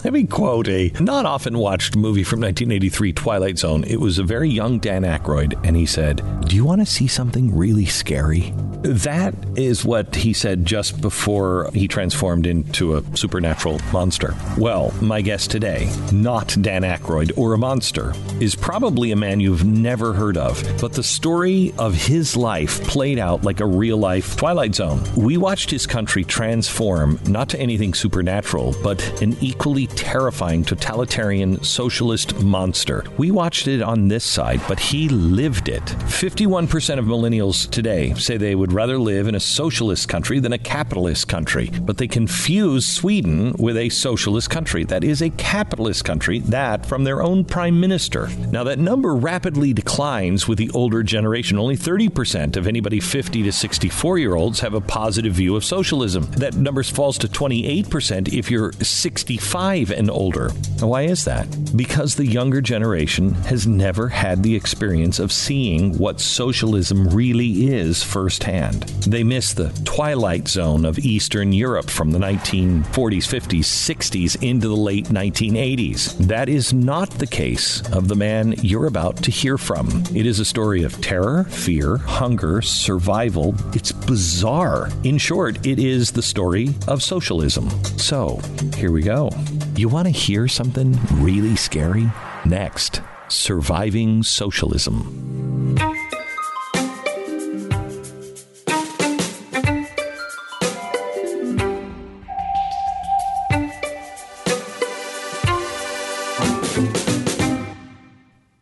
let 0.04 0.12
me 0.12 0.24
quote 0.24 0.68
a 0.68 0.92
not 1.00 1.26
often 1.26 1.58
watched 1.58 1.96
movie 1.96 2.22
from 2.22 2.40
1983, 2.40 3.12
Twilight 3.12 3.58
Zone. 3.58 3.84
It 3.84 4.00
was 4.00 4.18
a 4.18 4.24
very 4.24 4.48
young 4.48 4.78
Dan 4.78 5.02
Aykroyd, 5.02 5.60
and 5.66 5.76
he 5.76 5.86
said, 5.86 6.22
Do 6.46 6.56
you 6.56 6.64
want 6.64 6.80
to 6.80 6.86
see 6.86 7.06
something 7.06 7.56
really 7.56 7.86
scary? 7.86 8.52
That 8.82 9.34
is 9.56 9.84
what 9.84 10.14
he 10.14 10.32
said 10.32 10.64
just 10.64 11.00
before 11.02 11.70
he 11.74 11.86
transformed 11.86 12.46
into 12.46 12.96
a 12.96 13.16
supernatural 13.16 13.78
monster. 13.92 14.34
Well, 14.56 14.94
my 15.02 15.20
guest 15.20 15.50
today, 15.50 15.92
not 16.12 16.56
Dan 16.60 16.82
Aykroyd 16.82 17.36
or 17.36 17.52
a 17.52 17.58
monster, 17.58 18.14
is 18.40 18.54
probably 18.54 19.12
a 19.12 19.16
man 19.16 19.38
you've 19.38 19.66
never 19.66 20.14
heard 20.14 20.38
of, 20.38 20.62
but 20.80 20.94
the 20.94 21.02
story 21.02 21.74
of 21.78 21.94
his 21.94 22.36
life 22.36 22.82
played 22.84 23.18
out 23.18 23.44
like 23.44 23.60
a 23.60 23.66
real 23.66 23.98
life 23.98 24.36
Twilight 24.36 24.74
Zone. 24.74 25.02
We 25.14 25.36
watched 25.36 25.70
his 25.70 25.86
country 25.86 26.24
transform 26.24 27.20
not 27.26 27.50
to 27.50 27.60
anything 27.60 27.92
supernatural, 27.92 28.74
but 28.82 29.20
an 29.20 29.36
equally 29.42 29.88
terrifying 29.90 30.64
totalitarian 30.64 31.62
socialist 31.62 32.40
monster. 32.40 33.04
We 33.16 33.30
watched 33.30 33.68
it 33.68 33.82
on 33.82 34.08
this 34.08 34.24
side, 34.24 34.60
but 34.66 34.80
he 34.80 35.08
lived 35.08 35.68
it. 35.68 35.82
51% 35.82 36.98
of 36.98 37.04
millennials 37.04 37.70
today 37.70 38.14
say 38.14 38.36
they 38.36 38.54
would 38.54 38.72
rather 38.72 38.98
live 38.98 39.28
in 39.28 39.34
a 39.34 39.40
socialist 39.40 40.08
country 40.08 40.40
than 40.40 40.52
a 40.52 40.58
capitalist 40.58 41.28
country, 41.28 41.70
but 41.82 41.98
they 41.98 42.08
confuse 42.08 42.86
Sweden 42.86 43.52
with 43.58 43.76
a 43.76 43.88
socialist 43.88 44.50
country. 44.50 44.84
That 44.84 45.04
is 45.04 45.22
a 45.22 45.30
capitalist 45.30 46.04
country, 46.04 46.40
that 46.40 46.86
from 46.86 47.04
their 47.04 47.22
own 47.22 47.44
prime 47.44 47.78
minister. 47.78 48.28
Now, 48.50 48.64
that 48.64 48.78
number 48.78 49.14
rapidly 49.14 49.72
declines 49.72 50.48
with 50.48 50.58
the 50.58 50.70
older 50.70 51.02
generation. 51.02 51.58
Only 51.58 51.76
30% 51.76 52.56
of 52.56 52.66
anybody 52.66 53.00
50 53.00 53.42
to 53.44 53.52
64 53.52 54.18
year 54.18 54.34
olds 54.34 54.60
have 54.60 54.74
a 54.74 54.80
positive 54.80 55.34
view 55.34 55.56
of 55.56 55.64
socialism. 55.64 56.24
That 56.32 56.54
number 56.54 56.82
falls 56.82 57.18
to 57.18 57.28
28% 57.28 58.32
if 58.32 58.50
you're 58.50 58.72
65 58.72 59.79
and 59.88 60.10
older. 60.10 60.50
Why 60.80 61.02
is 61.02 61.24
that? 61.24 61.46
Because 61.74 62.14
the 62.14 62.26
younger 62.26 62.60
generation 62.60 63.32
has 63.44 63.66
never 63.66 64.08
had 64.08 64.42
the 64.42 64.54
experience 64.54 65.18
of 65.18 65.32
seeing 65.32 65.96
what 65.96 66.20
socialism 66.20 67.08
really 67.08 67.68
is 67.68 68.02
firsthand. 68.02 68.82
They 69.06 69.22
miss 69.22 69.54
the 69.54 69.70
twilight 69.84 70.48
zone 70.48 70.84
of 70.84 70.98
Eastern 70.98 71.52
Europe 71.52 71.88
from 71.88 72.10
the 72.10 72.18
1940s, 72.18 72.84
50s, 72.90 73.64
60s 73.64 74.42
into 74.42 74.68
the 74.68 74.76
late 74.76 75.06
1980s. 75.06 76.18
That 76.26 76.48
is 76.48 76.72
not 76.72 77.10
the 77.10 77.26
case 77.26 77.80
of 77.92 78.08
the 78.08 78.16
man 78.16 78.54
you're 78.62 78.86
about 78.86 79.16
to 79.24 79.30
hear 79.30 79.56
from. 79.56 80.02
It 80.14 80.26
is 80.26 80.40
a 80.40 80.44
story 80.44 80.82
of 80.82 81.00
terror, 81.00 81.44
fear, 81.44 81.96
hunger, 81.96 82.62
survival. 82.62 83.54
It's 83.74 83.92
bizarre. 83.92 84.90
In 85.04 85.18
short, 85.18 85.64
it 85.66 85.78
is 85.78 86.10
the 86.10 86.22
story 86.22 86.74
of 86.88 87.02
socialism. 87.02 87.70
So, 87.96 88.40
here 88.76 88.90
we 88.90 89.02
go. 89.02 89.30
You 89.76 89.88
want 89.88 90.06
to 90.06 90.10
hear 90.10 90.48
something 90.48 90.98
really 91.14 91.56
scary? 91.56 92.10
Next, 92.44 93.00
surviving 93.28 94.22
socialism. 94.22 95.76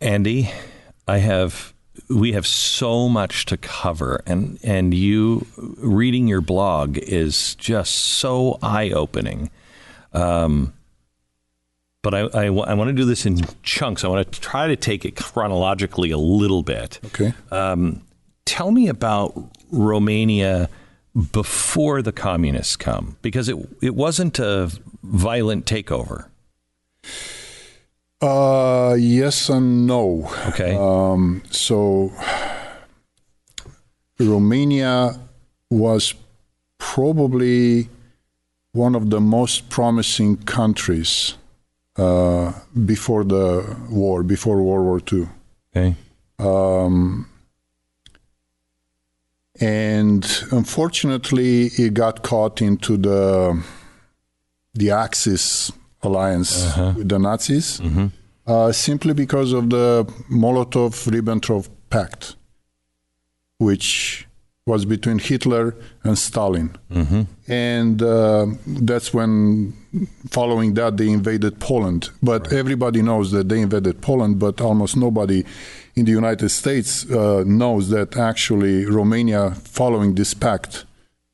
Andy, 0.01 0.51
I 1.07 1.19
have 1.19 1.75
we 2.09 2.33
have 2.33 2.47
so 2.47 3.09
much 3.09 3.45
to 3.47 3.57
cover 3.57 4.23
and 4.27 4.59
and 4.63 4.95
you 4.95 5.47
reading 5.57 6.29
your 6.29 6.41
blog 6.41 6.99
is 6.99 7.55
just 7.57 7.95
so 7.95 8.59
eye-opening. 8.63 9.51
Um, 10.13 10.73
but 12.03 12.15
I, 12.15 12.21
I, 12.21 12.45
I 12.47 12.75
want 12.75 12.89
to 12.89 12.93
do 12.93 13.05
this 13.05 13.27
in 13.27 13.41
chunks. 13.63 14.05
I 14.05 14.09
want 14.09 14.33
to 14.33 14.41
try 14.41 14.69
to 14.69 14.77
take 14.77 15.05
it 15.05 15.17
chronologically 15.17 16.11
a 16.11 16.19
little 16.19 16.63
bit. 16.63 17.01
Okay. 17.07 17.33
Um, 17.51 18.03
tell 18.45 18.71
me 18.71 18.89
about 18.89 19.51
Romania 19.71 20.69
before 21.33 22.03
the 22.03 22.13
communists 22.13 22.77
come, 22.77 23.17
because 23.23 23.49
it 23.49 23.57
it 23.83 23.95
wasn't 23.95 24.39
a 24.39 24.71
violent 25.03 25.67
takeover. 25.67 26.27
Uh, 28.21 28.97
yes 28.99 29.49
and 29.49 29.87
no. 29.87 30.31
Okay. 30.49 30.77
Um, 30.77 31.43
so 31.51 32.13
Romania 34.19 35.19
was 35.71 36.15
probably 36.79 37.89
one 38.73 38.95
of 38.95 39.11
the 39.11 39.21
most 39.21 39.69
promising 39.69 40.37
countries 40.39 41.35
uh, 41.99 42.53
before 42.87 43.25
the 43.25 43.77
war, 43.91 44.23
before 44.23 44.63
World 44.63 44.85
War 44.87 45.01
II. 45.13 45.29
Okay. 45.77 45.97
Um, 46.39 47.27
and 49.61 50.25
unfortunately, 50.53 51.67
it 51.79 51.95
got 51.95 52.23
caught 52.23 52.63
into 52.63 52.97
the 52.97 53.61
the 54.75 54.91
Axis 54.93 55.73
alliance 56.03 56.65
Uh-huh. 56.65 56.93
with 56.97 57.09
the 57.09 57.19
Nazis, 57.19 57.81
Mm-hmm. 57.81 58.07
uh, 58.47 58.71
simply 58.73 59.13
because 59.15 59.53
of 59.53 59.71
the 59.71 60.05
Molotov-Ribbentrop 60.31 61.69
Pact, 61.91 62.37
which 63.59 64.27
was 64.67 64.85
between 64.85 65.19
Hitler 65.19 65.75
and 66.05 66.17
Stalin. 66.17 66.77
Mm-hmm. 66.93 67.23
And 67.49 68.03
uh, 68.03 68.47
that's 68.67 69.13
when, 69.13 69.73
following 70.29 70.75
that, 70.75 70.97
they 70.97 71.09
invaded 71.09 71.59
Poland. 71.61 72.11
But 72.23 72.53
everybody 72.53 73.03
knows 73.03 73.31
that 73.33 73.49
they 73.49 73.61
invaded 73.61 74.01
Poland, 74.01 74.39
but 74.39 74.61
almost 74.61 74.97
nobody 74.97 75.45
in 75.95 76.05
the 76.05 76.13
United 76.13 76.49
States 76.51 77.11
uh, 77.11 77.45
knows 77.47 77.89
that 77.91 78.17
actually 78.17 78.87
Romania, 78.87 79.53
following 79.65 80.15
this 80.15 80.35
pact, 80.35 80.85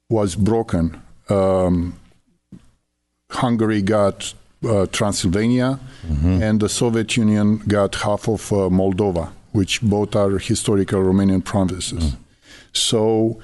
was 0.09 0.37
broken. 0.37 1.01
Um, 1.29 1.95
Hungary 3.31 3.83
got 3.83 4.35
uh, 4.65 4.87
Transylvania, 4.87 5.79
and 6.43 6.61
the 6.61 6.69
Soviet 6.69 7.17
Union 7.17 7.59
got 7.67 7.95
half 7.97 8.29
of 8.29 8.53
uh, 8.53 8.57
Moldova, 8.71 9.31
which 9.53 9.83
both 9.83 10.15
are 10.17 10.39
historical 10.39 11.01
Romanian 11.03 11.43
provinces. 11.45 12.13
So 12.73 13.41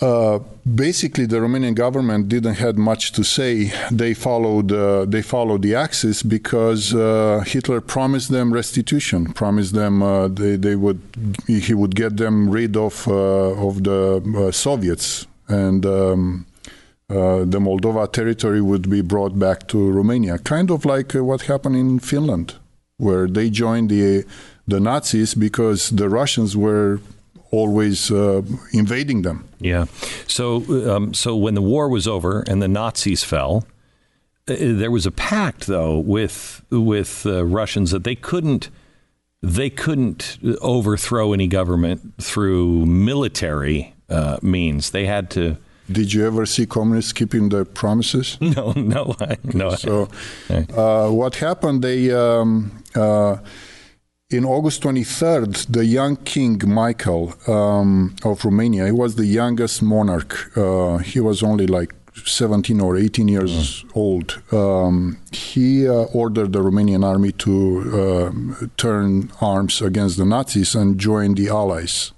uh, 0.00 0.38
basically, 0.64 1.26
the 1.26 1.38
Romanian 1.38 1.74
government 1.74 2.28
didn't 2.28 2.54
had 2.54 2.78
much 2.78 3.10
to 3.12 3.24
say. 3.24 3.72
They 3.90 4.14
followed 4.14 4.70
uh, 4.70 5.06
they 5.06 5.22
followed 5.22 5.62
the 5.62 5.74
Axis 5.74 6.22
because 6.22 6.94
uh, 6.94 7.42
Hitler 7.44 7.80
promised 7.80 8.30
them 8.30 8.54
restitution, 8.54 9.32
promised 9.32 9.74
them 9.74 10.02
uh, 10.02 10.28
they 10.28 10.54
they 10.54 10.76
would 10.76 11.00
he 11.48 11.74
would 11.74 11.96
get 11.96 12.16
them 12.16 12.48
rid 12.48 12.76
of 12.76 13.08
uh, 13.08 13.66
of 13.66 13.82
the 13.84 14.22
uh, 14.36 14.52
Soviets 14.52 15.26
and. 15.48 15.84
Um, 15.84 16.44
the 17.10 17.58
Moldova 17.58 18.12
territory 18.12 18.60
would 18.60 18.90
be 18.90 19.00
brought 19.00 19.38
back 19.38 19.66
to 19.68 19.90
Romania, 19.90 20.36
kind 20.36 20.70
of 20.70 20.84
like 20.84 21.12
what 21.14 21.40
happened 21.40 21.74
in 21.74 22.00
Finland, 22.00 22.56
where 22.98 23.26
they 23.26 23.48
joined 23.48 23.88
the 23.88 24.26
the 24.66 24.78
Nazis 24.78 25.34
because 25.34 25.88
the 25.88 26.10
Russians 26.10 26.54
were 26.54 27.00
always 27.50 28.10
uh, 28.10 28.42
invading 28.72 29.22
them. 29.22 29.48
Yeah. 29.60 29.86
So, 30.26 30.62
um, 30.94 31.14
so 31.14 31.36
when 31.36 31.54
the 31.54 31.62
war 31.62 31.88
was 31.88 32.06
over 32.06 32.42
and 32.46 32.60
the 32.62 32.68
Nazis 32.68 33.24
fell, 33.24 33.64
uh, 34.48 34.54
there 34.58 34.90
was 34.90 35.06
a 35.06 35.10
pact, 35.10 35.66
though, 35.66 35.98
with 35.98 36.62
with 36.70 37.24
uh, 37.26 37.44
Russians 37.44 37.90
that 37.90 38.04
they 38.04 38.14
couldn't 38.14 38.70
they 39.42 39.70
couldn't 39.70 40.38
overthrow 40.60 41.32
any 41.32 41.46
government 41.46 42.14
through 42.20 42.86
military 42.86 43.94
uh, 44.08 44.38
means. 44.42 44.90
They 44.90 45.06
had 45.06 45.30
to. 45.30 45.56
Did 45.90 46.12
you 46.12 46.26
ever 46.26 46.44
see 46.44 46.66
communists 46.66 47.12
keeping 47.12 47.48
their 47.48 47.64
promises? 47.64 48.36
No, 48.40 48.72
no, 48.72 49.14
I- 49.20 49.38
no. 49.54 49.70
So, 49.76 50.08
uh, 50.50 51.08
what 51.10 51.36
happened? 51.36 51.82
They 51.82 52.10
um, 52.12 52.82
uh, 52.94 53.36
in 54.30 54.44
August 54.44 54.82
23rd, 54.82 55.72
the 55.72 55.86
young 55.86 56.16
King 56.16 56.60
Michael 56.66 57.34
um, 57.46 58.14
of 58.24 58.44
Romania. 58.44 58.84
He 58.84 58.92
was 58.92 59.14
the 59.14 59.24
youngest 59.24 59.80
monarch. 59.80 60.54
Uh, 60.56 60.98
he 60.98 61.18
was 61.18 61.42
only 61.42 61.66
like 61.66 61.94
17 62.14 62.78
or 62.80 62.96
18 62.96 63.26
years 63.28 63.86
old. 63.94 64.42
Um, 64.52 65.18
he 65.32 65.88
uh, 65.88 65.92
ordered 66.12 66.52
the 66.52 66.58
Romanian 66.58 67.06
army 67.06 67.32
to 67.32 68.28
um, 68.28 68.70
turn 68.76 69.32
arms 69.40 69.80
against 69.80 70.18
the 70.18 70.26
Nazis 70.26 70.74
and 70.74 70.98
join 70.98 71.34
the 71.34 71.48
Allies. 71.48 72.12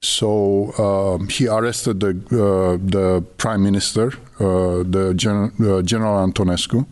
So 0.00 0.72
um, 0.78 1.28
he 1.28 1.48
arrested 1.48 2.00
the 2.00 2.10
uh, 2.10 2.76
the 2.84 3.24
prime 3.36 3.62
minister, 3.62 4.12
uh, 4.38 4.82
the 4.84 5.12
gen- 5.16 5.52
uh, 5.60 5.82
General 5.82 6.26
Antonescu, 6.26 6.86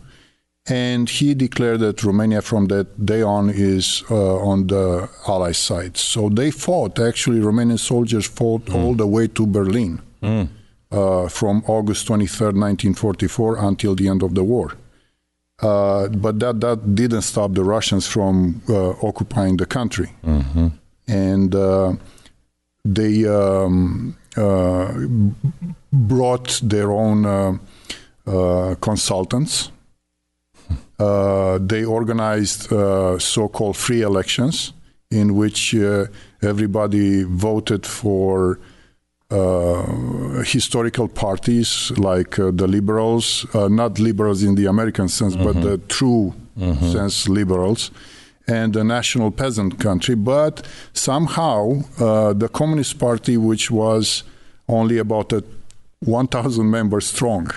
and 0.69 1.09
he 1.09 1.35
declared 1.35 1.81
that 1.81 2.03
Romania 2.05 2.43
from 2.43 2.67
that 2.67 3.05
day 3.07 3.23
on 3.23 3.51
is 3.51 4.05
uh, 4.11 4.37
on 4.37 4.67
the 4.67 5.09
Allied 5.27 5.57
side. 5.57 5.97
So 5.97 6.29
they 6.29 6.51
fought. 6.51 6.99
Actually, 6.99 7.41
Romanian 7.41 7.79
soldiers 7.79 8.27
fought 8.27 8.69
all 8.75 8.95
the 8.95 9.07
way 9.07 9.27
to 9.29 9.47
Berlin 9.47 10.01
uh, 10.93 11.29
from 11.29 11.63
August 11.67 12.07
23rd, 12.09 12.55
1944, 12.55 13.59
until 13.59 13.95
the 13.95 14.09
end 14.09 14.23
of 14.23 14.35
the 14.35 14.45
war. 14.45 14.73
Uh, 15.63 16.09
but 16.09 16.39
that 16.41 16.61
that 16.61 16.95
didn't 16.95 17.23
stop 17.23 17.53
the 17.53 17.63
Russians 17.63 18.07
from 18.07 18.63
uh, 18.69 18.91
occupying 19.07 19.59
the 19.59 19.67
country, 19.67 20.09
and 21.07 21.55
uh, 21.55 21.93
they 22.85 23.27
um, 23.27 24.17
uh, 24.39 24.93
brought 25.93 26.61
their 26.63 26.91
own 26.91 27.27
uh, 27.27 27.59
uh, 28.27 28.75
consultants. 28.81 29.71
Uh, 31.01 31.59
they 31.63 31.85
organized 31.85 32.71
uh, 32.73 33.19
so-called 33.19 33.77
free 33.77 34.03
elections 34.03 34.73
in 35.11 35.35
which 35.35 35.75
uh, 35.75 36.07
everybody 36.43 37.25
voted 37.25 37.87
for 37.87 38.61
uh, 39.31 40.43
historical 40.45 41.09
parties 41.09 41.93
like 41.97 42.39
uh, 42.39 42.51
the 42.53 42.67
liberals, 42.67 43.47
uh, 43.55 43.69
not 43.69 43.99
liberals 43.99 44.43
in 44.43 44.55
the 44.57 44.67
American 44.67 45.09
sense, 45.09 45.37
but 45.37 45.55
the 45.63 45.79
true 45.89 46.35
sense 46.93 47.29
liberals, 47.29 47.91
and 48.47 48.75
the 48.75 48.85
national 48.85 49.31
peasant 49.31 49.79
country. 49.79 50.15
But 50.17 50.67
somehow, 50.93 51.81
uh, 51.99 52.33
the 52.35 52.49
Communist 52.49 52.99
Party, 52.99 53.37
which 53.37 53.71
was 53.71 54.25
only 54.69 54.99
about 54.99 55.33
a 55.33 55.43
1,000 56.01 56.69
members 56.71 57.07
strong, 57.07 57.51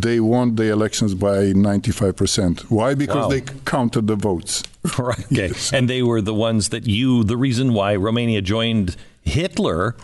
they 0.00 0.18
won 0.20 0.56
the 0.56 0.68
elections 0.72 1.14
by 1.14 1.52
95%. 1.52 2.62
Why? 2.70 2.94
Because 2.94 3.24
Wow. 3.24 3.28
they 3.28 3.42
counted 3.64 4.06
the 4.06 4.16
votes. 4.16 4.62
Right. 4.98 5.24
Okay. 5.32 5.50
And 5.72 5.88
they 5.88 6.02
were 6.02 6.20
the 6.20 6.34
ones 6.34 6.68
that 6.68 6.86
you, 6.86 7.24
the 7.24 7.36
reason 7.38 7.72
why 7.72 7.96
Romania 7.96 8.42
joined 8.42 8.96
Hitler 9.22 9.94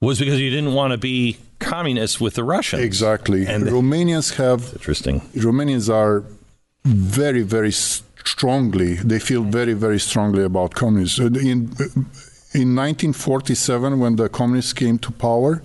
was 0.00 0.18
because 0.18 0.40
you 0.40 0.50
didn't 0.50 0.74
want 0.74 0.90
to 0.92 0.98
be 0.98 1.36
communist 1.60 2.20
with 2.20 2.34
the 2.34 2.42
Russians. 2.44 2.82
Exactly. 2.82 3.46
And 3.46 3.64
Romanians 3.64 4.34
have 4.34 4.60
interesting. 4.72 5.20
Romanians 5.48 5.88
are 6.02 6.24
very, 6.84 7.42
very 7.42 7.70
strongly. 7.72 8.94
They 8.94 9.18
feel 9.20 9.42
very, 9.44 9.74
very 9.74 10.00
strongly 10.00 10.42
about 10.44 10.74
communism. 10.74 11.36
In 11.36 11.58
in 12.54 12.74
1947, 12.74 13.98
when 14.00 14.16
the 14.16 14.28
communists 14.28 14.72
came 14.72 14.98
to 14.98 15.10
power, 15.12 15.62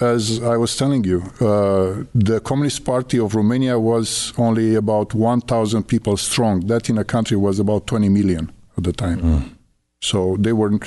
as 0.00 0.42
I 0.42 0.56
was 0.56 0.76
telling 0.76 1.04
you, 1.04 1.22
uh, 1.40 2.04
the 2.14 2.40
Communist 2.40 2.84
Party 2.84 3.18
of 3.18 3.34
Romania 3.34 3.78
was 3.78 4.32
only 4.38 4.74
about 4.74 5.14
1,000 5.14 5.84
people 5.84 6.16
strong. 6.16 6.66
That 6.66 6.88
in 6.88 6.98
a 6.98 7.04
country 7.04 7.36
was 7.36 7.58
about 7.58 7.86
20 7.86 8.08
million 8.08 8.50
at 8.76 8.84
the 8.84 8.92
time. 8.92 9.56
So 10.00 10.36
they 10.38 10.52
were 10.52 10.78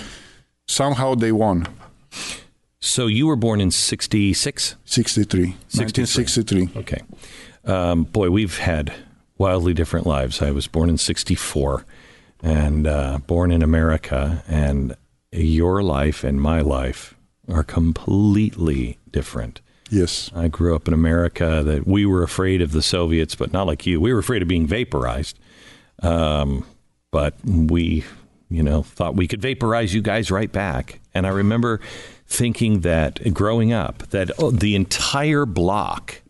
somehow 0.67 1.15
they 1.15 1.31
won. 1.31 1.67
So 2.79 3.07
you 3.07 3.27
were 3.27 3.35
born 3.35 3.61
in 3.61 3.71
66? 3.71 4.75
63, 4.85 5.41
1963. 5.41 6.69
Okay. 6.75 7.01
Um, 7.65 8.03
boy, 8.03 8.29
we've 8.29 8.57
had 8.57 8.91
wildly 9.37 9.73
different 9.73 10.05
lives. 10.05 10.41
I 10.41 10.51
was 10.51 10.67
born 10.67 10.89
in 10.89 10.97
64 10.97 11.85
and 12.41 12.87
uh, 12.87 13.19
born 13.25 13.51
in 13.51 13.61
America, 13.61 14.43
and 14.49 14.97
your 15.31 15.81
life 15.81 16.25
and 16.25 16.41
my 16.41 16.59
life 16.59 17.15
are 17.49 17.63
completely 17.63 18.99
different. 19.11 19.61
Yes. 19.89 20.31
I 20.33 20.47
grew 20.47 20.75
up 20.75 20.87
in 20.87 20.93
America 20.93 21.61
that 21.63 21.85
we 21.85 22.05
were 22.05 22.23
afraid 22.23 22.61
of 22.61 22.71
the 22.71 22.81
Soviets, 22.81 23.35
but 23.35 23.53
not 23.53 23.67
like 23.67 23.85
you. 23.85 24.01
We 24.01 24.13
were 24.13 24.19
afraid 24.19 24.41
of 24.41 24.47
being 24.47 24.65
vaporized. 24.65 25.37
Um, 26.01 26.65
but 27.11 27.35
we, 27.45 28.03
you 28.49 28.63
know, 28.63 28.81
thought 28.81 29.15
we 29.15 29.27
could 29.27 29.41
vaporize 29.41 29.93
you 29.93 30.01
guys 30.01 30.31
right 30.31 30.51
back. 30.51 30.99
And 31.13 31.27
I 31.27 31.29
remember 31.29 31.79
thinking 32.25 32.81
that 32.81 33.33
growing 33.33 33.71
up, 33.71 33.99
that 34.09 34.31
oh, 34.39 34.49
the 34.49 34.75
entire 34.75 35.45
bloc 35.45 36.21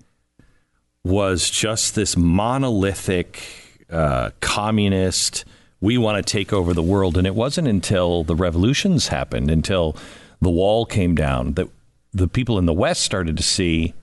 was 1.05 1.49
just 1.49 1.95
this 1.95 2.17
monolithic 2.17 3.41
uh, 3.89 4.31
communist. 4.41 5.45
We 5.79 5.97
want 5.97 6.25
to 6.25 6.31
take 6.31 6.51
over 6.51 6.73
the 6.73 6.83
world, 6.83 7.17
and 7.17 7.27
it 7.27 7.35
wasn't 7.35 7.67
until 7.67 8.23
the 8.23 8.35
revolutions 8.35 9.07
happened, 9.07 9.49
until 9.49 9.95
the 10.43 10.49
wall 10.49 10.85
came 10.85 11.15
down, 11.15 11.53
that 11.53 11.67
the 12.13 12.27
people 12.27 12.59
in 12.59 12.65
the 12.65 12.73
West 12.73 13.01
started 13.01 13.35
to 13.37 13.43
see. 13.43 13.93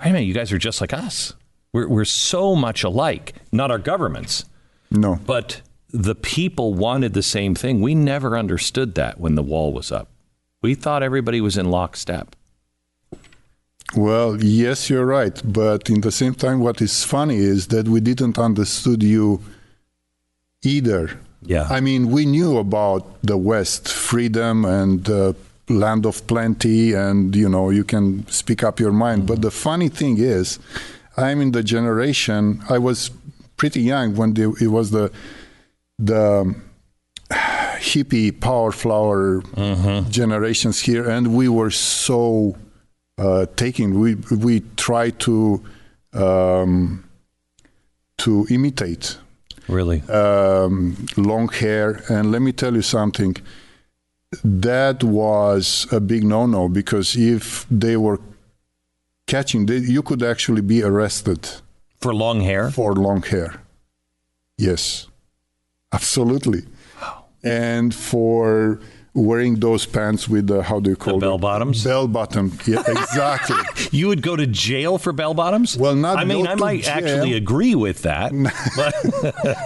Wait 0.00 0.10
a 0.10 0.12
minute, 0.12 0.26
you 0.26 0.34
guys 0.34 0.52
are 0.52 0.58
just 0.58 0.80
like 0.80 0.92
us. 0.92 1.34
We're 1.72 1.88
we're 1.88 2.04
so 2.04 2.54
much 2.54 2.84
alike. 2.84 3.34
Not 3.50 3.70
our 3.70 3.78
governments, 3.78 4.44
No. 4.90 5.18
but 5.26 5.62
the 5.90 6.14
people 6.14 6.74
wanted 6.74 7.12
the 7.14 7.22
same 7.22 7.54
thing. 7.54 7.80
We 7.80 7.94
never 7.94 8.36
understood 8.38 8.94
that 8.94 9.18
when 9.20 9.34
the 9.34 9.42
wall 9.42 9.72
was 9.72 9.90
up. 9.92 10.08
We 10.62 10.74
thought 10.74 11.02
everybody 11.02 11.40
was 11.40 11.56
in 11.56 11.70
lockstep. 11.70 12.36
Well, 13.94 14.42
yes, 14.42 14.88
you're 14.88 15.04
right. 15.04 15.40
But 15.44 15.90
in 15.90 16.00
the 16.00 16.12
same 16.12 16.34
time, 16.34 16.60
what 16.60 16.80
is 16.80 17.04
funny 17.04 17.36
is 17.36 17.66
that 17.68 17.88
we 17.88 18.00
didn't 18.00 18.38
understood 18.38 19.02
you 19.02 19.42
either. 20.62 21.18
Yeah. 21.42 21.66
I 21.68 21.80
mean, 21.80 22.10
we 22.10 22.24
knew 22.24 22.56
about 22.58 23.20
the 23.22 23.36
West, 23.36 23.88
freedom 23.88 24.64
and 24.64 25.08
uh, 25.10 25.32
land 25.78 26.06
of 26.06 26.26
plenty, 26.26 26.92
and 26.94 27.34
you 27.36 27.48
know, 27.48 27.70
you 27.70 27.84
can 27.84 28.26
speak 28.28 28.62
up 28.62 28.78
your 28.80 28.92
mind. 28.92 29.26
But 29.26 29.42
the 29.42 29.50
funny 29.50 29.88
thing 29.88 30.18
is, 30.18 30.58
I'm 31.16 31.40
in 31.40 31.52
the 31.52 31.62
generation. 31.62 32.62
I 32.68 32.78
was 32.78 33.10
pretty 33.56 33.80
young 33.82 34.14
when 34.16 34.34
the, 34.34 34.54
it 34.60 34.68
was 34.68 34.90
the 34.90 35.10
the 35.98 36.54
hippie 37.30 38.38
power 38.40 38.72
flower 38.72 39.42
generations 40.10 40.80
here, 40.80 41.08
and 41.08 41.34
we 41.34 41.48
were 41.48 41.70
so 41.70 42.56
uh, 43.18 43.46
taking. 43.56 43.98
We 44.00 44.14
we 44.30 44.60
tried 44.76 45.18
to 45.20 45.62
um, 46.12 47.04
to 48.18 48.46
imitate 48.50 49.18
Really? 49.68 50.02
um, 50.02 51.06
long 51.16 51.48
hair. 51.48 52.02
And 52.08 52.30
let 52.32 52.42
me 52.42 52.52
tell 52.52 52.74
you 52.74 52.82
something. 52.82 53.36
That 54.44 55.04
was 55.04 55.86
a 55.92 56.00
big 56.00 56.24
no-no 56.24 56.68
because 56.68 57.16
if 57.16 57.66
they 57.70 57.96
were 57.96 58.18
catching, 59.26 59.66
they, 59.66 59.78
you 59.78 60.02
could 60.02 60.22
actually 60.22 60.62
be 60.62 60.82
arrested 60.82 61.48
For 62.00 62.14
long 62.14 62.40
hair? 62.40 62.70
for 62.70 62.94
long 62.94 63.22
hair. 63.22 63.60
Yes, 64.58 65.06
absolutely. 65.92 66.62
And 67.44 67.94
for 67.94 68.80
wearing 69.14 69.56
those 69.60 69.84
pants 69.84 70.26
with 70.26 70.46
the 70.46 70.62
how 70.62 70.80
do 70.80 70.88
you 70.90 70.96
call 70.96 71.18
bell 71.18 71.34
it? 71.34 71.40
bottoms? 71.42 71.84
Bell 71.84 72.08
bottom. 72.08 72.52
Yeah, 72.66 72.82
exactly. 72.88 73.56
You 73.90 74.08
would 74.08 74.22
go 74.22 74.36
to 74.36 74.46
jail 74.46 74.96
for 74.98 75.12
bell 75.12 75.34
bottoms? 75.34 75.76
Well, 75.76 75.94
not 75.94 76.16
I 76.18 76.24
mean, 76.24 76.46
I 76.46 76.54
might 76.54 76.84
jail. 76.84 76.94
actually 76.94 77.34
agree 77.34 77.74
with 77.74 78.02
that. 78.02 78.32
but 78.76 78.94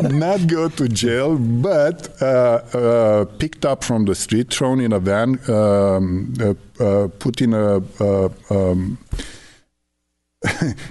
not 0.12 0.46
go 0.48 0.68
to 0.68 0.88
jail, 0.88 1.38
but 1.38 2.10
uh, 2.20 2.26
uh, 2.74 3.24
picked 3.38 3.64
up 3.64 3.84
from 3.84 4.04
the 4.06 4.14
street, 4.14 4.52
thrown 4.52 4.80
in 4.80 4.92
a 4.92 4.98
van, 4.98 5.38
um, 5.48 6.34
uh, 6.40 6.54
uh, 6.82 7.08
put 7.18 7.40
in 7.40 7.54
a 7.54 7.76
uh, 8.00 8.28
um, 8.50 8.98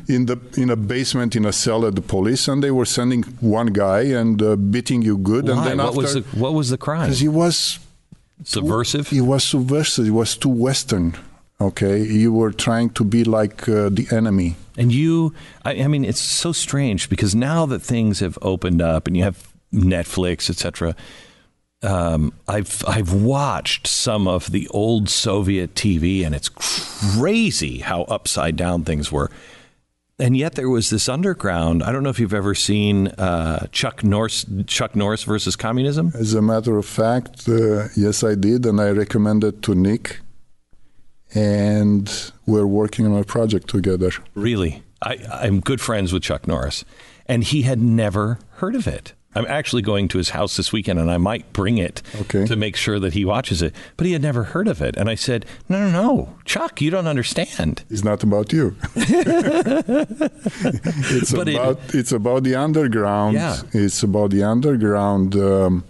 in 0.08 0.26
the 0.26 0.38
in 0.58 0.70
a 0.70 0.76
basement 0.76 1.36
in 1.36 1.46
a 1.46 1.52
cell 1.54 1.86
at 1.86 1.96
the 1.96 2.02
police, 2.02 2.48
and 2.48 2.64
they 2.64 2.72
were 2.72 2.86
sending 2.86 3.24
one 3.42 3.68
guy 3.68 4.02
and 4.02 4.42
uh, 4.42 4.56
beating 4.56 5.02
you 5.02 5.18
good, 5.18 5.48
and 5.48 5.66
then 5.66 5.78
What 5.78 5.88
after 5.88 5.98
was 6.02 6.14
the 6.16 6.22
what 6.40 6.54
was 6.54 6.70
the 6.70 6.78
crime? 6.78 7.04
because 7.08 7.20
he 7.20 7.28
was 7.28 7.80
Subversive? 8.44 9.12
It 9.14 9.22
was 9.22 9.44
subversive, 9.44 10.08
It 10.08 10.12
was 10.12 10.36
too 10.38 10.50
Western. 10.50 11.16
Okay, 11.60 12.04
you 12.04 12.34
were 12.34 12.52
trying 12.52 12.90
to 12.92 13.06
be 13.06 13.24
like 13.24 13.68
uh, 13.70 13.88
the 13.90 14.08
enemy. 14.12 14.58
And 14.78 14.92
you, 14.92 15.34
I, 15.64 15.84
I 15.84 15.88
mean, 15.88 16.04
it's 16.04 16.20
so 16.20 16.52
strange 16.52 17.10
because 17.10 17.34
now 17.34 17.66
that 17.68 17.82
things 17.82 18.20
have 18.20 18.38
opened 18.42 18.82
up 18.82 19.08
and 19.08 19.16
you 19.16 19.24
have 19.24 19.54
Netflix, 19.74 20.50
etc. 20.50 20.96
Um, 21.82 22.34
I've 22.48 22.84
I've 22.88 23.14
watched 23.14 23.88
some 23.88 24.28
of 24.28 24.52
the 24.52 24.68
old 24.70 25.08
Soviet 25.10 25.76
TV, 25.76 26.26
and 26.26 26.36
it's 26.36 26.50
crazy 26.50 27.80
how 27.80 28.04
upside 28.04 28.58
down 28.58 28.84
things 28.84 29.12
were. 29.12 29.32
And 30.18 30.38
yet 30.38 30.56
there 30.56 30.70
was 30.70 30.90
this 30.90 31.10
underground. 31.10 31.84
I 31.84 31.92
don't 31.92 32.02
know 32.02 32.10
if 32.10 32.20
you've 32.20 32.34
ever 32.34 32.56
seen 32.56 33.08
uh, 33.08 33.68
Chuck 33.72 34.02
Norris 34.04 34.46
Chuck 34.66 34.96
Norris 34.96 35.24
versus 35.24 35.58
communism. 35.58 36.12
As 36.16 36.34
a 36.34 36.42
matter 36.42 36.78
of 36.78 36.86
fact, 36.86 37.50
uh, 37.50 37.90
yes, 37.98 38.24
I 38.24 38.36
did, 38.36 38.66
and 38.66 38.80
I 38.80 38.92
recommended 38.92 39.62
to 39.64 39.76
Nick, 39.76 40.22
and 41.34 42.32
we're 42.46 42.66
working 42.66 43.06
on 43.06 43.18
a 43.20 43.26
project 43.26 43.68
together. 43.68 44.12
Really, 44.36 44.84
I, 45.02 45.18
I'm 45.32 45.60
good 45.60 45.82
friends 45.82 46.14
with 46.14 46.24
Chuck 46.24 46.48
Norris, 46.48 46.86
and 47.26 47.44
he 47.44 47.64
had 47.64 47.82
never 47.82 48.40
heard 48.52 48.76
of 48.76 48.88
it. 48.88 49.12
I'm 49.36 49.46
actually 49.48 49.82
going 49.82 50.08
to 50.10 50.18
his 50.18 50.30
house 50.30 50.56
this 50.58 50.72
weekend, 50.72 51.00
and 51.00 51.12
I 51.12 51.18
might 51.18 51.52
bring 51.54 51.78
it 51.78 52.02
Okay. 52.22 52.46
to 52.46 52.56
make 52.56 52.76
sure 52.78 53.00
that 53.00 53.14
he 53.14 53.26
watches 53.26 53.62
it. 53.62 53.74
But 53.98 54.08
he 54.08 54.14
had 54.14 54.22
never 54.22 54.44
heard 54.44 54.68
of 54.68 54.82
it, 54.82 54.96
and 54.98 55.10
I 55.10 55.16
said, 55.16 55.46
"No, 55.68 55.80
no, 55.80 55.90
no, 55.92 56.30
Chuck, 56.46 56.82
you 56.82 56.90
don't 56.90 57.08
understand." 57.08 57.84
It's 57.90 58.04
not 58.04 58.24
about 58.24 58.54
you. 58.54 58.76
it's 58.96 60.14
But 61.34 61.48
it- 61.50 61.56
about 61.56 61.80
it's 61.94 62.12
about 62.12 62.44
the 62.44 62.56
underground. 62.56 63.36
Yeah. 63.36 63.58
It's 63.74 64.04
about 64.04 64.32
the 64.32 64.44
underground 64.44 65.36
um, 65.36 65.84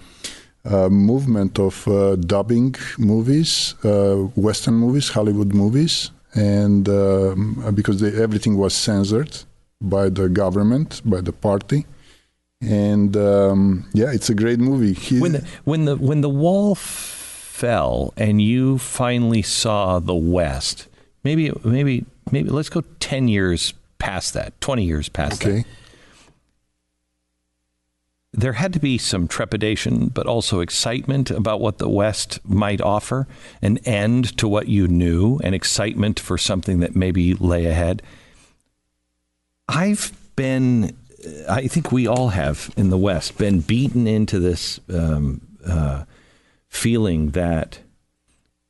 uh, 0.66 0.90
movement 0.90 1.60
of 1.60 1.88
uh, 1.88 2.16
dubbing 2.16 2.76
movies, 2.98 3.76
uh, 3.84 4.16
Western 4.36 4.76
movies, 4.76 5.10
Hollywood 5.10 5.54
movies, 5.54 6.12
and 6.34 6.88
um, 6.90 7.72
because 7.76 8.00
they, 8.00 8.12
everything 8.22 8.58
was 8.58 8.74
censored 8.74 9.44
by 9.82 10.10
the 10.10 10.28
government, 10.30 11.02
by 11.06 11.22
the 11.22 11.32
party. 11.34 11.86
And 12.62 13.16
um, 13.18 13.90
yeah, 13.94 14.12
it's 14.12 14.30
a 14.30 14.36
great 14.36 14.60
movie. 14.60 14.94
He, 14.94 15.20
when 15.20 15.34
the 15.34 15.48
when 15.66 15.86
the 15.86 15.96
when 15.98 16.22
the 16.22 16.30
wall 16.30 16.72
f- 16.72 16.80
fell 16.80 18.14
and 18.18 18.42
you 18.42 18.78
finally 18.78 19.42
saw 19.42 20.00
the 20.00 20.16
West, 20.16 20.88
maybe 21.24 21.52
maybe 21.64 22.06
maybe 22.32 22.50
let's 22.50 22.70
go 22.70 22.84
ten 23.00 23.28
years 23.28 23.74
past 24.00 24.34
that, 24.34 24.60
twenty 24.62 24.86
years 24.86 25.10
past 25.10 25.44
okay. 25.44 25.58
that 25.58 25.66
there 28.38 28.54
had 28.54 28.74
to 28.74 28.80
be 28.80 28.98
some 28.98 29.28
trepidation, 29.28 30.10
but 30.10 30.28
also 30.28 30.60
excitement 30.60 31.32
about 31.32 31.62
what 31.62 31.78
the 31.78 31.88
West 31.88 32.40
might 32.44 32.82
offer, 32.82 33.28
an 33.62 33.78
end 33.80 34.38
to 34.38 34.48
what 34.48 34.68
you 34.68 34.88
knew, 34.88 35.40
and 35.44 35.56
excitement 35.56 36.20
for 36.20 36.38
something 36.38 36.82
that 36.82 36.96
maybe 36.96 37.34
lay 37.34 37.66
ahead. 37.66 38.02
I've 39.70 40.12
been, 40.36 40.98
I 41.50 41.68
think 41.68 41.92
we 41.92 42.08
all 42.08 42.30
have 42.30 42.72
in 42.78 42.90
the 42.90 42.98
West, 42.98 43.38
been 43.38 43.62
beaten 43.62 44.08
into 44.08 44.40
this 44.40 44.80
um, 44.94 45.42
uh, 45.66 46.06
feeling 46.68 47.32
that 47.32 47.80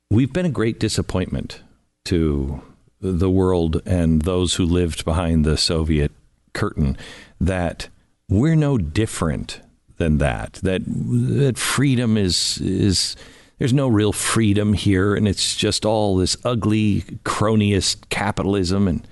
we've 0.10 0.32
been 0.32 0.46
a 0.46 0.52
great 0.52 0.80
disappointment 0.80 1.62
to 2.06 2.62
the 3.02 3.30
world 3.30 3.82
and 3.86 4.22
those 4.22 4.56
who 4.56 4.66
lived 4.66 5.06
behind 5.06 5.44
the 5.46 5.58
Soviet 5.58 6.12
curtain, 6.54 6.98
that 7.40 7.90
we're 8.30 8.56
no 8.56 8.78
different 8.78 9.62
than 9.98 10.18
that. 10.20 10.54
That 10.64 10.82
that 10.86 11.58
freedom 11.58 12.18
is 12.18 12.60
is 12.60 13.16
there's 13.60 13.74
no 13.74 13.88
real 13.88 14.12
freedom 14.12 14.74
here, 14.74 15.16
and 15.16 15.28
it's 15.28 15.56
just 15.56 15.86
all 15.86 16.18
this 16.18 16.38
ugly 16.44 17.02
cronyist 17.24 18.10
capitalism. 18.10 18.88
And 18.88 19.08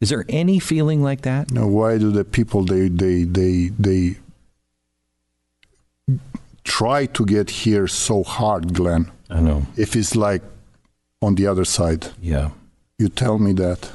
is 0.00 0.10
there 0.10 0.24
any 0.28 0.58
feeling 0.58 1.02
like 1.02 1.22
that? 1.22 1.50
No. 1.50 1.66
Why 1.66 1.98
do 1.98 2.10
the 2.10 2.24
people 2.24 2.64
they 2.64 2.88
they 2.88 3.24
they 3.24 3.70
they 3.78 4.16
try 6.64 7.06
to 7.06 7.24
get 7.24 7.50
here 7.50 7.86
so 7.86 8.22
hard, 8.22 8.74
Glenn? 8.74 9.10
I 9.30 9.40
know. 9.40 9.66
If 9.76 9.96
it's 9.96 10.14
like 10.14 10.42
on 11.22 11.34
the 11.34 11.46
other 11.46 11.64
side. 11.64 12.08
Yeah. 12.20 12.50
You 12.98 13.08
tell 13.08 13.38
me 13.38 13.52
that 13.54 13.90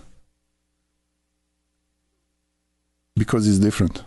because 3.16 3.48
it's 3.48 3.60
different 3.60 4.04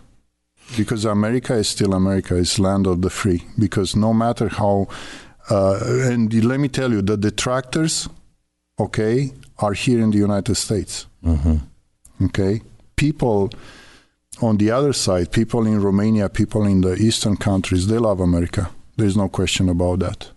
because 0.77 1.05
America 1.05 1.53
is 1.55 1.69
still 1.69 1.93
America, 1.93 2.35
it's 2.35 2.59
land 2.59 2.87
of 2.87 3.01
the 3.01 3.09
free. 3.09 3.43
Because 3.57 3.95
no 3.95 4.13
matter 4.13 4.47
how, 4.49 4.87
uh, 5.49 5.79
and 5.83 6.33
let 6.43 6.59
me 6.59 6.67
tell 6.67 6.91
you, 6.91 7.01
the 7.01 7.17
detractors, 7.17 8.09
okay, 8.79 9.31
are 9.59 9.73
here 9.73 10.01
in 10.01 10.11
the 10.11 10.17
United 10.17 10.55
States. 10.55 11.05
Mm-hmm. 11.23 11.57
Okay, 12.21 12.61
people 12.95 13.49
on 14.41 14.57
the 14.57 14.71
other 14.71 14.93
side, 14.93 15.31
people 15.31 15.65
in 15.65 15.81
Romania, 15.81 16.29
people 16.29 16.65
in 16.65 16.81
the 16.81 16.95
eastern 16.95 17.37
countries, 17.37 17.87
they 17.87 17.97
love 17.97 18.19
America. 18.19 18.69
There's 18.97 19.17
no 19.17 19.29
question 19.29 19.69
about 19.69 19.99
that. 19.99 20.31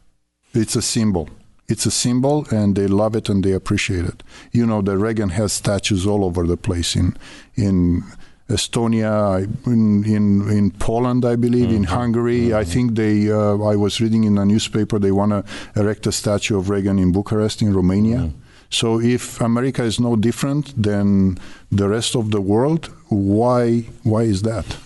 It's 0.55 0.77
a 0.77 0.83
symbol. 0.83 1.29
It's 1.69 1.85
a 1.85 1.91
symbol, 1.91 2.47
and 2.51 2.75
they 2.75 2.87
love 2.87 3.15
it 3.15 3.29
and 3.29 3.45
they 3.45 3.53
appreciate 3.53 4.05
it. 4.05 4.23
You 4.53 4.67
know, 4.67 4.81
the 4.81 4.97
Reagan 4.97 5.31
has 5.31 5.53
statues 5.53 6.07
all 6.07 6.25
over 6.25 6.47
the 6.47 6.57
place 6.57 6.97
in 6.97 7.17
in 7.55 8.05
Estonia, 8.49 9.47
in, 9.67 10.05
in, 10.05 10.49
in 10.49 10.71
Poland, 10.71 11.27
I 11.27 11.37
believe, 11.37 11.67
mm-hmm. 11.67 11.77
in 11.77 11.85
Hungary. 11.85 12.41
Mm-hmm. 12.49 12.57
I 12.57 12.65
think 12.65 12.95
they. 12.95 13.31
Uh, 13.31 13.59
I 13.59 13.77
was 13.77 14.01
reading 14.01 14.25
in 14.25 14.39
a 14.39 14.45
newspaper 14.45 14.99
they 14.99 15.13
want 15.13 15.33
to 15.33 15.45
erect 15.81 16.07
a 16.07 16.13
statue 16.13 16.57
of 16.57 16.71
Reagan 16.71 16.99
in 16.99 17.13
Bucharest, 17.13 17.61
in 17.61 17.75
Romania. 17.75 18.19
Mm-hmm. 18.19 18.48
So 18.71 19.01
if 19.01 19.41
America 19.41 19.83
is 19.83 19.99
no 19.99 20.17
different 20.17 20.81
than 20.81 21.39
the 21.71 21.89
rest 21.89 22.15
of 22.15 22.31
the 22.31 22.41
world, 22.41 22.87
why 23.09 23.81
why 24.03 24.23
is 24.23 24.43
that? 24.43 24.77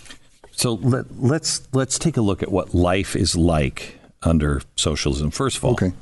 So 0.52 0.74
let, 0.74 1.06
let's 1.18 1.66
let's 1.72 1.98
take 1.98 2.16
a 2.16 2.20
look 2.20 2.42
at 2.42 2.52
what 2.52 2.74
life 2.74 3.16
is 3.16 3.36
like 3.36 3.98
under 4.22 4.62
socialism. 4.76 5.30
First 5.30 5.56
of 5.56 5.64
all, 5.64 5.72
okay. 5.72 5.92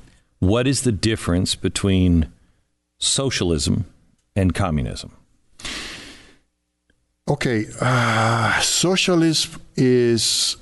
what 0.40 0.66
is 0.66 0.82
the 0.82 0.92
difference 0.92 1.54
between 1.54 2.30
socialism 2.98 3.86
and 4.36 4.54
communism? 4.54 5.12
Okay, 7.28 7.66
uh, 7.80 8.60
socialism 8.60 9.62
is 9.76 10.56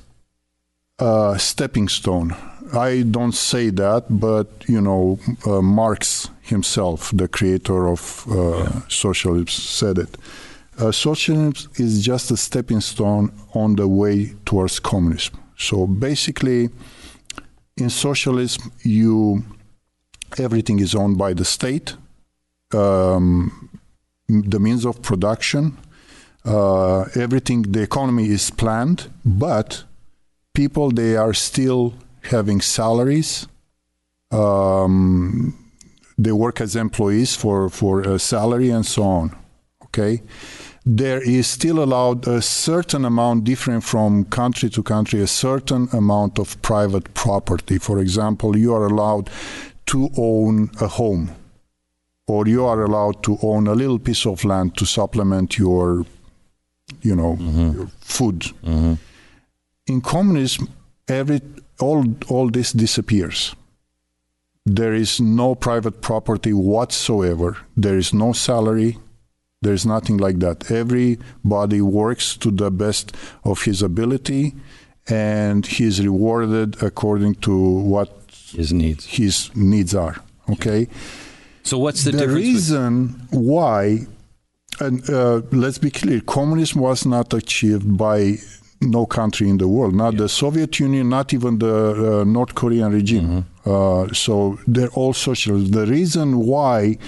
a 0.98 1.36
stepping 1.38 1.88
stone. 1.88 2.36
I 2.74 3.02
don't 3.02 3.32
say 3.32 3.70
that, 3.70 4.04
but 4.10 4.48
you 4.68 4.80
know, 4.80 5.18
uh, 5.46 5.62
Marx 5.62 6.28
himself, 6.48 7.10
the 7.14 7.28
creator 7.28 7.88
of 7.88 8.26
uh, 8.30 8.34
yeah. 8.34 8.80
socialism, 8.88 9.46
said 9.48 9.98
it. 9.98 10.16
Uh, 10.78 10.92
socialism 10.92 11.52
is 11.76 12.04
just 12.04 12.30
a 12.30 12.36
stepping 12.36 12.80
stone 12.80 13.32
on 13.54 13.76
the 13.76 13.88
way 13.88 14.34
towards 14.44 14.78
communism. 14.78 15.38
So 15.56 15.86
basically, 15.86 16.70
in 17.76 17.90
socialism, 17.90 18.72
you 18.82 19.44
everything 20.38 20.78
is 20.78 20.94
owned 20.94 21.18
by 21.18 21.32
the 21.32 21.44
state. 21.44 21.96
Um, 22.72 23.70
the 24.28 24.60
means 24.60 24.84
of 24.84 25.00
production, 25.00 25.78
uh, 26.44 27.02
everything, 27.14 27.62
the 27.62 27.82
economy 27.82 28.28
is 28.28 28.50
planned, 28.50 29.10
but 29.24 29.84
people, 30.54 30.90
they 30.90 31.16
are 31.16 31.32
still 31.32 31.94
having 32.22 32.60
salaries. 32.60 33.48
Um, 34.30 35.67
they 36.18 36.32
work 36.32 36.60
as 36.60 36.76
employees 36.76 37.36
for, 37.36 37.68
for 37.70 38.00
a 38.02 38.18
salary 38.18 38.70
and 38.70 38.84
so 38.84 39.02
on. 39.02 39.36
Okay? 39.84 40.22
There 40.84 41.22
is 41.22 41.46
still 41.46 41.82
allowed 41.82 42.26
a 42.26 42.42
certain 42.42 43.04
amount, 43.04 43.44
different 43.44 43.84
from 43.84 44.24
country 44.24 44.70
to 44.70 44.82
country, 44.82 45.20
a 45.20 45.26
certain 45.26 45.88
amount 45.92 46.38
of 46.38 46.60
private 46.62 47.12
property. 47.14 47.78
For 47.78 47.98
example, 47.98 48.56
you 48.56 48.74
are 48.74 48.86
allowed 48.86 49.30
to 49.86 50.08
own 50.16 50.70
a 50.80 50.86
home, 50.86 51.30
or 52.26 52.46
you 52.46 52.64
are 52.64 52.82
allowed 52.82 53.22
to 53.24 53.38
own 53.42 53.66
a 53.66 53.74
little 53.74 53.98
piece 53.98 54.26
of 54.26 54.44
land 54.44 54.76
to 54.78 54.86
supplement 54.86 55.58
your 55.58 56.04
you 57.02 57.14
know, 57.14 57.36
mm-hmm. 57.36 57.84
food. 58.00 58.40
Mm-hmm. 58.64 58.94
In 59.86 60.00
communism, 60.00 60.68
every 61.06 61.40
all 61.80 62.04
all 62.28 62.50
this 62.50 62.72
disappears. 62.72 63.54
There 64.68 64.92
is 64.92 65.18
no 65.18 65.54
private 65.54 66.02
property 66.02 66.52
whatsoever. 66.52 67.56
There 67.76 67.96
is 67.96 68.12
no 68.12 68.32
salary. 68.32 68.98
There 69.62 69.72
is 69.72 69.86
nothing 69.86 70.18
like 70.18 70.40
that. 70.40 70.70
Everybody 70.70 71.80
works 71.80 72.36
to 72.36 72.50
the 72.50 72.70
best 72.70 73.16
of 73.44 73.62
his 73.62 73.82
ability, 73.82 74.54
and 75.08 75.66
he 75.66 75.84
is 75.84 76.04
rewarded 76.04 76.82
according 76.82 77.36
to 77.46 77.56
what 77.56 78.10
his 78.52 78.72
needs 78.72 79.06
his 79.06 79.50
needs 79.56 79.94
are. 79.94 80.16
Okay. 80.50 80.88
So 81.62 81.78
what's 81.78 82.04
the, 82.04 82.12
the 82.12 82.28
reason 82.28 83.26
why 83.30 84.06
and 84.80 85.08
uh, 85.10 85.42
let's 85.50 85.78
be 85.78 85.90
clear, 85.90 86.20
communism 86.20 86.82
was 86.82 87.04
not 87.04 87.32
achieved 87.34 87.96
by 87.96 88.36
no 88.80 89.06
country 89.06 89.48
in 89.48 89.58
the 89.58 89.68
world, 89.68 89.94
not 89.94 90.14
yeah. 90.14 90.20
the 90.20 90.28
Soviet 90.28 90.78
Union, 90.78 91.08
not 91.08 91.34
even 91.34 91.58
the 91.58 92.20
uh, 92.20 92.24
North 92.24 92.54
Korean 92.54 92.92
regime. 92.92 93.44
Mm-hmm. 93.64 93.70
Uh, 93.70 94.12
so 94.12 94.58
they're 94.66 94.88
all 94.90 95.12
socialists. 95.12 95.70
The 95.70 95.86
reason 95.86 96.38
why 96.46 96.98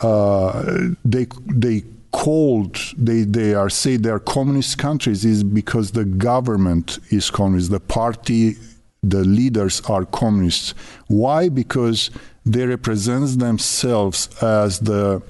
uh, 0.00 0.88
they 1.04 1.26
they 1.46 1.84
called 2.12 2.78
they 2.96 3.22
they 3.22 3.54
are 3.54 3.70
say 3.70 3.96
they 3.96 4.10
are 4.10 4.18
communist 4.18 4.78
countries 4.78 5.24
is 5.24 5.42
because 5.42 5.92
the 5.92 6.04
government 6.04 6.98
is 7.10 7.30
communist, 7.30 7.70
the 7.70 7.80
party, 7.80 8.56
the 9.02 9.24
leaders 9.24 9.80
are 9.82 10.04
communists. 10.04 10.74
Why? 11.08 11.48
Because 11.48 12.10
they 12.44 12.66
represent 12.66 13.38
themselves 13.38 14.28
as 14.42 14.80
the 14.80 15.22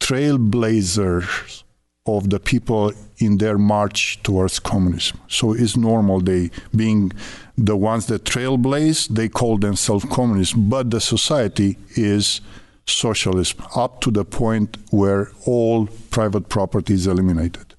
trailblazers 0.00 1.64
of 2.08 2.30
the 2.30 2.40
people 2.40 2.92
in 3.18 3.38
their 3.38 3.58
march 3.58 4.20
towards 4.22 4.58
communism. 4.58 5.20
So 5.28 5.52
it's 5.52 5.76
normal 5.76 6.20
they 6.20 6.50
being 6.74 7.12
the 7.56 7.76
ones 7.76 8.06
that 8.06 8.24
trailblaze, 8.24 9.08
they 9.08 9.28
call 9.28 9.58
themselves 9.58 10.04
communists, 10.10 10.54
but 10.54 10.90
the 10.90 11.00
society 11.00 11.76
is 11.96 12.40
socialism 12.86 13.62
up 13.76 14.00
to 14.00 14.10
the 14.10 14.24
point 14.24 14.78
where 14.90 15.30
all 15.44 15.88
private 16.10 16.48
property 16.48 16.94
is 16.94 17.06
eliminated. 17.06 17.74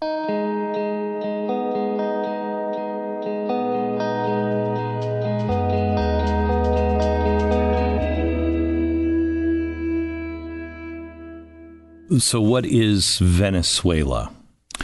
So, 12.17 12.41
what 12.41 12.65
is 12.65 13.19
Venezuela? 13.19 14.31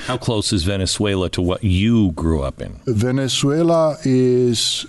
How 0.02 0.18
close 0.18 0.54
is 0.54 0.64
Venezuela 0.64 1.28
to 1.30 1.42
what 1.42 1.64
you 1.64 2.12
grew 2.12 2.44
up 2.44 2.62
in? 2.62 2.80
Venezuela 2.86 3.98
is 4.04 4.86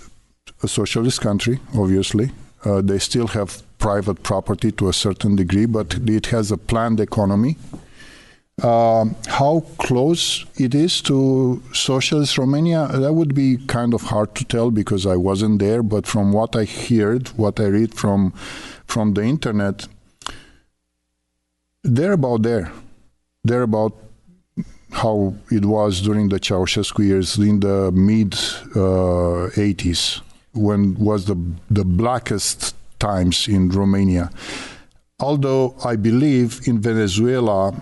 a 0.61 0.67
socialist 0.67 1.19
country, 1.19 1.59
obviously. 1.75 2.31
Uh, 2.63 2.81
they 2.81 2.99
still 2.99 3.27
have 3.27 3.63
private 3.79 4.21
property 4.21 4.71
to 4.73 4.87
a 4.87 4.93
certain 4.93 5.35
degree, 5.35 5.65
but 5.65 5.95
it 6.07 6.27
has 6.27 6.51
a 6.51 6.57
planned 6.57 6.99
economy. 6.99 7.57
Um, 8.63 9.15
how 9.27 9.65
close 9.77 10.45
it 10.57 10.75
is 10.75 11.01
to 11.03 11.61
socialist 11.73 12.37
Romania, 12.37 12.87
that 12.87 13.13
would 13.13 13.33
be 13.33 13.57
kind 13.67 13.93
of 13.93 14.01
hard 14.01 14.35
to 14.35 14.45
tell 14.45 14.69
because 14.69 15.05
I 15.05 15.15
wasn't 15.15 15.59
there. 15.59 15.81
But 15.81 16.05
from 16.05 16.33
what 16.33 16.55
I 16.55 16.65
heard, 16.65 17.29
what 17.29 17.59
I 17.59 17.65
read 17.65 17.95
from 17.95 18.31
from 18.85 19.13
the 19.13 19.23
internet, 19.23 19.87
they're 21.83 22.13
about 22.13 22.43
there. 22.43 22.71
They're 23.43 23.63
about 23.63 23.95
how 24.91 25.35
it 25.51 25.65
was 25.65 26.01
during 26.01 26.29
the 26.29 26.39
Ceausescu 26.39 27.05
years 27.05 27.37
in 27.37 27.59
the 27.59 27.91
mid 27.91 28.33
uh, 28.75 29.49
80s, 29.55 30.21
when 30.53 30.95
was 30.95 31.25
the 31.25 31.37
the 31.69 31.85
blackest 31.85 32.75
times 32.99 33.47
in 33.47 33.69
Romania. 33.69 34.29
Although 35.19 35.75
I 35.83 35.95
believe 35.95 36.61
in 36.67 36.79
Venezuela 36.79 37.81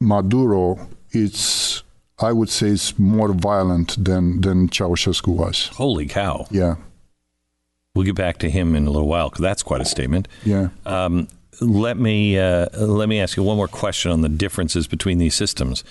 Maduro, 0.00 0.88
it's 1.10 1.82
I 2.18 2.32
would 2.32 2.48
say 2.48 2.68
it's 2.68 2.98
more 2.98 3.32
violent 3.32 4.02
than 4.02 4.40
than 4.40 4.68
Ceausescu 4.68 5.28
was. 5.28 5.68
Holy 5.74 6.06
cow! 6.06 6.46
Yeah, 6.50 6.76
we'll 7.94 8.04
get 8.04 8.14
back 8.14 8.38
to 8.38 8.50
him 8.50 8.74
in 8.74 8.86
a 8.86 8.90
little 8.90 9.08
while 9.08 9.28
because 9.28 9.42
that's 9.42 9.62
quite 9.62 9.80
a 9.80 9.84
statement. 9.84 10.28
Yeah. 10.44 10.68
Um, 10.86 11.28
let 11.60 11.96
me 11.98 12.38
uh, 12.38 12.66
let 12.78 13.08
me 13.08 13.20
ask 13.20 13.36
you 13.36 13.42
one 13.42 13.56
more 13.56 13.68
question 13.68 14.10
on 14.10 14.22
the 14.22 14.28
differences 14.28 14.86
between 14.86 15.18
these 15.18 15.34
systems. 15.34 15.84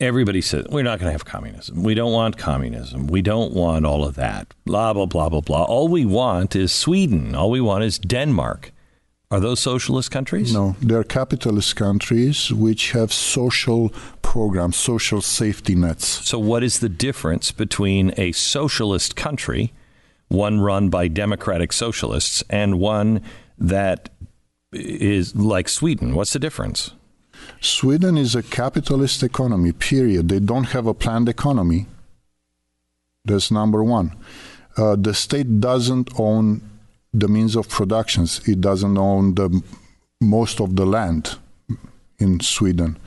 Everybody 0.00 0.40
says 0.40 0.66
we're 0.68 0.82
not 0.82 0.98
going 0.98 1.08
to 1.08 1.12
have 1.12 1.24
communism. 1.24 1.82
We 1.82 1.94
don't 1.94 2.12
want 2.12 2.36
communism. 2.36 3.06
We 3.06 3.22
don't 3.22 3.54
want 3.54 3.86
all 3.86 4.04
of 4.04 4.16
that. 4.16 4.52
Blah 4.64 4.92
blah 4.92 5.06
blah 5.06 5.28
blah 5.28 5.40
blah. 5.40 5.64
All 5.64 5.88
we 5.88 6.04
want 6.04 6.54
is 6.54 6.72
Sweden. 6.72 7.34
All 7.34 7.50
we 7.50 7.60
want 7.60 7.84
is 7.84 7.98
Denmark. 7.98 8.72
Are 9.30 9.40
those 9.40 9.58
socialist 9.58 10.10
countries? 10.12 10.52
No, 10.52 10.76
they're 10.80 11.02
capitalist 11.02 11.74
countries 11.74 12.52
which 12.52 12.92
have 12.92 13.12
social 13.12 13.88
programs, 14.22 14.76
social 14.76 15.20
safety 15.20 15.74
nets. 15.74 16.06
So, 16.06 16.38
what 16.38 16.62
is 16.62 16.78
the 16.78 16.90
difference 16.90 17.50
between 17.50 18.12
a 18.16 18.30
socialist 18.32 19.16
country, 19.16 19.72
one 20.34 20.60
run 20.60 20.88
by 20.88 21.08
democratic 21.08 21.72
socialists, 21.72 22.42
and 22.50 22.78
one 22.78 23.22
that 23.58 24.10
is 24.72 25.34
like 25.34 25.68
Sweden? 25.68 26.14
What's 26.14 26.32
the 26.32 26.38
difference? 26.38 26.92
Sweden 27.60 28.16
is 28.16 28.34
a 28.34 28.42
capitalist 28.42 29.22
economy, 29.22 29.72
period. 29.72 30.28
They 30.28 30.40
don't 30.40 30.64
have 30.64 30.86
a 30.86 30.94
planned 30.94 31.28
economy. 31.28 31.86
That's 33.24 33.50
number 33.50 33.82
one. 33.82 34.16
Uh, 34.76 34.96
the 34.96 35.14
state 35.14 35.60
doesn't 35.60 36.10
own 36.18 36.60
the 37.12 37.28
means 37.28 37.54
of 37.56 37.68
productions. 37.68 38.46
It 38.46 38.60
doesn't 38.60 38.98
own 38.98 39.34
the 39.34 39.62
most 40.20 40.60
of 40.60 40.76
the 40.76 40.84
land 40.84 41.38
in 42.18 42.40
Sweden. 42.40 42.98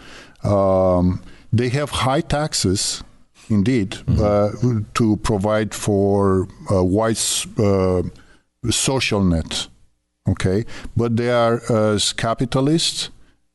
Um, 0.43 1.21
they 1.51 1.69
have 1.69 1.89
high 1.89 2.21
taxes, 2.21 3.03
indeed, 3.49 3.91
mm-hmm. 3.91 4.23
uh, 4.23 4.81
to 4.93 5.17
provide 5.17 5.73
for 5.73 6.47
a 6.69 6.83
wide 6.83 7.19
uh, 7.57 8.03
social 8.69 9.23
net. 9.23 9.67
Okay, 10.27 10.65
but 10.95 11.15
they 11.15 11.31
are 11.31 11.61
as 11.71 12.11
capitalists 12.11 13.09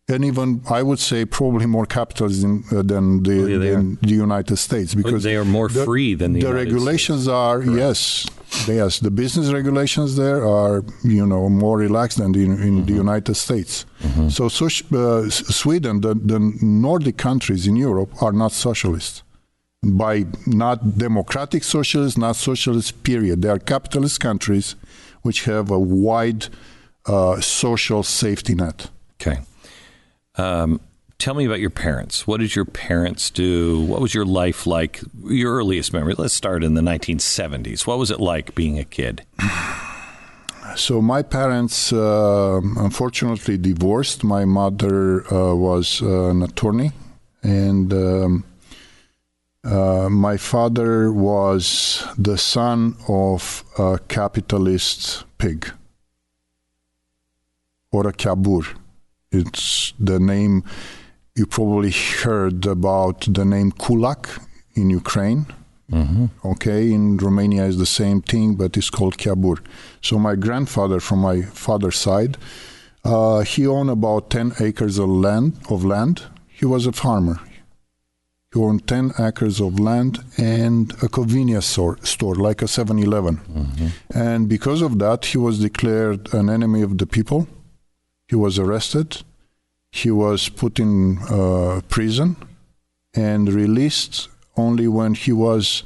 and 0.09 0.25
even 0.25 0.63
I 0.69 0.83
would 0.83 0.99
say 0.99 1.25
probably 1.25 1.67
more 1.67 1.87
capitalism 1.87 2.65
uh, 2.73 2.83
than 2.83 3.23
the, 3.23 3.35
yeah, 3.35 3.59
than 3.59 3.99
the 4.03 4.15
United 4.15 4.57
States 4.57 4.95
because 4.95 5.23
they 5.23 5.37
are 5.37 5.45
more 5.45 5.69
the, 5.69 5.85
free 5.85 6.15
than 6.15 6.33
the, 6.33 6.41
the 6.41 6.47
United 6.49 6.65
regulations 6.65 7.23
States. 7.23 7.33
are 7.33 7.61
Correct. 7.61 7.77
yes 7.77 8.27
yes 8.67 8.99
the 8.99 9.11
business 9.11 9.53
regulations 9.53 10.17
there 10.17 10.47
are 10.47 10.85
you 11.05 11.27
know 11.27 11.49
more 11.49 11.79
relaxed 11.79 12.19
than 12.19 12.35
in, 12.35 12.41
in 12.41 12.57
mm-hmm. 12.57 12.85
the 12.87 12.93
United 12.93 13.35
States. 13.35 13.87
Mm-hmm. 14.03 14.29
So, 14.29 14.49
so 14.49 14.67
uh, 14.67 15.31
Sweden, 15.31 16.01
the, 16.01 16.15
the 16.15 16.41
Nordic 16.61 17.17
countries 17.17 17.67
in 17.67 17.77
Europe 17.77 18.23
are 18.23 18.33
not 18.33 18.53
socialist 18.53 19.23
by 19.83 20.27
not 20.47 20.99
democratic 20.99 21.65
socialists, 21.65 22.17
not 22.17 22.37
socialist. 22.37 23.03
Period. 23.03 23.43
They 23.43 23.49
are 23.49 23.59
capitalist 23.59 24.21
countries 24.21 24.77
which 25.23 25.45
have 25.45 25.71
a 25.71 25.79
wide 25.79 26.47
uh, 27.07 27.41
social 27.41 28.03
safety 28.03 28.55
net. 28.55 28.89
Okay. 29.21 29.41
Um, 30.37 30.81
tell 31.19 31.35
me 31.35 31.45
about 31.45 31.61
your 31.61 31.71
parents. 31.71 32.27
What 32.27 32.41
did 32.41 32.55
your 32.55 32.65
parents 32.65 33.31
do? 33.31 33.81
What 33.81 34.01
was 34.01 34.15
your 34.15 34.25
life 34.25 34.67
like? 34.67 35.01
Your 35.25 35.55
earliest 35.55 35.93
memory. 35.93 36.15
Let's 36.17 36.35
start 36.35 36.65
in 36.65 36.75
the 36.75 36.81
1970s. 36.81 37.87
What 37.87 37.99
was 37.99 38.11
it 38.11 38.21
like 38.21 38.55
being 38.55 38.79
a 38.79 38.85
kid? 38.85 39.25
So 40.75 41.03
my 41.03 41.21
parents, 41.21 41.93
uh, 41.93 42.59
unfortunately, 42.79 43.59
divorced. 43.59 44.25
My 44.25 44.47
mother 44.47 45.23
uh, 45.31 45.55
was 45.55 46.01
uh, 46.01 46.31
an 46.31 46.43
attorney, 46.43 46.93
and 47.43 47.93
um, 47.93 48.45
uh, 49.65 50.09
my 50.11 50.37
father 50.37 51.13
was 51.13 52.05
the 52.19 52.37
son 52.37 52.97
of 53.09 53.65
a 53.79 53.99
capitalist 54.09 55.25
pig 55.39 55.71
or 57.91 58.09
a 58.09 58.13
chiabur 58.13 58.67
it's 59.33 59.95
the 59.99 60.21
name 60.21 60.63
you 61.35 61.47
probably 61.47 61.91
heard 61.91 62.67
about 62.67 63.23
the 63.23 63.45
name 63.45 63.73
Kulak 63.73 64.29
in 64.75 64.91
Ukraine. 64.91 65.47
Mm-hmm. 65.91 66.27
Okay, 66.45 66.93
in 66.93 67.17
Romania 67.17 67.65
is 67.65 67.79
the 67.79 67.87
same 67.87 68.23
thing, 68.23 68.55
but 68.55 68.77
it's 68.77 68.91
called 68.91 69.17
Chiabur. 69.17 69.59
So 70.01 70.19
my 70.19 70.37
grandfather, 70.37 71.01
from 71.01 71.21
my 71.21 71.43
father's 71.43 71.99
side, 71.99 72.37
uh, 73.05 73.41
he 73.41 73.67
owned 73.67 73.91
about 73.91 74.31
ten 74.31 74.53
acres 74.61 74.99
of 74.99 75.09
land. 75.09 75.59
Of 75.69 75.85
land, 75.85 76.23
he 76.49 76.65
was 76.67 76.87
a 76.87 76.93
farmer. 76.93 77.41
He 78.53 78.61
owned 78.61 78.87
ten 78.87 79.13
acres 79.19 79.61
of 79.61 79.81
land 79.81 80.19
and 80.37 80.93
a 81.03 81.09
convenience 81.09 81.67
store, 81.67 81.97
store 82.05 82.35
like 82.35 82.61
a 82.61 82.67
7-Eleven. 82.67 83.37
Mm-hmm. 83.39 83.87
And 84.15 84.49
because 84.49 84.83
of 84.83 84.99
that, 84.99 85.25
he 85.27 85.39
was 85.39 85.59
declared 85.61 86.35
an 86.35 86.51
enemy 86.51 86.83
of 86.83 86.99
the 86.99 87.07
people 87.07 87.49
he 88.33 88.37
was 88.37 88.59
arrested. 88.59 89.23
He 89.91 90.11
was 90.11 90.49
put 90.49 90.79
in 90.79 91.19
uh, 91.29 91.83
prison 91.91 92.37
and 93.15 93.53
released 93.53 94.31
only 94.57 94.89
when 94.89 95.13
he 95.13 95.33
was 95.33 95.83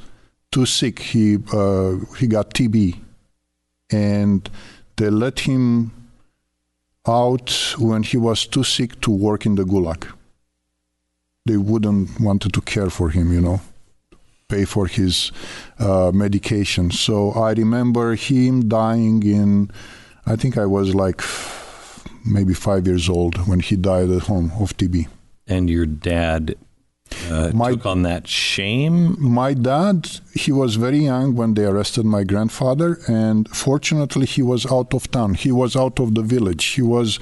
too 0.53 0.65
sick. 0.65 0.99
He 0.99 1.25
uh, 1.51 1.97
he 2.17 2.25
got 2.27 2.53
TB, 2.53 2.97
and 3.91 4.49
they 4.95 5.09
let 5.09 5.41
him 5.41 5.91
out 7.05 7.75
when 7.77 8.03
he 8.03 8.15
was 8.15 8.47
too 8.47 8.63
sick 8.63 9.01
to 9.01 9.11
work 9.11 9.45
in 9.45 9.55
the 9.55 9.65
gulag. 9.65 10.07
They 11.47 11.57
wouldn't 11.57 12.19
wanted 12.19 12.53
to 12.53 12.61
care 12.61 12.89
for 12.89 13.09
him, 13.09 13.33
you 13.33 13.41
know, 13.41 13.61
pay 14.47 14.65
for 14.65 14.87
his 14.87 15.31
uh, 15.79 16.11
medication. 16.13 16.91
So 16.91 17.31
I 17.31 17.51
remember 17.51 18.15
him 18.15 18.67
dying 18.67 19.23
in, 19.23 19.71
I 20.25 20.35
think 20.35 20.57
I 20.57 20.65
was 20.65 20.93
like 20.93 21.21
maybe 22.25 22.53
five 22.53 22.85
years 22.87 23.09
old 23.09 23.47
when 23.47 23.59
he 23.59 23.75
died 23.75 24.09
at 24.09 24.23
home 24.23 24.51
of 24.59 24.75
TB. 24.77 25.07
And 25.47 25.69
your 25.69 25.85
dad 25.85 26.55
uh, 27.29 27.51
my, 27.53 27.71
took 27.71 27.85
on 27.85 28.03
that 28.03 28.27
shame? 28.27 29.15
My 29.21 29.53
dad, 29.53 30.09
he 30.33 30.51
was 30.51 30.75
very 30.75 30.99
young 30.99 31.35
when 31.35 31.53
they 31.53 31.65
arrested 31.65 32.05
my 32.05 32.23
grandfather, 32.23 32.99
and 33.07 33.47
fortunately, 33.49 34.25
he 34.25 34.41
was 34.41 34.65
out 34.71 34.93
of 34.93 35.09
town. 35.11 35.33
He 35.35 35.51
was 35.51 35.75
out 35.75 35.99
of 35.99 36.15
the 36.15 36.21
village. 36.21 36.65
He 36.65 36.81
was 36.81 37.19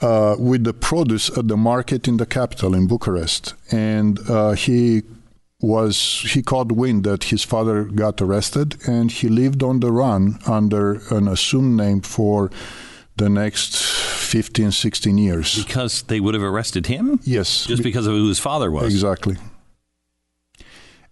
uh, 0.00 0.36
with 0.38 0.64
the 0.64 0.72
produce 0.72 1.30
at 1.36 1.48
the 1.48 1.56
market 1.56 2.08
in 2.08 2.16
the 2.16 2.26
capital 2.26 2.74
in 2.74 2.86
Bucharest, 2.86 3.54
and 3.70 4.18
uh, 4.28 4.52
he 4.52 5.02
was 5.60 6.24
he 6.28 6.42
caught 6.42 6.72
wind 6.72 7.04
that 7.04 7.24
his 7.24 7.42
father 7.42 7.84
got 7.84 8.20
arrested, 8.20 8.76
and 8.86 9.10
he 9.10 9.28
lived 9.28 9.62
on 9.62 9.80
the 9.80 9.92
run 9.92 10.38
under 10.46 11.00
an 11.10 11.28
assumed 11.28 11.76
name 11.76 12.00
for 12.00 12.50
the 13.16 13.28
next 13.28 13.76
15, 13.76 14.72
16 14.72 15.18
years. 15.18 15.64
Because 15.64 16.02
they 16.02 16.18
would 16.18 16.34
have 16.34 16.42
arrested 16.42 16.86
him? 16.86 17.20
Yes. 17.22 17.66
Just 17.66 17.82
because 17.82 18.06
of 18.08 18.14
who 18.14 18.28
his 18.28 18.40
father 18.40 18.70
was? 18.70 18.92
Exactly. 18.92 19.36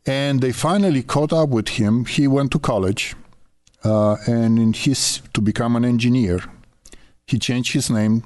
And 0.04 0.40
they 0.40 0.50
finally 0.50 1.04
caught 1.04 1.32
up 1.32 1.50
with 1.50 1.68
him. 1.68 2.04
He 2.06 2.26
went 2.26 2.50
to 2.52 2.58
college, 2.58 3.14
uh, 3.84 4.16
and 4.26 4.58
in 4.58 4.72
his 4.72 5.22
to 5.32 5.40
become 5.40 5.76
an 5.76 5.84
engineer, 5.84 6.40
he 7.24 7.38
changed 7.38 7.72
his 7.72 7.88
name 7.88 8.24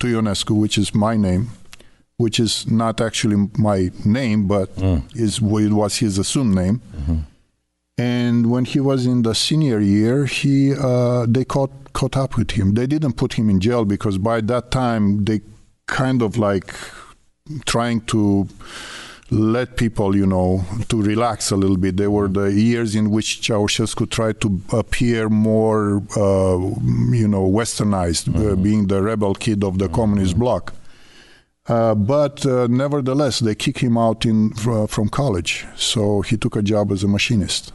to 0.00 0.06
Ionescu, 0.06 0.58
which 0.58 0.78
is 0.78 0.94
my 0.94 1.16
name, 1.16 1.50
which 2.16 2.40
is 2.40 2.66
not 2.70 3.00
actually 3.00 3.48
my 3.58 3.90
name, 4.04 4.46
but 4.46 4.74
mm. 4.76 5.02
is 5.16 5.38
it 5.38 5.72
was 5.72 5.96
his 5.96 6.18
assumed 6.18 6.54
name. 6.54 6.80
Mm-hmm. 6.96 7.16
And 7.98 8.50
when 8.50 8.66
he 8.66 8.78
was 8.78 9.06
in 9.06 9.22
the 9.22 9.34
senior 9.34 9.80
year, 9.80 10.26
he 10.26 10.74
uh, 10.74 11.26
they 11.28 11.44
caught 11.44 11.70
caught 11.94 12.16
up 12.16 12.36
with 12.36 12.50
him. 12.52 12.74
They 12.74 12.86
didn't 12.86 13.14
put 13.14 13.34
him 13.34 13.48
in 13.48 13.58
jail 13.58 13.84
because 13.84 14.18
by 14.18 14.42
that 14.42 14.70
time 14.70 15.24
they 15.24 15.40
kind 15.86 16.20
of 16.20 16.36
like 16.36 16.74
trying 17.64 18.02
to 18.02 18.48
let 19.30 19.76
people, 19.76 20.14
you 20.14 20.26
know, 20.26 20.64
to 20.88 21.02
relax 21.02 21.50
a 21.50 21.56
little 21.56 21.76
bit. 21.76 21.96
They 21.96 22.06
were 22.06 22.28
the 22.28 22.52
years 22.52 22.94
in 22.94 23.10
which 23.10 23.40
Ceausescu 23.40 24.08
tried 24.08 24.40
to 24.42 24.60
appear 24.72 25.28
more, 25.28 26.02
uh, 26.16 26.58
you 27.10 27.26
know, 27.26 27.48
westernized, 27.48 28.34
uh, 28.34 28.56
being 28.56 28.86
the 28.86 29.02
rebel 29.02 29.34
kid 29.34 29.64
of 29.64 29.78
the 29.78 29.88
communist 29.88 30.38
bloc. 30.38 30.74
Uh, 31.68 31.94
but 31.96 32.46
uh, 32.46 32.68
nevertheless, 32.68 33.40
they 33.40 33.54
kicked 33.54 33.80
him 33.80 33.98
out 33.98 34.24
in 34.24 34.52
fr- 34.54 34.86
from 34.86 35.08
college. 35.08 35.66
So 35.76 36.20
he 36.20 36.36
took 36.36 36.54
a 36.54 36.62
job 36.62 36.92
as 36.92 37.02
a 37.02 37.08
machinist 37.08 37.72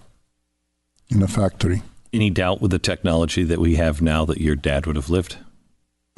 in 1.10 1.22
a 1.22 1.28
factory. 1.28 1.84
Any 2.14 2.30
doubt 2.30 2.62
with 2.62 2.72
the 2.72 2.80
technology 2.80 3.44
that 3.44 3.60
we 3.60 3.76
have 3.76 4.02
now 4.02 4.26
that 4.26 4.40
your 4.40 4.56
dad 4.56 4.86
would 4.86 4.96
have 4.96 5.10
lived? 5.10 5.38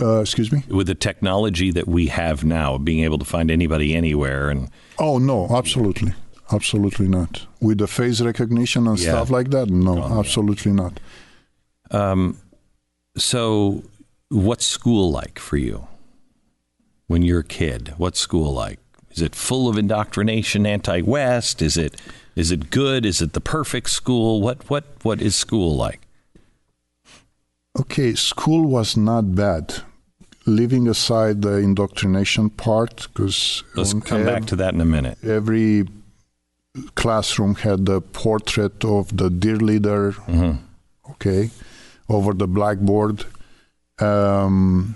Uh, 0.03 0.19
excuse 0.19 0.51
me? 0.51 0.63
With 0.67 0.87
the 0.87 0.95
technology 0.95 1.71
that 1.71 1.87
we 1.87 2.07
have 2.07 2.43
now, 2.43 2.77
being 2.77 3.03
able 3.03 3.17
to 3.19 3.25
find 3.25 3.49
anybody 3.49 3.95
anywhere 3.95 4.49
and 4.49 4.69
Oh, 4.99 5.17
no, 5.17 5.47
absolutely. 5.49 6.13
Absolutely 6.51 7.07
not. 7.07 7.47
With 7.61 7.77
the 7.77 7.87
face 7.87 8.19
recognition 8.21 8.85
and 8.87 8.99
Yeah. 8.99 9.11
stuff 9.11 9.29
like 9.29 9.49
that? 9.51 9.69
No, 9.69 9.93
Oh, 10.03 10.07
yeah. 10.09 10.19
absolutely 10.19 10.73
not. 10.73 10.99
Um, 11.91 12.37
so, 13.17 13.83
what's 14.29 14.65
school 14.65 15.11
like 15.11 15.39
for 15.39 15.57
you 15.57 15.87
when 17.07 17.21
you're 17.21 17.39
a 17.39 17.43
kid? 17.61 17.93
What's 17.97 18.19
school 18.19 18.53
like? 18.53 18.79
Is 19.11 19.21
it 19.21 19.35
full 19.35 19.69
of 19.69 19.77
indoctrination, 19.77 20.65
anti-West? 20.65 21.61
Is 21.61 21.77
it 21.77 22.01
is 22.35 22.51
it 22.51 22.71
good? 22.71 23.05
Is 23.05 23.21
it 23.21 23.33
the 23.33 23.41
perfect 23.41 23.89
school? 23.91 24.41
What 24.41 24.69
what 24.69 24.83
what 25.03 25.21
is 25.21 25.35
school 25.35 25.75
like? 25.75 26.01
Okay, 27.79 28.15
school 28.15 28.65
was 28.67 28.97
not 28.97 29.33
bad. 29.35 29.81
Leaving 30.45 30.87
aside 30.89 31.41
the 31.41 31.57
indoctrination 31.57 32.49
part, 32.49 33.07
because 33.13 33.63
Let's 33.75 33.93
come 33.93 34.25
back 34.25 34.45
to 34.47 34.55
that 34.57 34.73
in 34.73 34.81
a 34.81 34.85
minute. 34.85 35.17
every 35.23 35.87
classroom 36.95 37.55
had 37.55 37.85
the 37.85 38.01
portrait 38.01 38.83
of 38.83 39.15
the 39.15 39.29
dear 39.29 39.57
leader, 39.57 40.11
Mhm. 40.27 40.57
okay, 41.11 41.49
over 42.09 42.33
the 42.33 42.47
blackboard. 42.47 43.25
Um, 43.99 44.95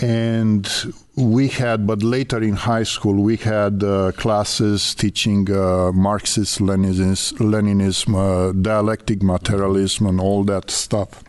and 0.00 0.68
we 1.14 1.48
had, 1.48 1.86
but 1.86 2.02
later 2.02 2.42
in 2.42 2.54
high 2.54 2.82
school, 2.82 3.22
we 3.22 3.36
had 3.36 3.84
uh, 3.84 4.10
classes 4.12 4.94
teaching 4.94 5.48
uh, 5.52 5.92
Marxist 5.92 6.58
Leninism, 6.60 7.14
Leninism 7.38 8.14
uh, 8.16 8.52
dialectic 8.52 9.22
materialism, 9.22 10.06
and 10.06 10.20
all 10.20 10.42
that 10.44 10.70
stuff. 10.70 11.22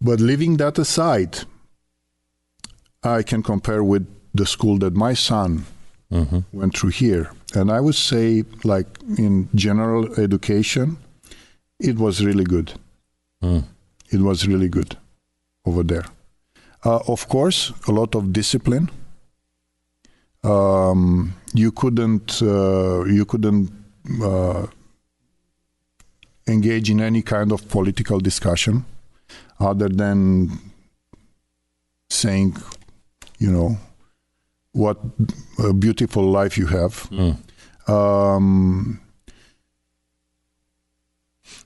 But 0.00 0.20
leaving 0.20 0.56
that 0.58 0.78
aside, 0.78 1.38
I 3.02 3.22
can 3.22 3.42
compare 3.42 3.82
with 3.82 4.06
the 4.34 4.46
school 4.46 4.78
that 4.78 4.94
my 4.94 5.14
son 5.14 5.64
hmm 6.10 6.40
went 6.52 6.76
through 6.76 6.90
here. 6.90 7.30
And 7.54 7.70
I 7.70 7.80
would 7.80 7.94
say, 7.94 8.44
like 8.64 8.86
in 9.18 9.48
general 9.54 10.20
education, 10.20 10.96
it 11.78 11.96
was 11.98 12.24
really 12.24 12.44
good. 12.44 12.72
Mm. 13.42 13.64
It 14.10 14.20
was 14.20 14.46
really 14.46 14.68
good 14.68 14.96
over 15.66 15.82
there. 15.82 16.04
Uh, 16.84 17.00
of 17.08 17.28
course, 17.28 17.72
a 17.86 17.92
lot 17.92 18.14
of 18.14 18.32
discipline. 18.32 18.90
Um, 20.44 21.34
you 21.52 21.72
couldn't 21.72 22.40
uh, 22.40 23.04
you 23.04 23.24
couldn't 23.24 23.70
uh, 24.22 24.66
engage 26.46 26.90
in 26.90 27.00
any 27.00 27.22
kind 27.22 27.52
of 27.52 27.68
political 27.68 28.20
discussion 28.20 28.84
other 29.60 29.88
than 29.88 30.58
saying, 32.10 32.56
you 33.38 33.50
know, 33.50 33.76
what 34.72 34.98
a 35.58 35.72
beautiful 35.72 36.22
life 36.22 36.56
you 36.56 36.66
have. 36.66 37.08
Mm. 37.10 37.36
Um, 37.88 39.00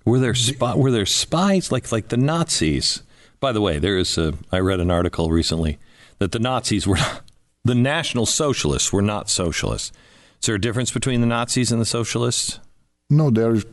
Were 0.04 0.18
there 0.18 0.34
spy, 0.34 0.74
were 0.74 0.90
there 0.90 1.06
spies 1.06 1.70
like 1.72 1.90
like 1.92 2.08
the 2.08 2.16
Nazis? 2.16 3.02
By 3.40 3.52
the 3.52 3.60
way, 3.60 3.78
there 3.78 3.98
is 3.98 4.16
a 4.18 4.34
I 4.50 4.58
read 4.58 4.80
an 4.80 4.90
article 4.90 5.30
recently 5.30 5.78
that 6.18 6.32
the 6.32 6.38
Nazis 6.38 6.86
were 6.86 6.98
the 7.64 7.74
National 7.74 8.26
Socialists 8.26 8.92
were 8.92 9.02
not 9.02 9.28
socialists. 9.30 9.92
Is 10.40 10.46
there 10.46 10.56
a 10.56 10.60
difference 10.60 10.90
between 10.90 11.20
the 11.20 11.26
Nazis 11.26 11.70
and 11.70 11.80
the 11.80 11.86
socialists? 11.86 12.58
no, 13.10 13.30
there's 13.30 13.64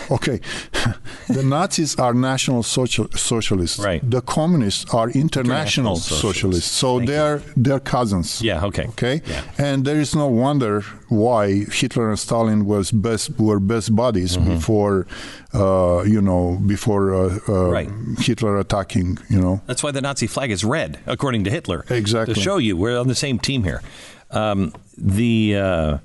okay. 0.10 0.40
the 1.28 1.42
Nazis 1.42 1.96
are 1.96 2.14
national 2.14 2.62
social, 2.62 3.08
socialists. 3.14 3.78
Right. 3.78 4.00
The 4.10 4.20
communists 4.22 4.92
are 4.94 5.10
international, 5.10 5.92
International 5.92 5.96
socialists. 5.96 6.22
socialists. 6.22 6.70
So 6.70 6.96
Thank 6.98 7.08
they're 7.08 7.42
they're 7.56 7.80
cousins. 7.80 8.40
Yeah, 8.42 8.64
okay. 8.64 8.86
Okay. 8.88 9.20
Yeah. 9.26 9.42
And 9.58 9.84
there 9.84 10.00
is 10.00 10.14
no 10.16 10.26
wonder 10.28 10.80
why 11.08 11.64
Hitler 11.70 12.08
and 12.08 12.18
Stalin 12.18 12.64
was 12.64 12.90
best 12.90 13.38
were 13.38 13.60
best 13.60 13.94
buddies 13.94 14.36
before, 14.36 15.06
uh, 15.54 16.02
you 16.06 16.22
know, 16.22 16.58
before 16.66 17.14
uh, 17.14 17.38
uh, 17.48 17.70
Right. 17.70 17.90
Hitler 18.18 18.58
attacking. 18.58 19.18
You 19.28 19.40
know. 19.40 19.60
That's 19.66 19.82
why 19.82 19.90
the 19.90 20.00
Nazi 20.00 20.26
flag 20.26 20.50
is 20.50 20.64
red, 20.64 20.98
according 21.06 21.44
to 21.44 21.50
Hitler. 21.50 21.84
Exactly. 21.90 22.34
To 22.34 22.40
show 22.40 22.56
you 22.56 22.76
we're 22.76 22.98
on 22.98 23.08
the 23.08 23.14
same 23.14 23.38
team 23.38 23.62
here. 23.64 23.82
Um, 24.30 24.72
the, 24.96 25.56
uh, 25.56 25.98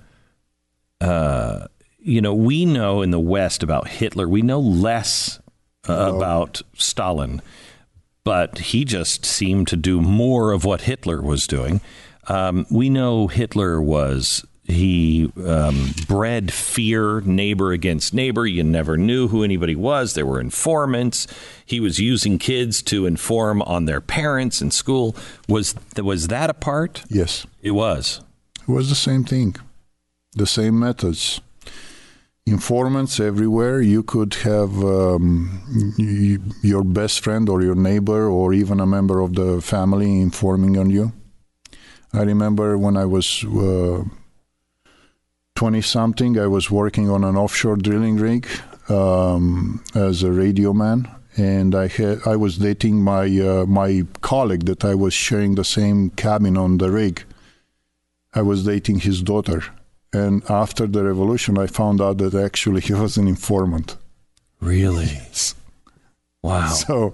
uh, 1.00 1.68
you 2.08 2.22
know, 2.22 2.34
we 2.34 2.66
know 2.66 3.02
in 3.02 3.12
the 3.12 3.20
West 3.20 3.64
about 3.64 3.90
Hitler. 3.90 4.30
We 4.30 4.42
know 4.42 4.62
less 4.62 5.42
uh, 5.90 6.14
about 6.16 6.62
Stalin, 6.74 7.42
but 8.24 8.58
he 8.60 8.86
just 8.86 9.26
seemed 9.26 9.68
to 9.68 9.76
do 9.76 10.00
more 10.00 10.54
of 10.54 10.64
what 10.64 10.82
Hitler 10.82 11.22
was 11.22 11.48
doing. 11.48 11.82
Um, 12.28 12.66
we 12.72 12.90
know 12.90 13.28
Hitler 13.28 13.82
was. 13.82 14.46
He 14.64 15.32
um, 15.46 15.94
bred 16.08 16.52
fear, 16.52 17.22
neighbor 17.22 17.74
against 17.74 18.14
neighbor. 18.14 18.46
You 18.46 18.64
never 18.64 18.98
knew 18.98 19.28
who 19.28 19.44
anybody 19.44 19.76
was. 19.76 20.14
There 20.14 20.26
were 20.26 20.40
informants. 20.40 21.28
He 21.66 21.82
was 21.82 22.00
using 22.00 22.38
kids 22.38 22.82
to 22.84 23.06
inform 23.06 23.62
on 23.62 23.86
their 23.86 24.02
parents 24.02 24.62
in 24.62 24.72
school. 24.72 25.16
Was 25.50 25.76
was 25.98 26.28
that 26.28 26.50
a 26.50 26.54
part? 26.54 27.04
Yes. 27.10 27.46
It 27.62 27.72
was. 27.72 28.22
It 28.62 28.72
was 28.72 28.90
the 28.90 28.96
same 28.96 29.24
thing, 29.24 29.56
the 30.34 30.48
same 30.48 30.78
methods. 30.78 31.40
Informants 32.48 33.20
everywhere. 33.20 33.82
You 33.82 34.04
could 34.04 34.34
have 34.36 34.82
um, 34.82 35.62
your 36.64 36.86
best 36.86 37.20
friend 37.20 37.50
or 37.50 37.62
your 37.62 37.76
neighbor 37.76 38.30
or 38.30 38.54
even 38.54 38.80
a 38.80 38.86
member 38.86 39.20
of 39.20 39.36
the 39.36 39.62
family 39.62 40.22
informing 40.22 40.78
on 40.78 40.90
you. 40.90 41.12
I 42.14 42.22
remember 42.22 42.78
when 42.78 42.96
I 42.96 43.04
was 43.04 43.44
uh, 43.44 44.06
20 45.56 45.82
something, 45.82 46.40
I 46.40 46.48
was 46.48 46.72
working 46.72 47.10
on 47.10 47.26
an 47.26 47.36
offshore 47.36 47.76
drilling 47.76 48.16
rig 48.16 48.48
um, 48.88 49.84
as 49.94 50.24
a 50.24 50.32
radio 50.32 50.72
man. 50.72 51.10
And 51.36 51.76
I 51.76 51.88
had 51.88 52.20
I 52.26 52.38
was 52.38 52.58
dating 52.60 53.04
my 53.04 53.26
uh, 53.26 53.66
my 53.66 54.04
colleague 54.22 54.66
that 54.68 54.86
I 54.86 54.96
was 54.96 55.14
sharing 55.14 55.56
the 55.56 55.66
same 55.66 56.12
cabin 56.12 56.56
on 56.56 56.78
the 56.78 56.90
rig. 56.92 57.26
I 58.34 58.42
was 58.42 58.64
dating 58.64 59.00
his 59.02 59.22
daughter. 59.22 59.64
And 60.14 60.44
after 60.50 60.88
the 60.88 61.04
revolution, 61.04 61.58
I 61.58 61.68
found 61.68 62.02
out 62.02 62.18
that 62.20 62.34
actually 62.34 62.82
he 62.82 62.94
was 62.94 63.18
an 63.18 63.28
informant. 63.28 63.98
Really? 64.62 65.22
Wow. 66.42 66.70
So 66.70 67.14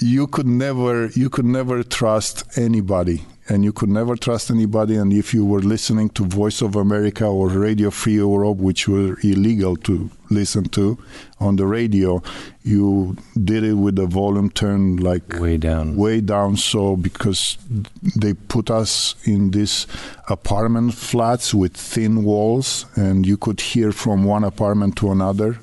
you 0.00 0.26
could 0.26 0.46
never 0.46 1.06
you 1.08 1.30
could 1.30 1.44
never 1.44 1.82
trust 1.82 2.58
anybody, 2.58 3.24
and 3.48 3.64
you 3.64 3.72
could 3.72 3.88
never 3.88 4.16
trust 4.16 4.50
anybody. 4.50 4.96
And 4.96 5.12
if 5.12 5.34
you 5.34 5.44
were 5.44 5.60
listening 5.60 6.10
to 6.10 6.24
Voice 6.24 6.62
of 6.62 6.76
America 6.76 7.26
or 7.26 7.48
Radio 7.48 7.90
Free 7.90 8.14
Europe, 8.14 8.58
which 8.58 8.86
were 8.88 9.16
illegal 9.22 9.76
to 9.78 10.10
listen 10.30 10.64
to 10.64 10.96
on 11.40 11.56
the 11.56 11.66
radio, 11.66 12.22
you 12.62 13.16
did 13.42 13.64
it 13.64 13.74
with 13.74 13.96
the 13.96 14.06
volume 14.06 14.48
turned 14.50 15.02
like 15.02 15.40
Way 15.40 15.56
down. 15.56 15.96
way 15.96 16.20
down 16.20 16.56
so 16.56 16.96
because 16.96 17.58
they 18.16 18.32
put 18.34 18.70
us 18.70 19.14
in 19.24 19.50
these 19.50 19.86
apartment 20.28 20.94
flats 20.94 21.52
with 21.52 21.76
thin 21.76 22.22
walls 22.24 22.86
and 22.94 23.26
you 23.26 23.36
could 23.36 23.60
hear 23.60 23.92
from 23.92 24.24
one 24.24 24.44
apartment 24.44 24.96
to 24.96 25.10
another 25.10 25.58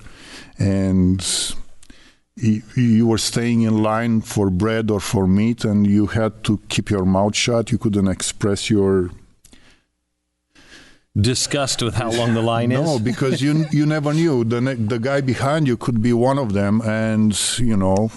and 0.59 1.55
you 2.41 3.06
were 3.08 3.17
staying 3.17 3.62
in 3.63 3.84
line 3.84 4.21
for 4.21 4.49
bread 4.49 4.89
or 4.89 4.99
for 4.99 5.28
meat 5.28 5.65
and 5.65 5.86
you 5.86 6.08
had 6.08 6.43
to 6.43 6.60
keep 6.69 6.89
your 6.89 7.06
mouth 7.06 7.36
shut 7.36 7.71
you 7.71 7.78
couldn't 7.78 8.08
express 8.08 8.69
your 8.69 9.10
Disgust 11.19 11.82
with 11.82 11.95
how 11.95 12.12
long 12.12 12.34
the 12.34 12.41
line 12.41 12.71
is. 12.71 12.80
no 12.80 12.99
because 13.12 13.41
you 13.41 13.65
you 13.71 13.86
never 13.86 14.13
knew 14.13 14.43
the 14.43 14.62
ne- 14.62 14.75
the 14.75 14.99
guy 14.99 15.19
behind 15.21 15.67
you 15.67 15.75
could 15.75 16.02
be 16.02 16.13
one 16.13 16.38
of 16.38 16.54
them 16.54 16.82
and 16.82 17.38
you 17.60 17.75
know 17.75 18.12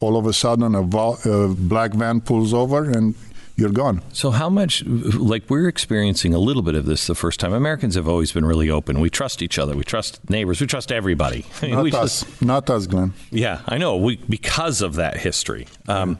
all 0.00 0.16
of 0.16 0.26
a 0.26 0.32
sudden 0.32 0.74
a, 0.74 0.82
vo- 0.82 1.18
a 1.24 1.48
black 1.54 1.92
van 1.92 2.20
pulls 2.20 2.52
over 2.52 2.90
and 2.90 3.14
you're 3.62 3.70
gone 3.84 4.02
So, 4.12 4.30
how 4.30 4.50
much, 4.50 4.84
like, 4.84 5.48
we're 5.48 5.68
experiencing 5.68 6.34
a 6.34 6.38
little 6.38 6.62
bit 6.62 6.74
of 6.74 6.84
this 6.84 7.06
the 7.06 7.14
first 7.14 7.40
time. 7.40 7.52
Americans 7.52 7.94
have 7.94 8.08
always 8.08 8.32
been 8.32 8.44
really 8.44 8.68
open. 8.68 9.00
We 9.00 9.08
trust 9.10 9.40
each 9.42 9.58
other. 9.58 9.74
We 9.76 9.84
trust 9.84 10.20
neighbors. 10.28 10.60
We 10.60 10.66
trust 10.66 10.90
everybody. 10.92 11.44
I 11.62 11.66
mean, 11.66 11.74
not 11.76 11.84
we 11.84 11.92
us 11.92 12.20
just- 12.22 12.42
not 12.42 12.68
us 12.70 12.86
glenn 12.86 13.14
yeah, 13.30 13.60
I 13.66 13.78
know. 13.78 13.96
We, 13.96 14.16
because 14.28 14.82
of 14.82 14.94
that 14.96 15.16
history. 15.16 15.66
Um, 15.88 16.18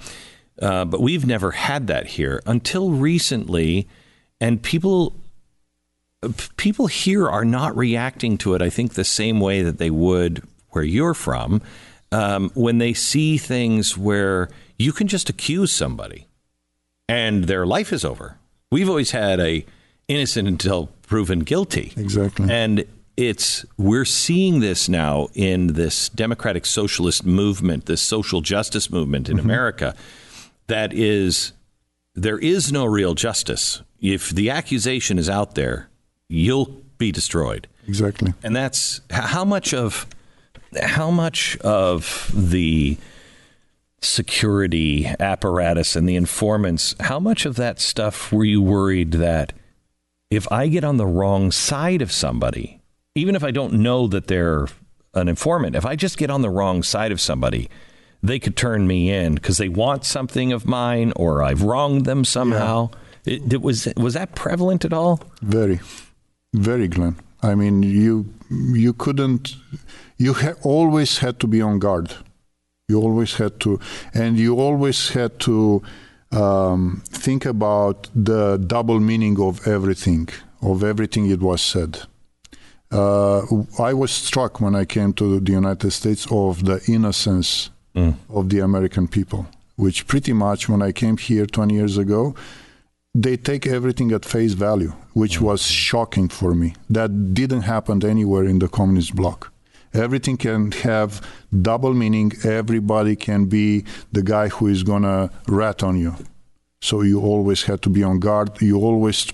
Uh, 0.61 0.85
but 0.85 1.01
we've 1.01 1.27
never 1.27 1.51
had 1.51 1.87
that 1.89 2.07
here 2.07 2.41
until 2.47 2.91
recently, 2.93 3.89
and 4.41 4.63
people 4.63 5.17
people 6.57 6.87
here 6.87 7.29
are 7.29 7.45
not 7.45 7.77
reacting 7.77 8.39
to 8.39 8.55
it. 8.55 8.63
I 8.63 8.71
think 8.71 8.95
the 8.95 9.05
same 9.05 9.41
way 9.41 9.63
that 9.63 9.79
they 9.79 9.91
would 9.91 10.43
where 10.71 10.85
you're 10.85 11.15
from 11.15 11.63
um, 12.13 12.51
when 12.55 12.79
they 12.79 12.93
see 12.95 13.39
things 13.39 13.97
where 13.99 14.49
you 14.79 14.93
can 14.93 15.09
just 15.09 15.29
accuse 15.29 15.73
somebody 15.73 16.27
and 17.13 17.45
their 17.45 17.67
life 17.67 17.93
is 17.93 18.05
over. 18.05 18.39
We've 18.71 18.89
always 18.89 19.11
had 19.11 19.39
a 19.39 19.67
innocent 20.09 20.49
until 20.49 20.87
proven 21.03 21.41
guilty. 21.41 21.93
Exactly. 21.97 22.51
And 22.51 22.85
it's 23.17 23.67
we're 23.77 24.07
seeing 24.07 24.61
this 24.61 24.89
now 24.89 25.29
in 25.35 25.75
this 25.75 26.09
democratic 26.09 26.65
socialist 26.65 27.27
movement, 27.27 27.85
this 27.85 28.01
social 28.01 28.41
justice 28.41 28.91
movement 28.91 29.29
in 29.29 29.37
mm-hmm. 29.37 29.47
America 29.47 29.95
that 30.69 30.95
is 30.95 31.53
there 32.15 32.39
is 32.39 32.73
no 32.73 32.87
real 32.87 33.15
justice. 33.15 33.83
If 34.01 34.31
the 34.31 34.49
accusation 34.49 35.19
is 35.19 35.29
out 35.29 35.55
there, 35.55 35.91
you'll 36.29 36.83
be 36.97 37.13
destroyed. 37.13 37.69
Exactly. 37.87 38.33
And 38.43 38.57
that's 38.57 39.03
how 39.11 39.45
much 39.45 39.75
of 39.75 40.07
how 40.83 41.11
much 41.11 41.59
of 41.59 42.31
the 42.35 42.97
security 44.03 45.07
apparatus 45.19 45.97
and 45.97 46.09
the 46.09 46.17
informants, 46.17 46.95
how 47.01 47.19
much 47.19 47.47
of 47.47 47.57
that 47.57 47.81
stuff 47.81 48.33
were 48.33 48.45
you 48.45 48.61
worried 48.61 49.13
that 49.13 49.53
if 50.31 50.51
I 50.51 50.69
get 50.69 50.85
on 50.85 50.97
the 50.97 51.07
wrong 51.07 51.53
side 51.53 52.03
of 52.03 52.11
somebody, 52.11 52.81
even 53.15 53.37
if 53.37 53.45
I 53.45 53.51
don't 53.51 53.75
know 53.75 54.07
that 54.09 54.27
they're 54.27 54.67
an 55.15 55.29
informant, 55.29 55.77
if 55.77 55.87
I 55.87 55.97
just 55.97 56.19
get 56.19 56.31
on 56.31 56.43
the 56.43 56.51
wrong 56.51 56.83
side 56.83 57.13
of 57.13 57.21
somebody, 57.21 57.69
they 58.23 58.39
could 58.39 58.57
turn 58.57 58.87
me 58.87 59.11
in 59.11 59.35
because 59.35 59.59
they 59.59 59.69
want 59.69 60.05
something 60.05 60.53
of 60.53 60.67
mine 60.67 61.13
or 61.17 61.43
I've 61.43 61.63
wronged 61.63 62.07
them 62.07 62.25
somehow. 62.25 62.91
Yeah. 62.93 63.35
It, 63.35 63.53
it, 63.55 63.63
was 63.63 63.89
was 63.97 64.15
that 64.15 64.35
prevalent 64.35 64.85
at 64.85 64.93
all? 64.93 65.21
Very, 65.43 65.81
very, 66.53 66.89
Glenn. 66.89 67.17
I 67.43 67.55
mean, 67.55 67.83
you 67.83 68.33
you 68.51 68.93
couldn't. 68.95 69.55
You 70.17 70.35
ha- 70.35 70.55
always 70.63 71.19
had 71.19 71.39
to 71.41 71.47
be 71.47 71.61
on 71.61 71.79
guard. 71.79 72.15
You 72.93 73.01
always 73.01 73.33
had 73.43 73.55
to, 73.65 73.81
and 74.13 74.39
you 74.39 74.53
always 74.61 74.99
had 75.19 75.33
to 75.49 75.83
um, 76.43 77.03
think 77.09 77.47
about 77.47 78.09
the 78.15 78.59
double 78.59 79.01
meaning 79.01 79.41
of 79.41 79.67
everything, 79.67 80.29
of 80.61 80.85
everything 80.85 81.31
it 81.31 81.41
was 81.41 81.63
said. 81.63 81.93
Uh, 82.91 83.41
I 83.91 83.95
was 83.95 84.11
struck 84.11 84.61
when 84.61 84.75
I 84.75 84.85
came 84.85 85.15
to 85.15 85.41
the 85.41 85.53
United 85.53 85.91
States 85.93 86.27
of 86.31 86.67
the 86.69 86.79
innocence 86.87 87.71
mm. 87.95 88.15
of 88.29 88.51
the 88.51 88.61
American 88.61 89.09
people, 89.09 89.47
which 89.77 90.07
pretty 90.07 90.35
much 90.35 90.69
when 90.69 90.83
I 90.83 90.93
came 90.93 91.17
here 91.17 91.47
20 91.47 91.75
years 91.75 91.97
ago, 91.97 92.35
they 93.15 93.37
take 93.39 93.67
everything 93.67 94.13
at 94.13 94.27
face 94.27 94.53
value, 94.53 94.93
which 95.15 95.39
mm. 95.39 95.43
was 95.49 95.63
shocking 95.63 96.29
for 96.29 96.55
me. 96.55 96.75
That 96.91 97.33
didn't 97.33 97.63
happen 97.63 98.05
anywhere 98.05 98.45
in 98.45 98.59
the 98.59 98.69
communist 98.69 99.15
bloc. 99.15 99.51
Everything 99.95 100.37
can 100.37 100.73
have 100.73 101.21
double 101.61 101.95
meaning. 101.95 102.33
Everybody 102.45 103.17
can 103.17 103.47
be 103.47 103.85
the 104.13 104.23
guy 104.23 104.49
who 104.49 104.67
is 104.69 104.83
going 104.83 105.03
to 105.03 105.31
rat 105.49 105.83
on 105.83 105.99
you. 105.99 106.15
So 106.81 107.03
you 107.03 107.21
always 107.21 107.63
had 107.63 107.81
to 107.83 107.91
be 107.91 108.03
on 108.03 108.19
guard. 108.19 108.61
You 108.61 108.79
always 108.79 109.29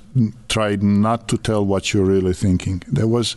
tried 0.49 0.83
not 0.83 1.29
to 1.29 1.39
tell 1.39 1.65
what 1.65 1.95
you're 1.95 2.05
really 2.05 2.35
thinking. 2.35 2.83
There 2.87 3.07
was 3.07 3.37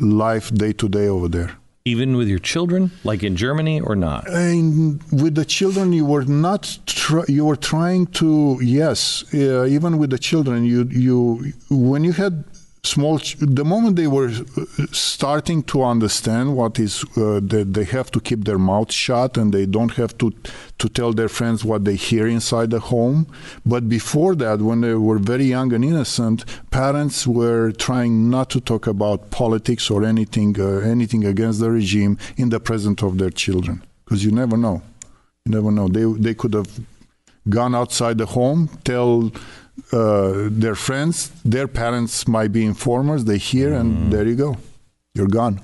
life 0.00 0.52
day 0.54 0.72
to 0.72 0.88
day 0.88 1.06
over 1.06 1.28
there. 1.28 1.52
Even 1.84 2.16
with 2.16 2.28
your 2.28 2.38
children, 2.38 2.92
like 3.02 3.24
in 3.24 3.34
Germany, 3.34 3.80
or 3.80 3.96
not? 3.96 4.28
And 4.30 5.02
with 5.12 5.34
the 5.34 5.44
children, 5.44 5.92
you 5.92 6.06
were 6.06 6.24
not. 6.24 6.78
Tr- 6.86 7.28
you 7.28 7.44
were 7.44 7.56
trying 7.56 8.06
to. 8.18 8.58
Yes, 8.62 9.24
uh, 9.34 9.64
even 9.64 9.98
with 9.98 10.10
the 10.10 10.18
children, 10.18 10.64
you 10.64 10.84
you 10.84 11.52
when 11.70 12.04
you 12.04 12.12
had 12.12 12.44
small 12.84 13.20
the 13.38 13.64
moment 13.64 13.94
they 13.94 14.08
were 14.08 14.28
uh, 14.28 14.64
starting 14.90 15.62
to 15.62 15.84
understand 15.84 16.56
what 16.56 16.80
is 16.80 17.04
uh, 17.16 17.38
that 17.40 17.68
they 17.74 17.84
have 17.84 18.10
to 18.10 18.20
keep 18.20 18.44
their 18.44 18.58
mouth 18.58 18.90
shut 18.92 19.36
and 19.36 19.54
they 19.54 19.66
don't 19.66 19.92
have 19.92 20.18
to 20.18 20.32
to 20.78 20.88
tell 20.88 21.12
their 21.12 21.28
friends 21.28 21.64
what 21.64 21.84
they 21.84 21.94
hear 21.94 22.26
inside 22.26 22.70
the 22.70 22.80
home. 22.80 23.26
But 23.64 23.88
before 23.88 24.34
that 24.36 24.60
when 24.60 24.80
they 24.80 24.94
were 24.94 25.18
very 25.18 25.44
young 25.44 25.72
and 25.72 25.84
innocent 25.84 26.44
parents 26.72 27.24
were 27.24 27.70
trying 27.70 28.28
not 28.30 28.50
to 28.50 28.60
talk 28.60 28.88
about 28.88 29.30
politics 29.30 29.88
or 29.88 30.04
anything 30.04 30.60
uh, 30.60 30.78
anything 30.78 31.24
against 31.24 31.60
the 31.60 31.70
regime 31.70 32.18
in 32.36 32.48
the 32.48 32.58
presence 32.58 33.00
of 33.02 33.18
their 33.18 33.30
children. 33.30 33.84
Because 34.04 34.24
you 34.24 34.32
never 34.32 34.56
know. 34.56 34.82
You 35.44 35.52
never 35.52 35.70
know. 35.70 35.86
They 35.86 36.04
they 36.20 36.34
could 36.34 36.54
have 36.54 36.80
gone 37.48 37.74
outside 37.74 38.18
the 38.18 38.26
home 38.26 38.68
tell 38.84 39.32
uh, 39.92 40.48
their 40.50 40.74
friends, 40.74 41.30
their 41.44 41.68
parents 41.68 42.28
might 42.28 42.52
be 42.52 42.64
informers. 42.64 43.24
They 43.24 43.38
hear, 43.38 43.72
and 43.72 43.96
mm. 43.96 44.10
there 44.10 44.26
you 44.26 44.36
go. 44.36 44.56
You're 45.14 45.28
gone. 45.28 45.60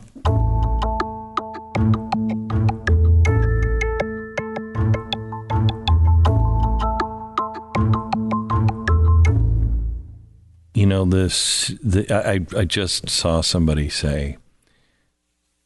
You 10.75 10.87
know 10.87 11.05
this. 11.05 11.73
The, 11.83 12.07
I 12.11 12.47
I 12.59 12.65
just 12.65 13.11
saw 13.11 13.41
somebody 13.41 13.89
say, 13.89 14.39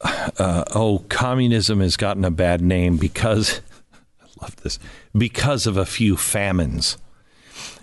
uh, 0.00 0.64
"Oh, 0.74 1.04
communism 1.08 1.80
has 1.80 1.96
gotten 1.96 2.24
a 2.24 2.30
bad 2.30 2.60
name 2.60 2.96
because." 2.96 3.60
I 4.22 4.46
love 4.46 4.56
this 4.56 4.80
because 5.16 5.68
of 5.68 5.76
a 5.76 5.86
few 5.86 6.16
famines. 6.16 6.96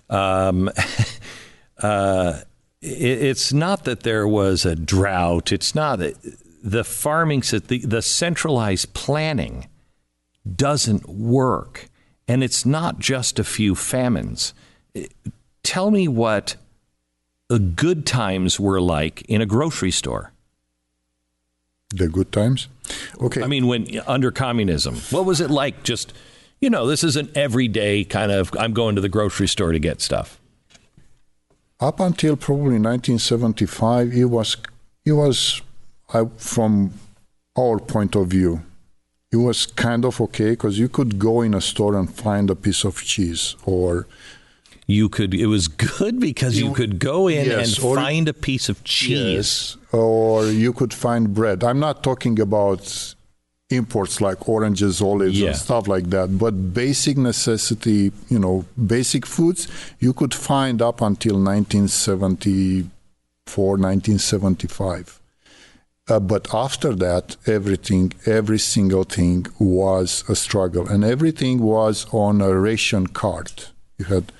Um, 0.10 0.69
uh, 1.78 2.39
it, 2.82 3.24
it's 3.24 3.54
not 3.54 3.86
that 3.86 4.02
there 4.02 4.28
was 4.28 4.65
a 4.65 4.76
drought. 4.76 5.52
It's 5.52 5.76
not 5.76 6.00
that 6.00 6.15
the 6.63 6.84
farming, 6.84 7.41
the, 7.41 7.80
the 7.86 8.02
centralized 8.02 8.93
planning 8.93 9.67
doesn't 10.56 11.08
work. 11.08 11.89
And 12.28 12.43
it's 12.43 12.65
not 12.65 13.00
just 13.00 13.39
a 13.39 13.43
few 13.43 13.74
famines. 13.74 14.54
Tell 15.63 15.89
me 15.89 16.08
what 16.08 16.56
the 17.48 17.60
good 17.60 18.06
times 18.06 18.60
were 18.60 18.80
like 18.80 19.24
in 19.24 19.41
a 19.41 19.45
grocery 19.45 19.91
store. 19.91 20.32
The 21.89 22.08
good 22.08 22.32
times? 22.32 22.67
Okay. 23.19 23.41
I 23.41 23.48
mean, 23.48 23.65
when 23.65 24.00
under 24.06 24.32
communism, 24.32 24.98
what 25.10 25.26
was 25.26 25.41
it 25.41 25.50
like 25.50 25.82
just 25.82 26.13
you 26.62 26.69
know, 26.69 26.86
this 26.88 27.04
is 27.04 27.15
an 27.15 27.30
everyday 27.36 28.04
kind 28.04 28.32
of, 28.32 28.52
I'm 28.58 28.74
going 28.74 28.95
to 28.95 29.02
the 29.02 29.10
grocery 29.10 29.48
store 29.48 29.72
to 29.72 29.80
get 29.80 30.02
stuff. 30.02 30.39
Up 31.80 32.00
until 32.00 32.36
probably 32.36 32.80
1975, 32.80 34.13
it 34.13 34.26
was, 34.26 34.58
it 35.06 35.13
was 35.13 35.62
I, 36.13 36.26
from 36.38 36.93
our 37.58 37.80
point 37.80 38.15
of 38.15 38.28
view, 38.28 38.63
it 39.32 39.38
was 39.38 39.65
kind 39.65 40.06
of 40.06 40.19
okay 40.19 40.52
because 40.52 40.80
you 40.80 40.89
could 40.89 41.19
go 41.19 41.41
in 41.41 41.54
a 41.54 41.62
store 41.62 41.95
and 41.95 42.13
find 42.13 42.50
a 42.50 42.56
piece 42.56 42.84
of 42.84 43.04
cheese 43.04 43.56
or 43.65 44.08
you 44.88 45.08
could 45.08 45.36
it 45.36 45.45
was 45.45 45.67
good 45.67 46.19
because 46.19 46.60
you, 46.60 46.69
you 46.69 46.74
could 46.74 46.98
go 46.98 47.28
in 47.28 47.45
yes, 47.45 47.78
and 47.78 47.95
find 47.95 48.28
a 48.28 48.34
piece 48.34 48.69
of 48.69 48.84
cheese 48.84 49.78
yes, 49.78 49.78
or 49.91 50.48
you 50.48 50.74
could 50.74 50.91
find 50.91 51.36
bread 51.36 51.63
i'm 51.63 51.80
not 51.80 52.04
talking 52.04 52.39
about 52.39 53.13
imports 53.69 54.19
like 54.19 54.49
oranges, 54.49 55.01
olives, 55.01 55.39
yeah. 55.39 55.49
and 55.49 55.58
stuff 55.58 55.88
like 55.88 56.10
that. 56.10 56.38
But 56.38 56.73
basic 56.73 57.17
necessity, 57.17 58.12
you 58.29 58.39
know, 58.39 58.65
basic 58.86 59.25
foods, 59.25 59.67
you 59.99 60.13
could 60.13 60.34
find 60.34 60.82
up 60.82 61.01
until 61.01 61.36
1974, 61.36 63.77
1975. 63.77 65.19
Uh, 66.10 66.19
but 66.19 66.53
after 66.53 66.95
that, 66.95 67.38
everything, 67.45 68.12
every 68.25 68.58
single 68.58 69.03
thing 69.03 69.45
was 69.60 70.23
a 70.27 70.36
struggle, 70.36 70.88
and 70.88 71.03
everything 71.03 71.60
was 71.60 72.08
on 72.12 72.41
a 72.41 72.58
ration 72.58 73.05
card. 73.05 73.65
You 73.99 74.05
had 74.05 74.32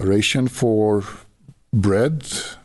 a 0.00 0.06
ration 0.06 0.48
for 0.48 1.04
bread, 1.72 2.24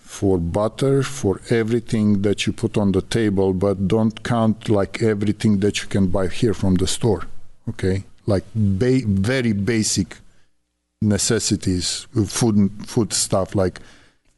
for 0.09 0.39
butter, 0.39 1.03
for 1.03 1.39
everything 1.51 2.23
that 2.23 2.47
you 2.47 2.51
put 2.51 2.77
on 2.77 2.91
the 2.93 3.01
table, 3.03 3.53
but 3.53 3.87
don't 3.87 4.23
count 4.23 4.67
like 4.67 5.03
everything 5.03 5.59
that 5.59 5.83
you 5.83 5.87
can 5.87 6.07
buy 6.07 6.27
here 6.27 6.55
from 6.55 6.73
the 6.75 6.87
store. 6.87 7.27
Okay, 7.69 8.03
like 8.25 8.43
ba- 8.55 9.05
very 9.05 9.53
basic 9.53 10.17
necessities, 10.99 12.07
food 12.25 12.71
food 12.87 13.13
stuff 13.13 13.53
like 13.53 13.79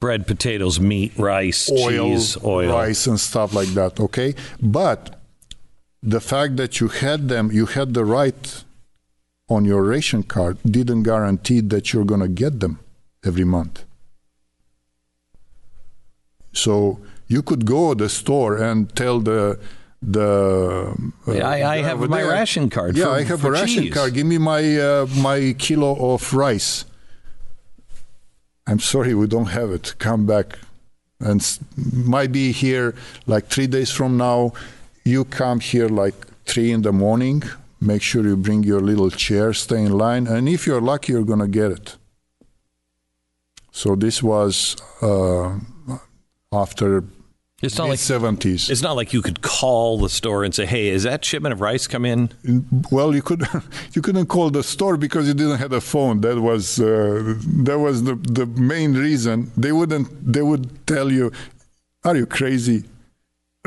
bread, 0.01 0.27
potatoes, 0.27 0.77
meat, 0.81 1.13
rice, 1.17 1.71
oil, 1.71 2.09
cheese, 2.09 2.37
oil, 2.43 2.69
rice, 2.73 3.07
and 3.07 3.19
stuff 3.19 3.53
like 3.53 3.69
that. 3.69 3.97
Okay, 3.97 4.35
but 4.61 5.21
the 6.03 6.19
fact 6.19 6.57
that 6.57 6.81
you 6.81 6.89
had 6.89 7.29
them, 7.29 7.49
you 7.49 7.65
had 7.65 7.93
the 7.93 8.03
right 8.03 8.63
on 9.47 9.63
your 9.63 9.83
ration 9.83 10.23
card, 10.23 10.57
didn't 10.63 11.03
guarantee 11.03 11.61
that 11.61 11.93
you're 11.93 12.09
going 12.11 12.25
to 12.29 12.33
get 12.43 12.59
them 12.59 12.79
every 13.23 13.45
month. 13.45 13.85
So 16.53 16.99
you 17.27 17.41
could 17.41 17.65
go 17.65 17.93
to 17.93 18.03
the 18.03 18.09
store 18.09 18.57
and 18.57 18.93
tell 18.95 19.19
the 19.19 19.59
the. 20.01 20.95
Uh, 21.27 21.31
I, 21.33 21.75
I 21.75 21.81
have 21.81 21.99
my 22.09 22.23
ration 22.23 22.69
card. 22.69 22.97
Yeah, 22.97 23.05
for, 23.05 23.11
I 23.11 23.23
have 23.23 23.45
a 23.45 23.51
ration 23.51 23.83
cheese. 23.83 23.93
card. 23.93 24.13
Give 24.13 24.25
me 24.25 24.37
my 24.37 24.77
uh, 24.77 25.07
my 25.17 25.55
kilo 25.57 26.13
of 26.13 26.33
rice. 26.33 26.85
I'm 28.67 28.79
sorry, 28.79 29.13
we 29.13 29.27
don't 29.27 29.49
have 29.49 29.71
it. 29.71 29.95
Come 29.99 30.25
back, 30.25 30.57
and 31.19 31.59
might 31.93 32.31
be 32.31 32.51
here 32.51 32.95
like 33.25 33.47
three 33.47 33.67
days 33.67 33.91
from 33.91 34.17
now. 34.17 34.53
You 35.03 35.25
come 35.25 35.59
here 35.59 35.89
like 35.89 36.15
three 36.45 36.71
in 36.71 36.81
the 36.81 36.91
morning. 36.91 37.43
Make 37.79 38.03
sure 38.03 38.23
you 38.23 38.37
bring 38.37 38.63
your 38.63 38.79
little 38.79 39.09
chair, 39.09 39.53
stay 39.53 39.83
in 39.83 39.97
line, 39.97 40.27
and 40.27 40.47
if 40.47 40.67
you're 40.67 40.81
lucky, 40.81 41.13
you're 41.13 41.23
gonna 41.23 41.47
get 41.47 41.71
it. 41.71 41.95
So 43.71 43.95
this 43.95 44.21
was 44.21 44.75
uh, 45.01 45.57
after 46.51 47.03
it's 47.61 47.77
not 47.77 47.89
like 47.89 47.99
70s. 47.99 48.71
It's 48.71 48.81
not 48.81 48.95
like 48.95 49.13
you 49.13 49.21
could 49.21 49.43
call 49.43 49.99
the 49.99 50.09
store 50.09 50.43
and 50.43 50.53
say, 50.53 50.65
"Hey, 50.65 50.87
is 50.87 51.03
that 51.03 51.23
shipment 51.23 51.53
of 51.53 51.61
rice 51.61 51.85
come 51.85 52.05
in?" 52.05 52.31
Well, 52.91 53.13
you 53.13 53.21
could 53.21 53.45
you 53.93 54.01
couldn't 54.01 54.27
call 54.27 54.49
the 54.49 54.63
store 54.63 54.97
because 54.97 55.27
you 55.27 55.35
didn't 55.35 55.59
have 55.59 55.71
a 55.71 55.81
phone. 55.81 56.21
That 56.21 56.41
was 56.41 56.79
uh, 56.79 57.35
that 57.67 57.77
was 57.77 58.03
the 58.03 58.15
the 58.15 58.47
main 58.47 58.95
reason. 58.95 59.51
They 59.55 59.71
wouldn't 59.71 60.33
they 60.33 60.41
would 60.41 60.87
tell 60.87 61.11
you, 61.11 61.31
"Are 62.03 62.15
you 62.15 62.25
crazy?" 62.25 62.85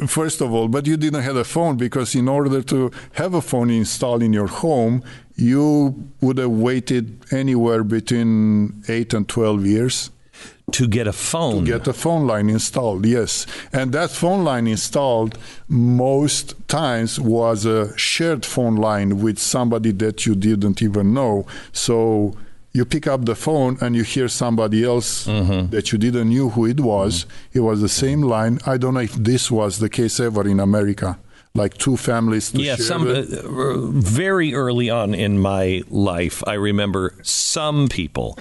First 0.08 0.40
of 0.40 0.52
all, 0.52 0.66
but 0.66 0.88
you 0.88 0.96
didn't 0.96 1.22
have 1.22 1.36
a 1.36 1.44
phone 1.44 1.76
because 1.76 2.16
in 2.16 2.26
order 2.28 2.60
to 2.62 2.90
have 3.12 3.32
a 3.32 3.40
phone 3.40 3.70
installed 3.70 4.24
in 4.24 4.32
your 4.32 4.48
home, 4.48 5.04
you 5.36 5.94
would 6.20 6.38
have 6.38 6.50
waited 6.50 7.32
anywhere 7.32 7.84
between 7.84 8.82
8 8.88 9.14
and 9.14 9.28
12 9.28 9.64
years 9.64 10.10
to 10.72 10.88
get 10.88 11.06
a 11.06 11.12
phone. 11.12 11.64
To 11.64 11.72
get 11.72 11.86
a 11.86 11.92
phone 11.92 12.26
line 12.26 12.48
installed, 12.48 13.06
yes. 13.06 13.46
And 13.72 13.92
that 13.92 14.10
phone 14.10 14.44
line 14.44 14.66
installed 14.66 15.38
most 15.68 16.54
times 16.68 17.20
was 17.20 17.64
a 17.64 17.96
shared 17.96 18.44
phone 18.44 18.76
line 18.76 19.20
with 19.20 19.38
somebody 19.38 19.92
that 19.92 20.26
you 20.26 20.34
didn't 20.34 20.82
even 20.82 21.14
know. 21.14 21.46
So 21.72 22.34
you 22.72 22.84
pick 22.84 23.06
up 23.06 23.24
the 23.24 23.36
phone 23.36 23.78
and 23.80 23.94
you 23.94 24.02
hear 24.02 24.28
somebody 24.28 24.84
else 24.84 25.26
mm-hmm. 25.26 25.70
that 25.70 25.92
you 25.92 25.98
didn't 25.98 26.28
knew 26.28 26.50
who 26.50 26.66
it 26.66 26.80
was. 26.80 27.24
Mm-hmm. 27.24 27.58
It 27.58 27.60
was 27.60 27.80
the 27.80 27.88
same 27.88 28.22
line. 28.22 28.58
I 28.66 28.76
don't 28.78 28.94
know 28.94 29.00
if 29.00 29.14
this 29.14 29.50
was 29.50 29.78
the 29.78 29.88
case 29.88 30.18
ever 30.18 30.46
in 30.46 30.58
America. 30.58 31.18
Like 31.54 31.78
two 31.78 31.96
families. 31.96 32.52
yeah, 32.52 32.74
some 32.74 33.06
uh, 33.06 33.22
very 33.92 34.54
early 34.54 34.90
on 34.90 35.14
in 35.14 35.38
my 35.38 35.84
life, 35.88 36.42
I 36.48 36.54
remember 36.54 37.14
some 37.22 37.86
people 37.86 38.36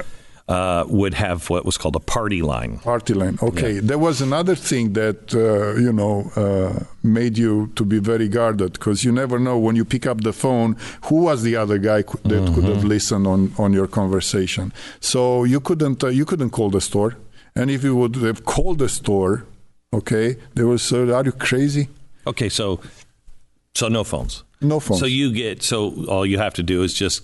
uh, 0.48 0.84
would 0.88 1.14
have 1.14 1.50
what 1.50 1.66
was 1.66 1.78
called 1.78 1.96
a 1.96 2.00
party 2.00 2.42
line. 2.42 2.78
Party 2.80 3.14
line. 3.14 3.38
Okay, 3.42 3.76
yeah. 3.76 3.82
there 3.84 3.98
was 3.98 4.22
another 4.22 4.56
thing 4.56 4.94
that 4.94 5.34
uh, 5.34 5.80
you 5.80 5.94
know 5.94 6.32
uh, 6.36 6.84
made 7.02 7.38
you 7.38 7.72
to 7.76 7.86
be 7.86 8.00
very 8.00 8.28
guarded 8.28 8.74
because 8.74 9.04
you 9.04 9.12
never 9.12 9.40
know 9.40 9.58
when 9.58 9.76
you 9.76 9.86
pick 9.86 10.06
up 10.06 10.22
the 10.22 10.34
phone 10.34 10.76
who 11.06 11.24
was 11.24 11.44
the 11.44 11.56
other 11.56 11.78
guy 11.78 12.02
that 12.02 12.06
mm-hmm. 12.06 12.54
could 12.54 12.66
have 12.66 12.84
listened 12.84 13.26
on 13.26 13.54
on 13.58 13.72
your 13.72 13.88
conversation. 13.88 14.74
So 15.00 15.46
you 15.46 15.60
couldn't 15.60 16.04
uh, 16.04 16.08
you 16.08 16.26
couldn't 16.26 16.50
call 16.50 16.70
the 16.70 16.82
store, 16.82 17.16
and 17.56 17.72
if 17.72 17.84
you 17.84 17.96
would 17.96 18.16
have 18.18 18.44
called 18.44 18.80
the 18.80 18.90
store, 18.90 19.46
okay, 19.94 20.36
they 20.56 20.64
would 20.64 20.82
say, 20.82 21.10
"Are 21.10 21.24
you 21.24 21.32
crazy?" 21.32 21.88
Okay, 22.28 22.50
so 22.50 22.82
so 23.76 23.88
no 23.88 24.04
phones. 24.04 24.44
No 24.60 24.82
phones. 24.82 25.00
So 25.00 25.06
you 25.06 25.32
get 25.32 25.64
so 25.64 26.06
all 26.08 26.26
you 26.26 26.38
have 26.38 26.54
to 26.56 26.64
do 26.64 26.84
is 26.84 26.94
just 26.94 27.24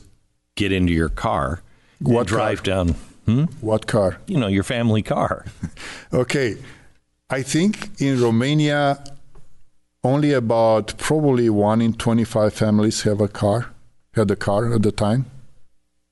get 0.56 0.72
into 0.72 0.94
your 0.94 1.10
car. 1.10 1.62
What 2.02 2.28
drive 2.28 2.64
car? 2.64 2.86
down 2.86 2.96
Hmm? 3.30 3.46
What 3.62 3.86
car? 3.86 4.18
You 4.26 4.40
know, 4.40 4.48
your 4.48 4.64
family 4.64 5.04
car. 5.04 5.46
okay. 6.14 6.58
I 7.30 7.44
think 7.44 8.02
in 8.02 8.20
Romania, 8.20 9.04
only 10.04 10.34
about 10.34 10.98
probably 10.98 11.48
one 11.48 11.80
in 11.80 11.94
25 11.94 12.54
families 12.54 13.04
have 13.04 13.22
a 13.22 13.28
car, 13.28 13.68
had 14.16 14.32
a 14.32 14.36
car 14.36 14.74
at 14.74 14.82
the 14.82 14.92
time. 14.92 15.26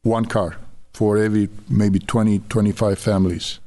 One 0.04 0.26
car 0.26 0.58
for 0.94 1.18
every 1.18 1.50
maybe 1.68 1.98
20, 1.98 2.40
25 2.50 3.00
families. 3.00 3.60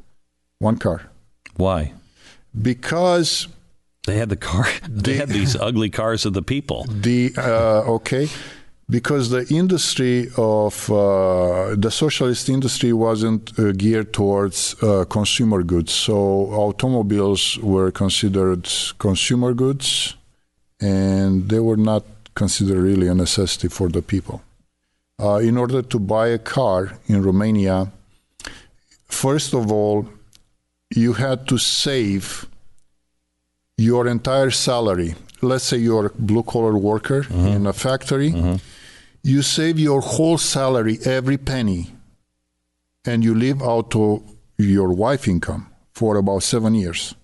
One 0.60 0.76
car. 0.76 1.10
Why? 1.56 1.92
Because 2.62 3.48
they 4.06 4.16
had 4.16 4.28
the 4.28 4.36
car. 4.36 4.66
They 4.88 5.14
the, 5.14 5.18
had 5.18 5.28
these 5.28 5.56
ugly 5.68 5.90
cars 5.90 6.24
of 6.24 6.34
the 6.34 6.42
people. 6.42 6.86
The 6.88 7.32
uh, 7.36 7.96
okay, 7.96 8.28
because 8.90 9.30
the 9.30 9.46
industry 9.54 10.28
of 10.36 10.90
uh, 10.90 11.76
the 11.76 11.90
socialist 11.90 12.48
industry 12.48 12.92
wasn't 12.92 13.56
uh, 13.58 13.70
geared 13.72 14.12
towards 14.12 14.74
uh, 14.82 15.04
consumer 15.04 15.62
goods. 15.62 15.92
So 15.92 16.16
automobiles 16.16 17.56
were 17.58 17.92
considered 17.92 18.68
consumer 18.98 19.54
goods, 19.54 20.16
and 20.80 21.48
they 21.48 21.60
were 21.60 21.76
not 21.76 22.04
considered 22.34 22.82
really 22.82 23.06
a 23.06 23.14
necessity 23.14 23.68
for 23.68 23.88
the 23.88 24.02
people. 24.02 24.42
Uh, 25.22 25.36
in 25.36 25.56
order 25.56 25.82
to 25.82 25.98
buy 25.98 26.28
a 26.28 26.38
car 26.38 26.98
in 27.06 27.22
Romania, 27.22 27.92
first 29.06 29.54
of 29.54 29.70
all, 29.70 30.08
you 30.92 31.12
had 31.12 31.46
to 31.46 31.58
save 31.58 32.46
your 33.76 34.08
entire 34.08 34.50
salary. 34.50 35.14
Let's 35.42 35.64
say 35.64 35.76
you're 35.76 36.06
a 36.06 36.10
blue 36.10 36.42
collar 36.42 36.76
worker 36.76 37.22
mm-hmm. 37.22 37.46
in 37.46 37.66
a 37.66 37.72
factory. 37.72 38.32
Mm-hmm 38.32 38.56
you 39.22 39.42
save 39.42 39.78
your 39.78 40.00
whole 40.00 40.38
salary, 40.38 40.98
every 41.04 41.36
penny, 41.36 41.94
and 43.04 43.24
you 43.24 43.34
live 43.34 43.62
out 43.62 43.94
of 43.94 44.22
your 44.58 44.92
wife 44.92 45.28
income 45.28 45.70
for 45.92 46.16
about 46.16 46.42
seven 46.42 46.74
years. 46.74 47.14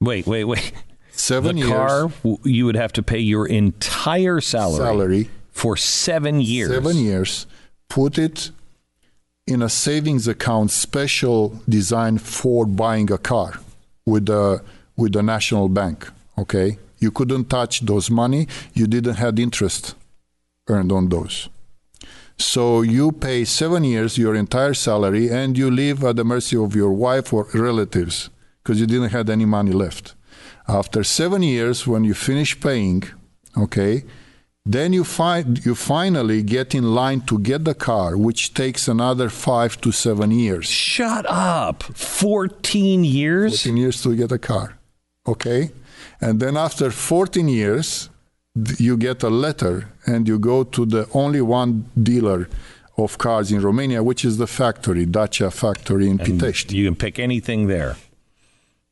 Wait, 0.00 0.26
wait, 0.26 0.44
wait. 0.44 0.72
Seven 1.12 1.56
the 1.56 1.62
years. 1.62 1.70
car, 1.70 2.10
you 2.42 2.66
would 2.66 2.74
have 2.74 2.92
to 2.94 3.02
pay 3.02 3.20
your 3.20 3.46
entire 3.46 4.40
salary, 4.40 4.78
salary 4.78 5.30
for 5.50 5.76
seven 5.76 6.40
years. 6.40 6.70
Seven 6.70 6.96
years. 6.96 7.46
Put 7.88 8.18
it 8.18 8.50
in 9.46 9.62
a 9.62 9.68
savings 9.68 10.26
account 10.26 10.72
special 10.72 11.60
designed 11.68 12.20
for 12.20 12.66
buying 12.66 13.12
a 13.12 13.18
car 13.18 13.60
with 14.04 14.26
the 14.26 14.62
with 14.96 15.12
the 15.12 15.22
national 15.22 15.68
bank. 15.68 16.08
Okay, 16.36 16.78
you 16.98 17.12
couldn't 17.12 17.48
touch 17.48 17.80
those 17.80 18.10
money. 18.10 18.48
You 18.72 18.88
didn't 18.88 19.14
have 19.14 19.38
interest 19.38 19.94
earned 20.68 20.92
on 20.92 21.08
those. 21.08 21.48
So 22.36 22.82
you 22.82 23.12
pay 23.12 23.44
seven 23.44 23.84
years 23.84 24.18
your 24.18 24.34
entire 24.34 24.74
salary 24.74 25.30
and 25.30 25.56
you 25.56 25.70
live 25.70 26.02
at 26.02 26.16
the 26.16 26.24
mercy 26.24 26.56
of 26.56 26.74
your 26.74 26.92
wife 26.92 27.32
or 27.32 27.46
relatives 27.54 28.30
because 28.62 28.80
you 28.80 28.86
didn't 28.86 29.10
have 29.10 29.30
any 29.30 29.44
money 29.44 29.72
left. 29.72 30.14
After 30.66 31.04
seven 31.04 31.42
years, 31.42 31.86
when 31.86 32.04
you 32.04 32.14
finish 32.14 32.58
paying, 32.58 33.04
okay, 33.56 34.04
then 34.66 34.94
you 34.94 35.04
find 35.04 35.64
you 35.64 35.74
finally 35.74 36.42
get 36.42 36.74
in 36.74 36.94
line 36.94 37.20
to 37.22 37.38
get 37.38 37.64
the 37.64 37.74
car, 37.74 38.16
which 38.16 38.54
takes 38.54 38.88
another 38.88 39.28
five 39.28 39.78
to 39.82 39.92
seven 39.92 40.30
years. 40.30 40.66
Shut 40.66 41.26
up! 41.28 41.82
Fourteen 41.82 43.04
years. 43.04 43.62
Fourteen 43.62 43.76
years 43.76 44.02
to 44.02 44.16
get 44.16 44.32
a 44.32 44.38
car, 44.38 44.78
okay, 45.26 45.70
and 46.18 46.40
then 46.40 46.56
after 46.56 46.90
fourteen 46.90 47.48
years, 47.48 48.08
you 48.54 48.96
get 48.96 49.22
a 49.22 49.30
letter 49.30 49.88
and 50.06 50.28
you 50.28 50.38
go 50.38 50.64
to 50.64 50.86
the 50.86 51.08
only 51.12 51.40
one 51.40 51.86
dealer 52.00 52.48
of 52.96 53.18
cars 53.18 53.50
in 53.50 53.60
Romania, 53.60 54.02
which 54.02 54.24
is 54.24 54.36
the 54.38 54.46
factory, 54.46 55.04
Dacia 55.06 55.50
factory 55.50 56.08
in 56.08 56.20
and 56.20 56.20
Pitești. 56.20 56.74
You 56.74 56.84
can 56.84 56.94
pick 56.94 57.18
anything 57.18 57.66
there. 57.66 57.96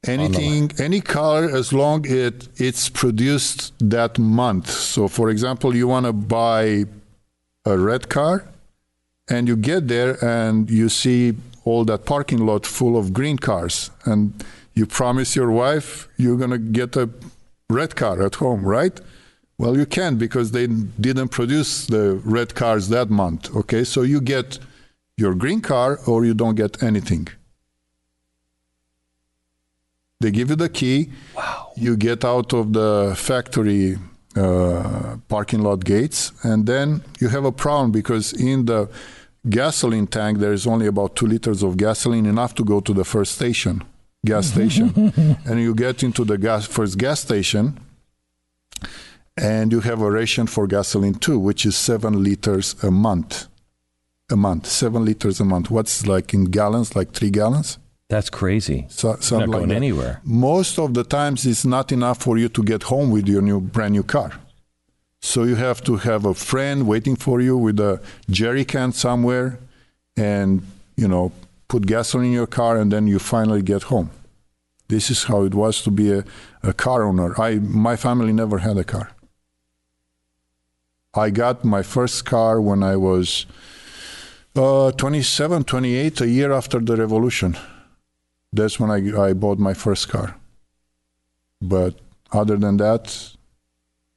Anything, 0.05 0.72
any 0.79 1.01
car, 1.01 1.44
as 1.44 1.72
long 1.72 2.05
it 2.05 2.48
it's 2.57 2.88
produced 2.88 3.72
that 3.79 4.18
month. 4.18 4.68
So, 4.68 5.07
for 5.07 5.31
example, 5.31 5.77
you 5.77 5.87
want 5.87 6.07
to 6.07 6.12
buy 6.12 6.87
a 7.64 7.79
red 7.79 8.09
car, 8.09 8.44
and 9.29 9.46
you 9.46 9.55
get 9.55 9.87
there 9.87 10.16
and 10.25 10.68
you 10.68 10.88
see 10.88 11.35
all 11.64 11.85
that 11.85 12.05
parking 12.05 12.44
lot 12.44 12.66
full 12.66 12.96
of 12.96 13.12
green 13.12 13.38
cars, 13.38 13.92
and 14.05 14.44
you 14.75 14.87
promise 14.87 15.37
your 15.37 15.53
wife 15.53 16.09
you're 16.16 16.37
gonna 16.37 16.59
get 16.59 16.96
a 16.96 17.09
red 17.70 17.94
car 17.94 18.20
at 18.27 18.35
home, 18.35 18.64
right? 18.64 19.01
Well, 19.62 19.77
you 19.79 19.87
can 19.87 20.16
because 20.16 20.51
they 20.51 20.66
didn't 20.66 21.29
produce 21.29 21.87
the 21.87 22.20
red 22.25 22.57
cars 22.57 22.88
that 22.88 23.11
month. 23.11 23.55
Okay, 23.55 23.85
so 23.85 24.03
you 24.03 24.20
get 24.20 24.59
your 25.16 25.37
green 25.37 25.61
car 25.61 26.01
or 26.05 26.25
you 26.25 26.35
don't 26.35 26.57
get 26.57 26.83
anything. 26.83 27.29
They 30.18 30.33
give 30.33 30.51
you 30.51 30.57
the 30.57 30.68
key. 30.68 31.11
Wow. 31.37 31.70
You 31.77 31.96
get 31.96 32.25
out 32.25 32.53
of 32.53 32.72
the 32.72 33.14
factory 33.16 33.98
uh, 34.35 35.19
parking 35.29 35.63
lot 35.63 35.85
gates, 35.85 36.33
and 36.42 36.67
then 36.67 37.04
you 37.21 37.29
have 37.29 37.44
a 37.44 37.52
problem 37.52 37.92
because 37.92 38.33
in 38.33 38.65
the 38.65 38.90
gasoline 39.48 40.08
tank 40.08 40.38
there 40.38 40.52
is 40.52 40.67
only 40.67 40.88
about 40.88 41.15
two 41.15 41.29
liters 41.29 41.63
of 41.63 41.77
gasoline, 41.77 42.27
enough 42.27 42.52
to 42.56 42.65
go 42.65 42.81
to 42.81 42.92
the 42.92 43.04
first 43.04 43.37
station, 43.37 43.85
gas 44.27 44.48
station, 44.48 45.13
and 45.46 45.60
you 45.60 45.73
get 45.73 46.02
into 46.02 46.25
the 46.25 46.37
gas 46.37 46.67
first 46.67 46.98
gas 46.98 47.21
station 47.21 47.79
and 49.42 49.72
you 49.72 49.80
have 49.80 50.00
a 50.00 50.10
ration 50.10 50.46
for 50.46 50.68
gasoline 50.68 51.14
too, 51.14 51.36
which 51.36 51.66
is 51.66 51.76
seven 51.76 52.22
liters 52.22 52.76
a 52.84 52.90
month. 52.90 53.48
A 54.30 54.36
month, 54.36 54.66
seven 54.66 55.04
liters 55.04 55.40
a 55.40 55.44
month. 55.44 55.68
What's 55.68 56.06
like 56.06 56.32
in 56.32 56.44
gallons? 56.44 56.94
Like 56.94 57.12
three 57.12 57.30
gallons? 57.30 57.78
That's 58.08 58.30
crazy. 58.30 58.86
So, 58.88 59.08
not 59.10 59.48
like 59.48 59.50
going 59.50 59.68
that. 59.68 59.74
anywhere. 59.74 60.20
Most 60.22 60.78
of 60.78 60.94
the 60.94 61.02
times, 61.02 61.44
it's 61.44 61.64
not 61.64 61.90
enough 61.90 62.22
for 62.22 62.38
you 62.38 62.48
to 62.50 62.62
get 62.62 62.84
home 62.84 63.10
with 63.10 63.26
your 63.26 63.42
new 63.42 63.60
brand 63.60 63.92
new 63.92 64.04
car. 64.04 64.32
So 65.20 65.44
you 65.44 65.56
have 65.56 65.82
to 65.84 65.96
have 65.96 66.24
a 66.24 66.34
friend 66.34 66.86
waiting 66.86 67.16
for 67.16 67.40
you 67.40 67.56
with 67.56 67.78
a 67.80 68.00
jerry 68.30 68.64
can 68.64 68.92
somewhere, 68.92 69.58
and 70.16 70.62
you 70.96 71.08
know, 71.08 71.32
put 71.68 71.86
gasoline 71.86 72.28
in 72.28 72.32
your 72.32 72.46
car, 72.46 72.76
and 72.76 72.92
then 72.92 73.06
you 73.08 73.18
finally 73.18 73.62
get 73.62 73.84
home. 73.84 74.10
This 74.88 75.10
is 75.10 75.24
how 75.24 75.42
it 75.44 75.54
was 75.54 75.82
to 75.82 75.90
be 75.90 76.12
a, 76.12 76.24
a 76.62 76.72
car 76.72 77.02
owner. 77.02 77.40
I 77.40 77.56
my 77.56 77.96
family 77.96 78.32
never 78.32 78.58
had 78.58 78.76
a 78.76 78.84
car. 78.84 79.10
I 81.15 81.31
got 81.31 81.65
my 81.65 81.83
first 81.83 82.25
car 82.25 82.60
when 82.60 82.83
I 82.83 82.96
was 82.96 83.46
uh, 84.56 84.92
27, 84.92 85.65
28, 85.65 86.21
a 86.21 86.29
year 86.29 86.52
after 86.52 86.79
the 86.79 86.96
revolution. 86.96 87.56
That's 88.52 88.81
when 88.81 88.90
I, 88.90 89.29
I 89.29 89.33
bought 89.35 89.58
my 89.58 89.75
first 89.75 90.08
car. 90.08 90.37
But 91.60 92.00
other 92.33 92.56
than 92.56 92.79
that, 92.79 93.35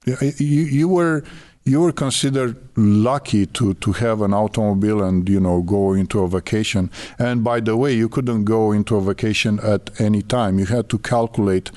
you, 0.06 0.16
you 0.39 0.88
were 0.88 1.24
you 1.66 1.82
were 1.82 1.91
considered 1.91 2.56
lucky 2.78 3.48
to, 3.48 3.74
to 3.74 3.91
have 3.93 4.22
an 4.22 4.34
automobile 4.34 5.02
and 5.04 5.28
you 5.28 5.39
know 5.39 5.64
go 5.64 5.93
into 5.93 6.22
a 6.22 6.28
vacation. 6.28 6.91
And 7.18 7.43
by 7.43 7.60
the 7.60 7.76
way, 7.76 7.93
you 7.93 8.08
couldn't 8.08 8.46
go 8.46 8.72
into 8.72 8.96
a 8.96 9.02
vacation 9.02 9.60
at 9.62 10.00
any 10.00 10.22
time. 10.22 10.60
You 10.60 10.66
had 10.68 10.89
to 10.89 11.00
calculate. 11.00 11.72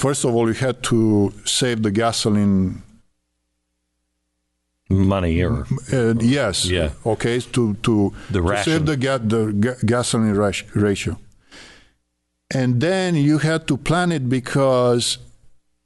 First 0.00 0.24
of 0.24 0.34
all, 0.34 0.46
you 0.48 0.54
had 0.54 0.82
to 0.84 1.32
save 1.44 1.82
the 1.82 1.90
gasoline 1.90 2.82
Money 4.92 5.40
or 5.42 5.66
uh, 5.92 6.14
yes. 6.18 6.66
Yeah. 6.66 6.90
Okay. 7.06 7.38
To 7.54 7.74
to, 7.86 8.12
The 8.30 8.40
to 8.42 8.62
save 8.64 8.86
the 8.86 8.96
ga- 8.96 9.18
the 9.34 9.52
ga- 9.64 9.78
gasoline 9.86 10.34
ratio, 10.74 11.16
and 12.52 12.80
then 12.80 13.14
you 13.14 13.38
had 13.38 13.68
to 13.68 13.76
plan 13.76 14.10
it 14.10 14.28
because 14.28 15.18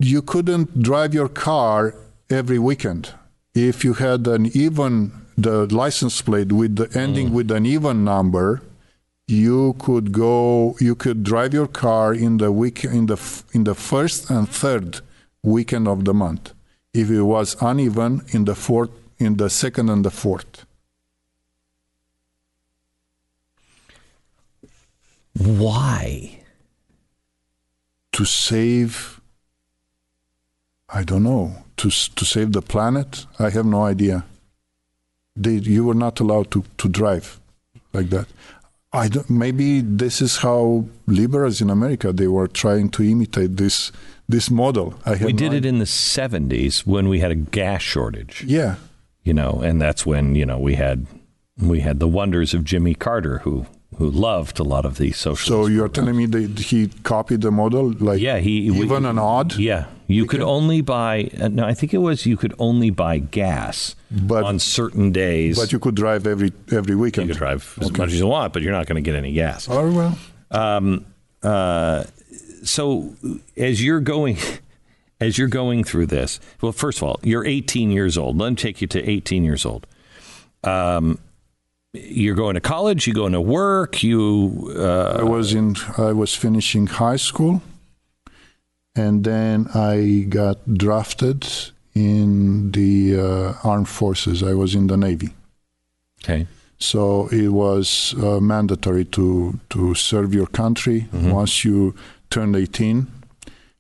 you 0.01 0.23
couldn't 0.23 0.83
drive 0.83 1.13
your 1.13 1.29
car 1.29 1.95
every 2.31 2.59
weekend. 2.59 3.13
If 3.55 3.85
you 3.85 3.93
had 3.95 4.27
an 4.27 4.47
even 4.55 5.13
the 5.37 5.67
license 5.83 6.23
plate 6.23 6.51
with 6.51 6.77
the 6.77 6.89
ending 6.99 7.29
with 7.35 7.51
an 7.51 7.67
even 7.67 8.05
number, 8.05 8.63
you 9.27 9.75
could 9.79 10.13
go. 10.13 10.77
You 10.81 10.95
could 10.95 11.25
drive 11.25 11.55
your 11.55 11.67
car 11.67 12.13
in 12.15 12.39
the 12.39 12.53
week 12.53 12.85
in 12.85 13.07
the 13.07 13.19
in 13.53 13.65
the 13.65 13.75
first 13.75 14.31
and 14.31 14.49
third 14.49 15.01
weekend 15.43 15.89
of 15.89 16.05
the 16.05 16.15
month. 16.15 16.53
If 16.93 17.11
it 17.11 17.23
was 17.23 17.57
uneven 17.61 18.23
in 18.29 18.45
the 18.45 18.55
fourth, 18.55 18.91
in 19.19 19.37
the 19.37 19.51
second 19.51 19.89
and 19.91 20.05
the 20.05 20.11
fourth. 20.11 20.67
why? 25.35 26.41
to 28.13 28.25
save 28.25 29.21
i 30.89 31.03
don't 31.03 31.25
know 31.25 31.65
to 31.77 31.91
to 31.91 32.25
save 32.25 32.53
the 32.53 32.63
planet 32.63 33.27
i 33.41 33.51
have 33.51 33.67
no 33.67 33.83
idea 33.83 34.25
they, 35.35 35.55
you 35.55 35.85
were 35.85 35.95
not 35.95 36.21
allowed 36.21 36.49
to 36.49 36.63
to 36.79 36.89
drive 36.89 37.41
like 37.93 38.11
that 38.11 38.29
i 38.95 39.09
don't, 39.09 39.29
maybe 39.29 39.81
this 39.81 40.23
is 40.23 40.39
how 40.39 40.85
liberals 41.07 41.61
in 41.61 41.69
america 41.69 42.13
they 42.13 42.29
were 42.29 42.49
trying 42.49 42.89
to 42.89 43.03
imitate 43.03 43.57
this 43.57 43.93
this 44.29 44.51
model. 44.51 44.95
We 45.07 45.33
no 45.33 45.39
did 45.39 45.53
it 45.53 45.67
in 45.67 45.79
the 45.79 45.85
70s 45.85 46.87
when 46.87 47.09
we 47.09 47.21
had 47.21 47.31
a 47.31 47.35
gas 47.35 47.83
shortage, 47.83 48.43
yeah. 48.45 48.77
You 49.23 49.35
know, 49.35 49.61
and 49.63 49.81
that's 49.81 50.05
when, 50.05 50.35
you 50.35 50.45
know, 50.45 50.59
we 50.59 50.75
had 50.75 51.07
we 51.59 51.81
had 51.81 51.99
the 51.99 52.09
wonders 52.09 52.53
of 52.53 52.65
Jimmy 52.65 52.95
Carter 52.95 53.39
who 53.39 53.67
who 53.99 54.11
loved 54.11 54.59
a 54.59 54.63
lot 54.65 54.85
of 54.85 54.99
these 54.99 55.17
social. 55.17 55.49
so 55.49 55.67
you're 55.67 55.89
telling 55.89 56.17
me 56.17 56.27
that 56.27 56.59
he 56.59 56.89
copied 57.03 57.41
the 57.43 57.51
model 57.51 57.93
like 57.99 58.21
Yeah, 58.21 58.39
he 58.39 58.71
we- 58.71 58.83
even 58.85 59.05
an 59.05 59.19
odd 59.19 59.57
Yeah, 59.57 59.87
you 60.07 60.27
could 60.27 60.41
only 60.43 60.81
buy. 60.81 61.31
Uh, 61.41 61.49
no, 61.49 61.65
I 61.65 61.75
think 61.75 61.95
it 61.95 61.99
was 61.99 62.27
you 62.27 62.37
could 62.37 62.55
only 62.59 62.91
buy 62.91 63.19
gas 63.19 63.95
But- 64.11 64.45
on 64.45 64.59
certain 64.59 65.13
days. 65.13 65.59
but 65.59 65.73
you 65.73 65.79
could 65.79 65.95
drive 65.95 66.27
every 66.27 66.53
every 66.71 66.95
weekend. 66.97 67.29
you 67.29 67.35
could 67.35 67.39
drive 67.39 67.79
as 67.81 67.89
Okay. 67.89 67.99
much 68.03 68.09
as 68.13 68.19
you 68.19 68.27
want, 68.27 68.53
but 68.53 68.63
you're 68.63 68.73
not 68.73 68.87
going 68.87 69.03
to 69.03 69.11
get 69.11 69.17
any 69.17 69.33
gas. 69.33 69.69
oh 69.71 69.91
well 69.91 70.19
Um, 70.51 71.05
uh, 71.43 72.05
so 72.63 73.15
as 73.57 73.83
you're 73.85 74.01
going, 74.01 74.39
as 75.21 75.37
you're 75.39 75.49
going 75.49 75.85
through 75.85 76.07
this, 76.07 76.41
well, 76.61 76.73
first 76.73 76.99
of 76.99 77.05
all, 77.05 77.21
you're 77.23 77.45
18 77.45 77.91
years 77.91 78.17
old. 78.19 78.39
Let 78.39 78.51
me 78.51 78.57
take 78.57 78.81
you 78.81 78.87
to 78.89 79.09
18 79.11 79.45
years 79.45 79.65
old. 79.67 79.87
Um, 80.65 81.19
you're 81.95 82.35
going 82.35 82.55
to 82.55 82.61
college. 82.61 83.07
you're 83.07 83.15
going 83.15 83.33
to 83.33 83.41
work. 83.41 84.03
You 84.03 84.73
uh, 84.77 85.19
I 85.21 85.23
was 85.23 85.55
in 85.55 85.77
I 85.97 86.13
was 86.13 86.35
finishing 86.35 86.87
high 86.89 87.17
school 87.17 87.63
and 88.97 89.25
then 89.25 89.69
I 89.75 90.27
got 90.29 90.59
drafted 90.75 91.47
in 91.95 92.73
the 92.73 93.19
uh, 93.19 93.55
armed 93.69 93.89
forces. 93.89 94.43
I 94.43 94.55
was 94.55 94.75
in 94.75 94.89
the 94.89 94.97
navy. 94.97 95.31
okay. 96.23 96.47
So 96.79 97.29
it 97.29 97.49
was 97.49 98.15
uh, 98.19 98.41
mandatory 98.41 99.05
to 99.07 99.59
to 99.71 99.95
serve 99.95 100.35
your 100.35 100.49
country 100.49 101.07
once 101.13 101.65
you 101.65 101.95
turned 102.31 102.57
18. 102.57 103.07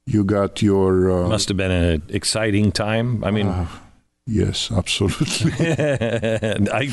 You 0.07 0.25
got 0.25 0.63
your 0.63 1.11
uh, 1.11 1.29
Must 1.29 1.49
have 1.49 1.57
been 1.57 1.71
an 1.73 2.03
exciting 2.09 2.73
time. 2.73 3.25
I 3.25 3.31
mean, 3.31 3.49
uh, 3.49 3.67
yes, 4.27 4.71
absolutely. 4.71 5.53
I, 5.61 6.89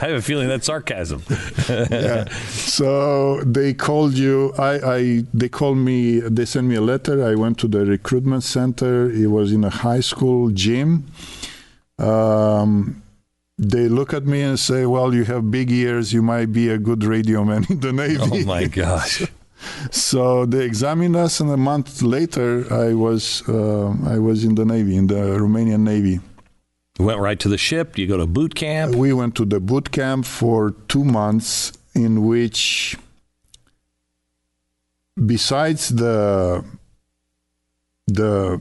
I, 0.00 0.06
have 0.06 0.16
a 0.16 0.22
feeling 0.22 0.48
that's 0.48 0.66
sarcasm. 0.66 1.22
yeah. 1.68 2.28
So 2.48 3.40
they 3.42 3.74
called 3.74 4.14
you. 4.14 4.52
I, 4.58 4.96
I 4.96 5.24
they 5.32 5.48
called 5.48 5.78
me. 5.78 6.20
They 6.20 6.44
sent 6.44 6.66
me 6.66 6.76
a 6.76 6.80
letter. 6.80 7.24
I 7.24 7.34
went 7.34 7.58
to 7.58 7.68
the 7.68 7.84
recruitment 7.84 8.42
center. 8.44 9.10
It 9.10 9.28
was 9.28 9.52
in 9.52 9.64
a 9.64 9.70
high 9.70 10.00
school 10.00 10.50
gym. 10.50 11.06
Um, 11.98 13.02
they 13.56 13.88
look 13.88 14.12
at 14.12 14.26
me 14.26 14.42
and 14.42 14.58
say, 14.58 14.84
"Well, 14.86 15.14
you 15.14 15.24
have 15.24 15.50
big 15.50 15.70
ears. 15.70 16.12
You 16.12 16.22
might 16.22 16.52
be 16.52 16.68
a 16.68 16.78
good 16.78 17.04
radio 17.04 17.44
man 17.44 17.66
in 17.70 17.80
the 17.80 17.92
navy." 17.92 18.18
Oh 18.20 18.44
my 18.44 18.66
gosh. 18.82 19.22
So 19.90 20.44
they 20.44 20.64
examined 20.64 21.16
us, 21.16 21.40
and 21.40 21.50
a 21.50 21.56
month 21.56 22.02
later, 22.02 22.66
I 22.72 22.94
was 22.94 23.42
uh, 23.48 23.94
I 24.06 24.18
was 24.18 24.44
in 24.44 24.56
the 24.56 24.64
navy, 24.64 24.96
in 24.96 25.06
the 25.06 25.38
Romanian 25.38 25.80
navy. 25.80 26.20
Went 26.98 27.18
right 27.18 27.38
to 27.40 27.48
the 27.48 27.58
ship. 27.58 27.98
You 27.98 28.06
go 28.06 28.16
to 28.16 28.26
boot 28.26 28.54
camp. 28.54 28.94
We 28.94 29.12
went 29.12 29.34
to 29.36 29.44
the 29.44 29.58
boot 29.58 29.90
camp 29.90 30.24
for 30.26 30.70
two 30.86 31.04
months, 31.04 31.72
in 31.94 32.24
which, 32.24 32.96
besides 35.26 35.88
the 35.88 36.64
the 38.06 38.60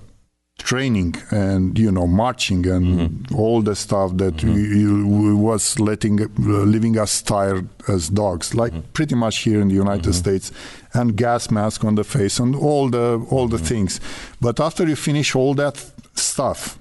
training 0.57 1.15
and 1.29 1.77
you 1.77 1.91
know 1.91 2.07
marching 2.07 2.65
and 2.67 2.85
mm-hmm. 2.85 3.35
all 3.35 3.61
the 3.61 3.75
stuff 3.75 4.15
that 4.17 4.35
mm-hmm. 4.37 4.55
you, 4.55 5.29
you 5.29 5.37
was 5.37 5.79
letting 5.79 6.21
uh, 6.21 6.27
leaving 6.73 6.97
us 6.97 7.21
tired 7.21 7.67
as 7.87 8.09
dogs, 8.09 8.55
like 8.55 8.71
mm-hmm. 8.71 8.91
pretty 8.93 9.15
much 9.15 9.39
here 9.39 9.61
in 9.61 9.67
the 9.67 9.75
United 9.75 10.13
States, 10.13 10.51
and 10.93 11.15
gas 11.15 11.51
mask 11.51 11.83
on 11.83 11.95
the 11.95 12.03
face 12.03 12.39
and 12.39 12.55
all 12.55 12.89
the 12.89 13.23
all 13.29 13.47
the 13.47 13.59
things. 13.59 13.99
But 14.41 14.59
after 14.59 14.87
you 14.87 14.95
finish 14.95 15.35
all 15.35 15.53
that 15.55 15.75
stuff, 16.15 16.79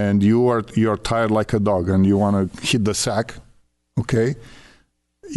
and 0.00 0.22
you 0.22 0.48
are 0.52 0.62
you're 0.74 0.96
tired 1.10 1.30
like 1.30 1.50
a 1.52 1.60
dog 1.70 1.88
and 1.88 2.06
you 2.06 2.16
want 2.24 2.34
to 2.38 2.66
hit 2.70 2.82
the 2.84 2.94
sack 2.94 3.34
okay 4.02 4.28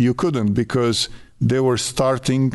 you 0.05 0.13
couldn't 0.21 0.53
because 0.53 1.09
they 1.49 1.59
were 1.67 1.77
starting 1.77 2.45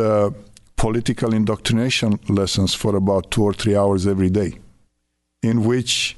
the 0.00 0.32
political 0.76 1.30
indoctrination 1.34 2.10
lessons 2.28 2.72
for 2.74 2.92
about 2.96 3.30
two 3.30 3.42
or 3.48 3.54
three 3.60 3.76
hours 3.76 4.06
every 4.06 4.30
day 4.30 4.52
in 5.42 5.56
which 5.64 6.16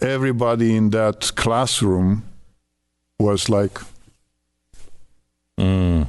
everybody 0.00 0.68
in 0.76 0.90
that 0.90 1.18
classroom 1.42 2.22
was 3.18 3.48
like 3.48 3.76
Mm. 5.58 6.06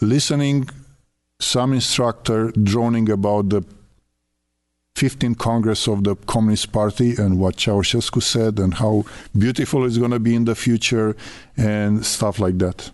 listening 0.00 0.70
some 1.38 1.74
instructor 1.74 2.50
droning 2.70 3.10
about 3.10 3.44
the 3.50 3.62
15th 4.94 5.38
Congress 5.38 5.88
of 5.88 6.04
the 6.04 6.14
Communist 6.14 6.70
Party 6.72 7.16
and 7.16 7.38
what 7.40 7.56
Ceausescu 7.56 8.22
said 8.22 8.58
and 8.60 8.74
how 8.74 9.04
beautiful 9.36 9.84
it's 9.84 9.98
going 9.98 10.12
to 10.12 10.20
be 10.20 10.34
in 10.34 10.44
the 10.44 10.54
future 10.54 11.16
and 11.56 12.06
stuff 12.06 12.38
like 12.38 12.58
that. 12.58 12.92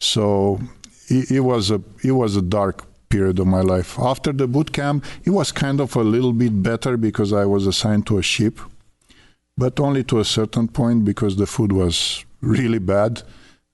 So 0.00 0.60
it, 1.08 1.30
it 1.30 1.40
was 1.40 1.70
a 1.70 1.80
it 2.02 2.12
was 2.12 2.36
a 2.36 2.42
dark 2.42 2.84
period 3.08 3.38
of 3.38 3.46
my 3.46 3.60
life. 3.60 3.98
After 3.98 4.32
the 4.32 4.48
boot 4.48 4.72
camp, 4.72 5.04
it 5.24 5.30
was 5.30 5.52
kind 5.52 5.80
of 5.80 5.94
a 5.96 6.02
little 6.02 6.32
bit 6.32 6.62
better 6.62 6.96
because 6.96 7.32
I 7.32 7.44
was 7.44 7.66
assigned 7.66 8.06
to 8.08 8.18
a 8.18 8.22
ship, 8.22 8.58
but 9.56 9.78
only 9.78 10.04
to 10.04 10.18
a 10.18 10.24
certain 10.24 10.68
point 10.68 11.04
because 11.04 11.36
the 11.36 11.46
food 11.46 11.72
was 11.72 12.24
really 12.40 12.78
bad. 12.78 13.22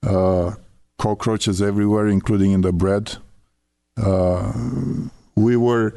Uh, 0.07 0.53
cockroaches 0.99 1.61
everywhere, 1.63 2.07
including 2.09 2.53
in 2.53 2.61
the 2.61 2.73
bread. 2.73 3.17
Uh, 3.97 4.53
we 5.35 5.57
were 5.57 5.95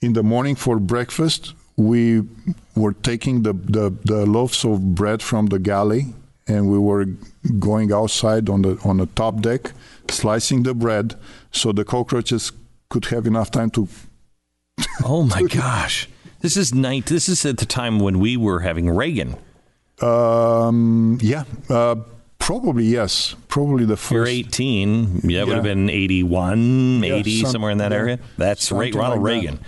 in 0.00 0.12
the 0.12 0.22
morning 0.22 0.54
for 0.54 0.78
breakfast. 0.78 1.54
We 1.76 2.22
were 2.74 2.92
taking 2.92 3.42
the, 3.42 3.52
the, 3.52 3.90
the 4.04 4.24
loaves 4.26 4.64
of 4.64 4.94
bread 4.94 5.22
from 5.22 5.46
the 5.46 5.58
galley 5.58 6.14
and 6.46 6.70
we 6.70 6.78
were 6.78 7.06
going 7.58 7.92
outside 7.92 8.48
on 8.48 8.62
the 8.62 8.78
on 8.84 8.98
the 8.98 9.06
top 9.06 9.40
deck, 9.40 9.72
slicing 10.08 10.62
the 10.62 10.74
bread 10.74 11.16
so 11.50 11.72
the 11.72 11.84
cockroaches 11.84 12.52
could 12.88 13.06
have 13.06 13.26
enough 13.26 13.50
time 13.50 13.70
to. 13.70 13.88
oh 15.04 15.24
my 15.24 15.42
gosh! 15.42 16.08
This 16.40 16.56
is 16.56 16.74
night. 16.74 17.06
This 17.06 17.28
is 17.28 17.44
at 17.44 17.58
the 17.58 17.66
time 17.66 17.98
when 17.98 18.18
we 18.18 18.36
were 18.36 18.60
having 18.60 18.88
Reagan. 18.88 19.36
Um, 20.00 21.18
yeah, 21.20 21.44
uh, 21.68 21.96
probably 22.38 22.84
yes. 22.84 23.34
Probably 23.48 23.86
the 23.86 23.94
1st 23.94 24.10
You're 24.10 24.26
18. 24.26 25.20
Yeah, 25.24 25.40
it 25.40 25.46
would 25.46 25.54
have 25.54 25.64
been 25.64 25.88
81, 25.88 27.02
Yeah, 27.02 27.14
80, 27.14 27.40
some- 27.40 27.50
somewhere 27.52 27.70
in 27.70 27.78
that 27.78 27.92
yeah, 27.92 27.98
area. 27.98 28.18
That's 28.36 28.70
right, 28.70 28.92
something 28.92 29.00
Ronald 29.00 29.22
like 29.22 29.44
that. 29.44 29.58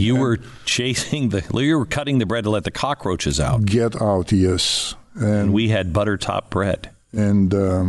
You 0.00 0.16
were 0.16 0.38
chasing 0.64 1.28
the. 1.30 1.40
You 1.54 1.78
were 1.78 1.86
cutting 1.86 2.18
the 2.18 2.26
bread 2.26 2.44
to 2.44 2.50
let 2.50 2.64
the 2.64 2.70
cockroaches 2.70 3.38
out, 3.40 3.64
Get 3.64 4.00
out, 4.00 4.32
yes. 4.32 4.94
and 5.14 5.24
And 5.24 5.52
we 5.52 5.68
had 5.68 5.92
butter 5.92 6.16
top 6.16 6.50
bread. 6.50 6.90
and 7.12 7.52
um, 7.54 7.88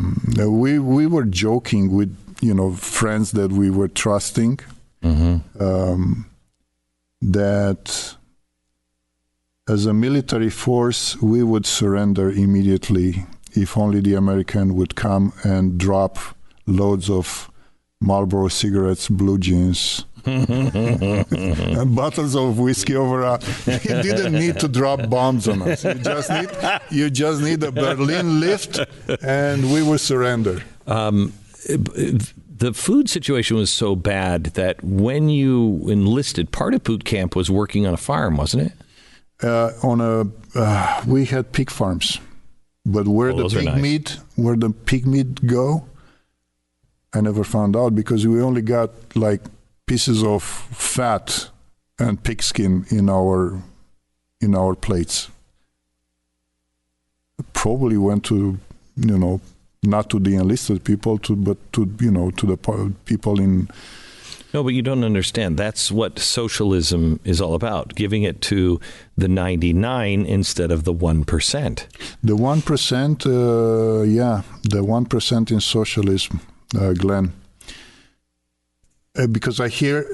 we 0.63 0.79
we 0.79 1.05
were 1.15 1.25
joking 1.45 1.83
with 1.97 2.11
you 2.41 2.53
know 2.53 2.71
friends 2.73 3.31
that 3.31 3.51
we 3.51 3.69
were 3.69 3.87
trusting 4.03 4.59
um, 5.03 6.25
that 7.21 8.15
as 9.67 9.85
a 9.85 9.93
military 9.93 10.49
force 10.49 11.21
we 11.21 11.43
would 11.43 11.65
surrender 11.65 12.29
immediately 12.31 13.25
if 13.53 13.77
only 13.77 13.99
the 14.01 14.15
American 14.15 14.73
would 14.75 14.95
come 14.95 15.33
and 15.43 15.77
drop 15.77 16.17
loads 16.65 17.09
of 17.09 17.49
Marlboro 17.99 18.47
cigarettes, 18.47 19.07
blue 19.09 19.37
jeans. 19.37 20.05
and 20.25 21.95
bottles 21.95 22.35
of 22.35 22.59
whiskey 22.59 22.95
over 22.95 23.23
us. 23.23 23.41
You 23.67 24.01
didn't 24.01 24.33
need 24.33 24.59
to 24.59 24.67
drop 24.67 25.09
bombs 25.09 25.47
on 25.47 25.61
us. 25.61 25.83
You 25.83 25.95
just 25.95 26.29
need 26.29 26.49
you 26.91 27.09
just 27.09 27.41
need 27.41 27.63
a 27.63 27.71
Berlin 27.71 28.39
lift, 28.39 28.79
and 29.23 29.71
we 29.73 29.81
will 29.83 29.97
surrender. 29.97 30.61
Um, 30.87 31.33
the 31.67 32.73
food 32.73 33.09
situation 33.09 33.57
was 33.57 33.71
so 33.71 33.95
bad 33.95 34.45
that 34.55 34.83
when 34.83 35.29
you 35.29 35.87
enlisted, 35.89 36.51
part 36.51 36.73
of 36.73 36.83
boot 36.83 37.03
camp 37.05 37.35
was 37.35 37.49
working 37.49 37.87
on 37.87 37.93
a 37.93 37.97
farm, 37.97 38.37
wasn't 38.37 38.67
it? 38.67 38.73
Uh, 39.43 39.71
on 39.83 40.01
a 40.01 40.25
uh, 40.59 41.03
we 41.07 41.25
had 41.25 41.51
pig 41.51 41.69
farms, 41.71 42.19
but 42.85 43.07
where 43.07 43.31
Oh, 43.31 43.47
the 43.49 43.55
pig 43.57 43.65
nice. 43.65 43.81
meat 43.81 44.17
where 44.35 44.55
the 44.55 44.69
pig 44.69 45.07
meat 45.07 45.47
go, 45.47 45.85
I 47.13 47.21
never 47.21 47.43
found 47.43 47.75
out 47.75 47.95
because 47.95 48.27
we 48.27 48.39
only 48.41 48.61
got 48.61 48.91
like 49.15 49.41
pieces 49.91 50.23
of 50.23 50.41
fat 50.41 51.49
and 51.99 52.23
pig 52.23 52.41
skin 52.41 52.85
in 52.89 53.09
our 53.09 53.61
in 54.39 54.55
our 54.55 54.73
plates. 54.73 55.29
Probably 57.51 57.97
went 57.97 58.23
to 58.25 58.57
you 58.95 59.17
know 59.17 59.41
not 59.83 60.09
to 60.11 60.19
the 60.19 60.35
enlisted 60.35 60.85
people 60.85 61.17
to 61.17 61.35
but 61.35 61.57
to 61.73 61.81
you 61.99 62.09
know 62.09 62.31
to 62.31 62.45
the 62.45 62.57
people 63.03 63.41
in 63.41 63.67
No, 64.53 64.63
but 64.63 64.73
you 64.73 64.81
don't 64.81 65.03
understand. 65.03 65.57
That's 65.57 65.91
what 65.91 66.19
socialism 66.19 67.19
is 67.25 67.41
all 67.41 67.53
about 67.53 67.95
giving 67.95 68.23
it 68.23 68.37
to 68.51 68.79
the 69.17 69.27
99 69.27 70.25
instead 70.25 70.71
of 70.71 70.83
the 70.83 70.93
1%. 70.93 71.87
The 72.23 72.35
one 72.35 72.61
percent, 72.61 73.25
uh, 73.25 74.01
yeah, 74.19 74.41
the 74.63 74.83
one 74.83 75.05
percent 75.05 75.51
in 75.51 75.61
socialism, 75.61 76.39
uh, 76.75 76.93
Glenn. 76.93 77.31
Uh, 79.17 79.27
because 79.27 79.59
I 79.59 79.67
hear 79.67 80.05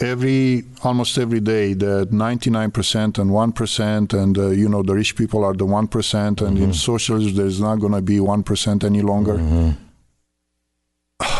every 0.00 0.64
almost 0.84 1.16
every 1.16 1.40
day 1.40 1.72
that 1.72 2.12
ninety 2.12 2.50
nine 2.50 2.70
percent 2.70 3.18
and 3.18 3.32
one 3.32 3.52
percent, 3.52 4.12
and 4.12 4.36
uh, 4.36 4.48
you 4.48 4.68
know 4.68 4.82
the 4.82 4.94
rich 4.94 5.16
people 5.16 5.44
are 5.44 5.54
the 5.54 5.64
one 5.64 5.88
percent, 5.88 6.42
and 6.42 6.58
in 6.58 6.74
socialism 6.74 7.34
there's 7.34 7.60
not 7.60 7.76
going 7.76 7.92
to 7.92 8.02
be 8.02 8.20
one 8.20 8.42
percent 8.42 8.84
any 8.84 9.02
longer. 9.02 9.74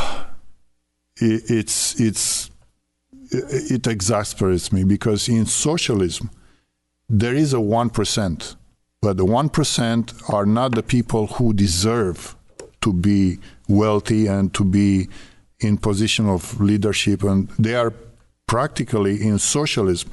It, 1.19 1.51
it's 1.51 1.99
it's 1.99 2.51
it, 3.31 3.71
it 3.73 3.87
exasperates 3.87 4.71
me 4.71 4.85
because 4.85 5.31
in 5.31 5.47
socialism 5.47 6.29
there 7.09 7.35
is 7.35 7.55
a 7.55 7.61
one 7.61 7.89
percent 7.89 8.57
but 9.07 9.19
the 9.19 9.25
1% 9.25 10.35
are 10.35 10.47
not 10.47 10.75
the 10.75 10.83
people 10.83 11.29
who 11.29 11.53
deserve 11.53 12.35
to 12.81 12.93
be 12.93 13.39
wealthy 13.69 14.27
and 14.27 14.53
to 14.55 14.65
be 14.65 15.09
in 15.61 15.79
position 15.79 16.29
of 16.29 16.61
leadership 16.61 17.23
and 17.23 17.49
they 17.59 17.75
are 17.75 17.93
practically 18.47 19.23
in 19.23 19.39
socialism. 19.39 20.11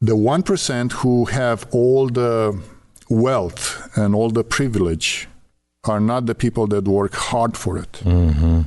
The 0.00 0.16
1% 0.16 0.92
who 0.92 1.24
have 1.26 1.66
all 1.72 2.08
the 2.08 2.60
wealth 3.08 3.90
and 3.96 4.14
all 4.14 4.30
the 4.30 4.44
privilege 4.44 5.28
are 5.84 6.00
not 6.00 6.26
the 6.26 6.34
people 6.34 6.66
that 6.68 6.84
work 6.84 7.14
hard 7.14 7.56
for 7.56 7.78
it. 7.78 7.92
Mm-hmm. 8.04 8.62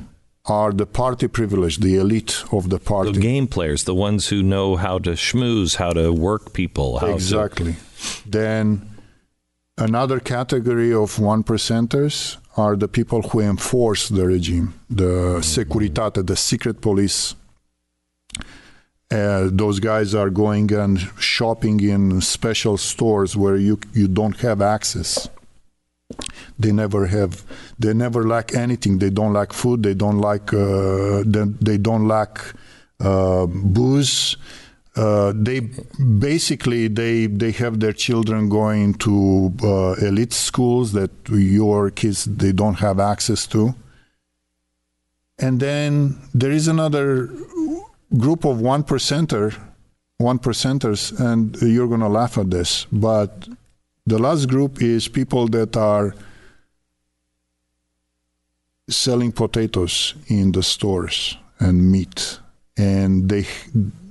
Are 0.46 0.72
the 0.72 0.86
party 0.86 1.28
privilege 1.28 1.78
the 1.78 1.96
elite 1.96 2.42
of 2.50 2.70
the 2.70 2.78
party. 2.80 3.12
The 3.12 3.20
game 3.20 3.46
players, 3.46 3.84
the 3.84 3.94
ones 3.94 4.28
who 4.28 4.42
know 4.42 4.76
how 4.76 4.98
to 4.98 5.10
schmooze, 5.10 5.76
how 5.76 5.92
to 5.92 6.12
work 6.12 6.54
people, 6.54 6.98
how 6.98 7.08
Exactly. 7.08 7.76
Then 8.26 8.90
another 9.76 10.18
category 10.18 10.92
of 10.92 11.20
one 11.20 11.44
percenters 11.44 12.38
are 12.60 12.76
the 12.76 12.88
people 12.88 13.22
who 13.22 13.40
enforce 13.40 14.08
the 14.08 14.26
regime, 14.26 14.74
the 14.88 15.40
Securitate, 15.40 16.26
the 16.26 16.36
secret 16.36 16.80
police. 16.80 17.34
Uh, 19.10 19.48
those 19.50 19.80
guys 19.80 20.14
are 20.14 20.30
going 20.30 20.72
and 20.72 21.00
shopping 21.18 21.80
in 21.80 22.20
special 22.20 22.76
stores 22.76 23.36
where 23.36 23.56
you 23.56 23.76
you 23.92 24.06
don't 24.06 24.36
have 24.40 24.62
access. 24.62 25.28
They 26.58 26.72
never 26.72 27.06
have. 27.06 27.42
They 27.78 27.94
never 27.94 28.22
lack 28.24 28.54
anything. 28.54 28.98
They 28.98 29.10
don't 29.10 29.32
lack 29.32 29.52
food. 29.52 29.82
They 29.82 29.94
don't 29.94 30.18
like. 30.18 30.52
Uh, 30.52 31.22
they, 31.26 31.44
they 31.60 31.78
don't 31.78 32.06
lack 32.06 32.40
uh, 33.00 33.46
booze. 33.46 34.36
Uh, 35.00 35.32
they 35.34 35.60
basically 36.18 36.86
they 36.86 37.24
they 37.24 37.52
have 37.52 37.80
their 37.80 37.94
children 37.94 38.50
going 38.50 38.92
to 38.92 39.50
uh, 39.62 39.92
elite 40.06 40.34
schools 40.34 40.92
that 40.92 41.10
your 41.30 41.90
kids 41.90 42.26
they 42.26 42.52
don't 42.52 42.80
have 42.80 43.00
access 43.00 43.46
to. 43.46 43.74
And 45.38 45.58
then 45.58 46.18
there 46.34 46.50
is 46.50 46.68
another 46.68 47.30
group 48.18 48.44
of 48.44 48.60
one 48.60 48.82
percenter, 48.82 49.56
one 50.18 50.38
percenters, 50.38 51.18
and 51.18 51.56
you're 51.62 51.88
to 51.88 52.08
laugh 52.08 52.36
at 52.36 52.50
this, 52.50 52.86
but 52.92 53.48
the 54.04 54.18
last 54.18 54.50
group 54.50 54.82
is 54.82 55.08
people 55.08 55.48
that 55.48 55.78
are 55.78 56.14
selling 58.90 59.32
potatoes 59.32 60.14
in 60.26 60.52
the 60.52 60.62
stores 60.62 61.38
and 61.58 61.90
meat, 61.90 62.38
and 62.76 63.30
they 63.30 63.46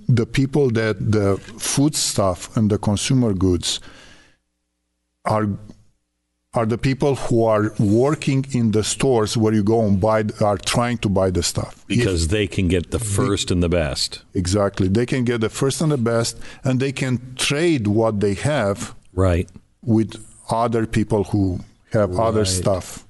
the 0.10 0.26
people 0.26 0.72
that 0.72 0.95
the 1.12 1.38
food 1.72 1.95
stuff 1.95 2.55
and 2.57 2.70
the 2.72 2.78
consumer 2.80 3.34
goods 3.34 3.80
are 5.26 5.47
are 6.55 6.66
the 6.66 6.80
people 6.80 7.14
who 7.16 7.43
are 7.45 7.72
working 7.80 8.43
in 8.53 8.72
the 8.72 8.84
stores 8.84 9.38
where 9.38 9.53
you 9.53 9.62
go 9.64 9.86
and 9.86 10.01
buy 10.01 10.24
are 10.41 10.57
trying 10.57 10.97
to 10.97 11.07
buy 11.07 11.30
the 11.30 11.43
stuff 11.43 11.86
because 11.88 12.30
they 12.30 12.47
can 12.47 12.68
get 12.68 12.89
the 12.89 12.97
first 12.97 13.51
and 13.51 13.62
the 13.62 13.70
best. 13.70 14.24
exactly 14.34 14.88
they 14.88 15.05
can 15.05 15.24
get 15.24 15.41
the 15.41 15.49
first 15.49 15.80
and 15.80 15.91
the 15.91 15.97
best 15.97 16.39
and 16.64 16.80
they 16.80 16.91
can 16.91 17.14
trade 17.36 17.86
what 17.88 18.20
they 18.20 18.34
have 18.34 18.95
Right. 19.14 19.47
with 19.84 20.12
other 20.49 20.88
people 20.88 21.24
who 21.26 21.60
have 21.93 22.18
other 22.20 22.45
stuff 22.45 23.05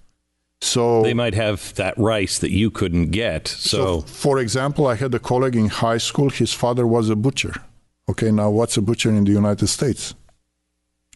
so 0.61 1.03
They 1.03 1.13
might 1.13 1.35
have 1.35 1.73
that 1.75 1.97
rice 1.97 2.39
that 2.39 2.51
you 2.51 2.69
couldn't 2.69 3.11
get. 3.11 3.47
So, 3.47 4.01
for 4.01 4.39
example, 4.39 4.87
I 4.87 4.95
had 4.95 5.13
a 5.13 5.19
colleague 5.19 5.55
in 5.55 5.69
high 5.69 5.99
school. 5.99 6.29
His 6.29 6.53
father 6.53 6.85
was 6.85 7.09
a 7.09 7.15
butcher. 7.15 7.53
Okay, 8.09 8.31
now 8.31 8.49
what's 8.49 8.75
a 8.77 8.81
butcher 8.81 9.09
in 9.09 9.23
the 9.23 9.31
United 9.31 9.67
States? 9.67 10.15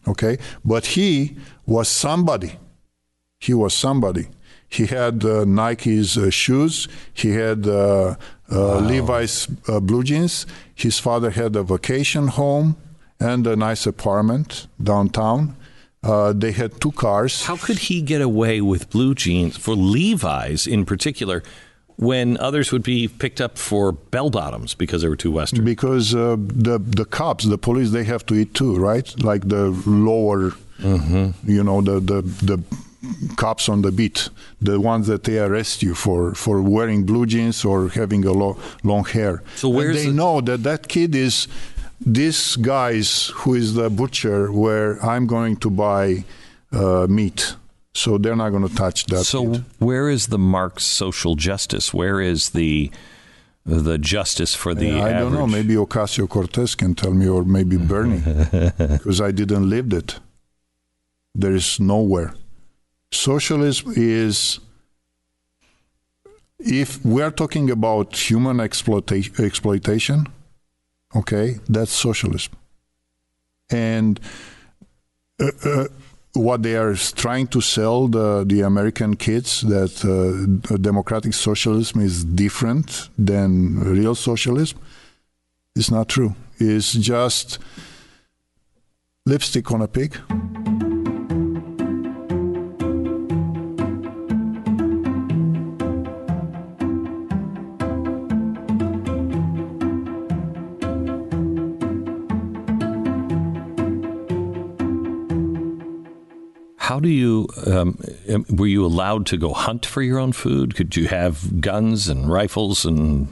Okay, 0.06 0.38
but 0.64 0.86
he 0.86 1.36
was 1.66 1.88
somebody. 1.88 2.58
He 3.38 3.52
was 3.54 3.74
somebody. 3.74 4.28
He 4.68 4.86
had 4.86 5.24
uh, 5.24 5.44
Nike's 5.44 6.16
uh, 6.16 6.30
shoes. 6.30 6.88
He 7.12 7.30
had 7.32 7.66
uh, 7.66 8.16
uh, 8.50 8.78
Levi's 8.78 9.48
uh, 9.68 9.80
blue 9.80 10.02
jeans. 10.02 10.46
His 10.74 10.98
father 10.98 11.30
had 11.30 11.54
a 11.56 11.62
vacation 11.62 12.28
home 12.28 12.76
and 13.20 13.46
a 13.46 13.56
nice 13.56 13.86
apartment 13.86 14.66
downtown. 14.82 15.56
Uh, 16.04 16.32
they 16.32 16.52
had 16.52 16.70
two 16.80 16.92
cars. 16.92 17.44
how 17.46 17.56
could 17.56 17.78
he 17.78 18.02
get 18.02 18.20
away 18.20 18.60
with 18.60 18.90
blue 18.90 19.14
jeans 19.14 19.56
for 19.56 19.74
Levi's 19.74 20.66
in 20.66 20.84
particular 20.84 21.42
when 21.96 22.36
others 22.38 22.72
would 22.72 22.82
be 22.82 23.08
picked 23.08 23.40
up 23.40 23.56
for 23.56 23.92
bell 23.92 24.28
bottoms 24.30 24.74
because 24.74 25.00
they 25.02 25.08
were 25.08 25.16
too 25.16 25.32
Western? 25.32 25.64
because 25.64 26.14
uh, 26.14 26.36
the 26.38 26.78
the 26.78 27.04
cops, 27.04 27.44
the 27.44 27.58
police, 27.58 27.90
they 27.90 28.04
have 28.04 28.24
to 28.26 28.34
eat 28.34 28.52
too, 28.54 28.76
right? 28.76 29.08
Like 29.22 29.48
the 29.48 29.70
lower, 29.86 30.52
you 31.54 31.62
know, 31.64 31.80
the 31.80 32.00
the 32.00 32.22
the 32.50 32.58
cops 33.36 33.68
on 33.68 33.82
the 33.82 33.92
beat, 33.92 34.28
the 34.62 34.78
ones 34.80 35.06
that 35.06 35.22
they 35.24 35.38
arrest 35.38 35.82
you 35.82 35.94
for 35.94 36.34
for 36.34 36.60
wearing 36.62 37.04
blue 37.06 37.26
jeans 37.26 37.64
or 37.64 37.88
having 37.90 38.24
a 38.26 38.32
lo- 38.32 38.56
long 38.82 39.04
hair. 39.04 39.42
So 39.56 39.68
And 39.80 39.94
they 39.94 40.06
the- 40.06 40.12
know 40.12 40.40
that 40.42 40.62
that 40.64 40.88
kid 40.88 41.14
is 41.14 41.48
this 42.04 42.56
guy's 42.56 43.28
who 43.28 43.54
is 43.54 43.74
the 43.74 43.90
butcher 43.90 44.52
where 44.52 45.04
I'm 45.04 45.26
going 45.26 45.56
to 45.56 45.70
buy 45.70 46.24
uh, 46.72 47.06
meat. 47.08 47.56
So 47.94 48.18
they're 48.18 48.36
not 48.36 48.50
going 48.50 48.66
to 48.66 48.74
touch 48.74 49.06
that. 49.06 49.24
So 49.24 49.44
meat. 49.44 49.62
where 49.78 50.08
is 50.08 50.26
the 50.26 50.38
Marx 50.38 50.84
social 50.84 51.36
justice? 51.36 51.94
Where 51.94 52.20
is 52.20 52.50
the 52.50 52.90
the 53.64 53.98
justice 53.98 54.54
for 54.54 54.74
the? 54.74 54.88
Yeah, 54.88 55.04
I 55.04 55.12
don't 55.12 55.32
know. 55.32 55.46
Maybe 55.46 55.74
Ocasio 55.74 56.28
Cortez 56.28 56.74
can 56.74 56.94
tell 56.94 57.14
me, 57.14 57.28
or 57.28 57.44
maybe 57.44 57.76
Bernie, 57.76 58.18
because 58.78 59.20
I 59.20 59.30
didn't 59.30 59.70
live 59.70 59.92
it. 59.92 60.18
There 61.34 61.54
is 61.54 61.80
nowhere. 61.80 62.34
Socialism 63.10 63.92
is, 63.96 64.60
if 66.58 67.04
we 67.04 67.22
are 67.22 67.30
talking 67.30 67.70
about 67.70 68.16
human 68.16 68.58
exploita- 68.58 69.40
exploitation, 69.40 70.26
okay, 71.16 71.58
that's 71.68 71.92
socialism. 71.92 72.52
And 73.70 74.20
uh, 75.40 75.50
uh, 75.64 75.86
what 76.34 76.62
they 76.62 76.76
are 76.76 76.94
trying 76.94 77.46
to 77.48 77.60
sell 77.60 78.08
the, 78.08 78.44
the 78.46 78.60
American 78.60 79.16
kids 79.16 79.62
that 79.62 80.04
uh, 80.04 80.76
democratic 80.78 81.32
socialism 81.32 82.00
is 82.00 82.24
different 82.24 83.08
than 83.16 83.80
real 83.80 84.14
socialism 84.14 84.78
is 85.76 85.90
not 85.90 86.08
true. 86.08 86.34
It's 86.58 86.92
just 86.92 87.58
lipstick 89.26 89.70
on 89.72 89.82
a 89.82 89.88
pig. 89.88 90.16
Do 107.04 107.10
you? 107.10 107.48
Um, 107.66 107.98
were 108.50 108.66
you 108.66 108.84
allowed 108.84 109.26
to 109.26 109.36
go 109.36 109.52
hunt 109.52 109.86
for 109.86 110.02
your 110.02 110.18
own 110.18 110.32
food? 110.32 110.74
Could 110.74 110.96
you 110.96 111.06
have 111.08 111.60
guns 111.60 112.08
and 112.08 112.30
rifles 112.30 112.84
and? 112.84 113.28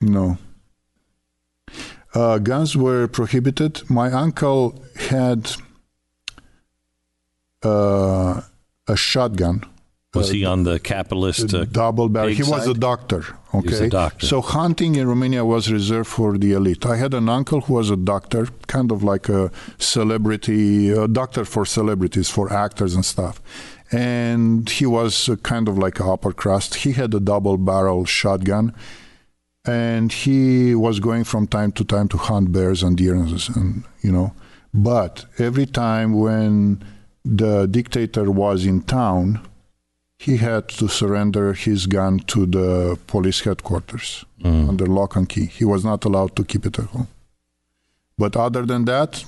No. 0.00 0.38
Uh, 2.14 2.38
guns 2.38 2.76
were 2.76 3.08
prohibited. 3.08 3.88
My 3.90 4.12
uncle 4.12 4.80
had 4.96 5.50
uh, 7.64 8.42
a 8.86 8.96
shotgun. 8.96 9.64
Was 10.14 10.30
Uh, 10.30 10.34
he 10.34 10.44
on 10.44 10.62
the 10.64 10.78
capitalist? 10.78 11.52
Uh, 11.54 11.64
double 11.64 12.08
barrel. 12.08 12.28
He 12.28 12.42
was 12.42 12.66
a 12.66 12.74
doctor. 12.74 13.22
Okay, 13.52 13.70
was 13.70 13.80
a 13.80 13.88
doctor. 13.88 14.26
So 14.26 14.40
hunting 14.40 14.94
in 14.96 15.06
Romania 15.08 15.44
was 15.44 15.70
reserved 15.70 16.08
for 16.08 16.38
the 16.38 16.52
elite. 16.52 16.84
I 16.86 16.96
had 16.96 17.14
an 17.14 17.28
uncle 17.28 17.60
who 17.62 17.74
was 17.74 17.90
a 17.90 17.96
doctor, 17.96 18.48
kind 18.66 18.90
of 18.92 19.02
like 19.02 19.28
a 19.28 19.50
celebrity, 19.78 20.90
a 20.90 21.06
doctor 21.08 21.44
for 21.44 21.64
celebrities, 21.64 22.28
for 22.28 22.52
actors 22.52 22.94
and 22.94 23.04
stuff. 23.04 23.40
And 23.92 24.68
he 24.68 24.86
was 24.86 25.28
uh, 25.28 25.36
kind 25.52 25.68
of 25.68 25.78
like 25.78 26.00
a 26.00 26.06
upper 26.14 26.32
crust. 26.32 26.70
He 26.84 26.92
had 26.92 27.14
a 27.14 27.20
double 27.20 27.56
barrel 27.58 28.04
shotgun, 28.04 28.72
and 29.64 30.12
he 30.12 30.74
was 30.74 31.00
going 31.00 31.24
from 31.24 31.46
time 31.46 31.72
to 31.72 31.84
time 31.84 32.08
to 32.08 32.18
hunt 32.18 32.52
bears 32.52 32.82
and 32.82 32.96
deer, 32.96 33.14
and 33.14 33.84
you 34.02 34.12
know. 34.12 34.32
But 34.72 35.26
every 35.38 35.66
time 35.66 36.08
when 36.24 36.82
the 37.24 37.66
dictator 37.66 38.30
was 38.30 38.66
in 38.66 38.82
town, 38.82 39.40
he 40.24 40.36
had 40.38 40.68
to 40.78 40.88
surrender 40.88 41.52
his 41.52 41.86
gun 41.86 42.18
to 42.32 42.46
the 42.46 42.98
police 43.06 43.40
headquarters 43.46 44.24
Mm. 44.42 44.68
under 44.68 44.86
lock 44.86 45.16
and 45.16 45.28
key. 45.28 45.46
He 45.46 45.64
was 45.64 45.82
not 45.84 46.04
allowed 46.04 46.32
to 46.36 46.44
keep 46.44 46.66
it 46.66 46.78
at 46.78 46.86
home. 46.94 47.08
But 48.18 48.36
other 48.36 48.66
than 48.66 48.84
that, 48.84 49.24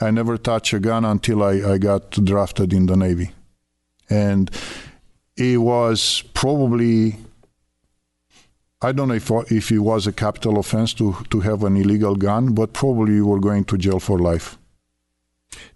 I 0.00 0.10
never 0.10 0.36
touched 0.38 0.72
a 0.72 0.78
gun 0.80 1.04
until 1.04 1.42
I, 1.42 1.54
I 1.74 1.78
got 1.78 2.10
drafted 2.30 2.72
in 2.72 2.86
the 2.86 2.96
Navy. 2.96 3.28
And 4.08 4.50
it 5.36 5.58
was 5.58 6.22
probably, 6.32 7.16
I 8.80 8.92
don't 8.92 9.08
know 9.08 9.14
if, 9.14 9.30
if 9.50 9.70
it 9.72 9.78
was 9.80 10.06
a 10.06 10.12
capital 10.12 10.58
offense 10.58 10.94
to, 10.94 11.16
to 11.30 11.40
have 11.40 11.64
an 11.64 11.76
illegal 11.76 12.14
gun, 12.14 12.54
but 12.54 12.72
probably 12.72 13.14
you 13.14 13.26
were 13.26 13.40
going 13.40 13.64
to 13.64 13.76
jail 13.76 13.98
for 14.00 14.18
life. 14.18 14.56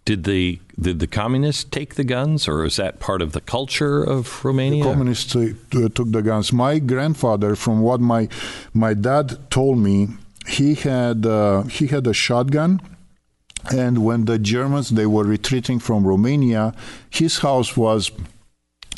Did 0.05 0.24
the 0.24 0.61
did 0.81 0.99
the 0.99 1.07
communists 1.07 1.64
take 1.64 1.95
the 1.95 2.05
guns, 2.05 2.49
or 2.49 2.64
is 2.64 2.76
that 2.76 3.01
part 3.01 3.22
of 3.22 3.33
the 3.33 3.41
culture 3.41 4.03
of 4.03 4.45
Romania? 4.45 4.85
The 4.85 4.91
communists 4.91 5.37
uh, 5.37 5.53
took 5.95 6.11
the 6.12 6.22
guns. 6.22 6.53
My 6.53 6.78
grandfather, 6.78 7.55
from 7.57 7.81
what 7.83 8.01
my 8.01 8.28
my 8.72 8.95
dad 8.95 9.39
told 9.51 9.78
me, 9.78 10.09
he 10.49 10.74
had 10.74 11.26
uh, 11.26 11.62
he 11.64 11.89
had 11.89 12.07
a 12.07 12.14
shotgun, 12.14 12.81
and 13.70 14.05
when 14.05 14.24
the 14.24 14.39
Germans 14.39 14.91
they 14.91 15.07
were 15.07 15.24
retreating 15.24 15.78
from 15.78 16.07
Romania, 16.07 16.74
his 17.11 17.39
house 17.39 17.76
was 17.76 18.11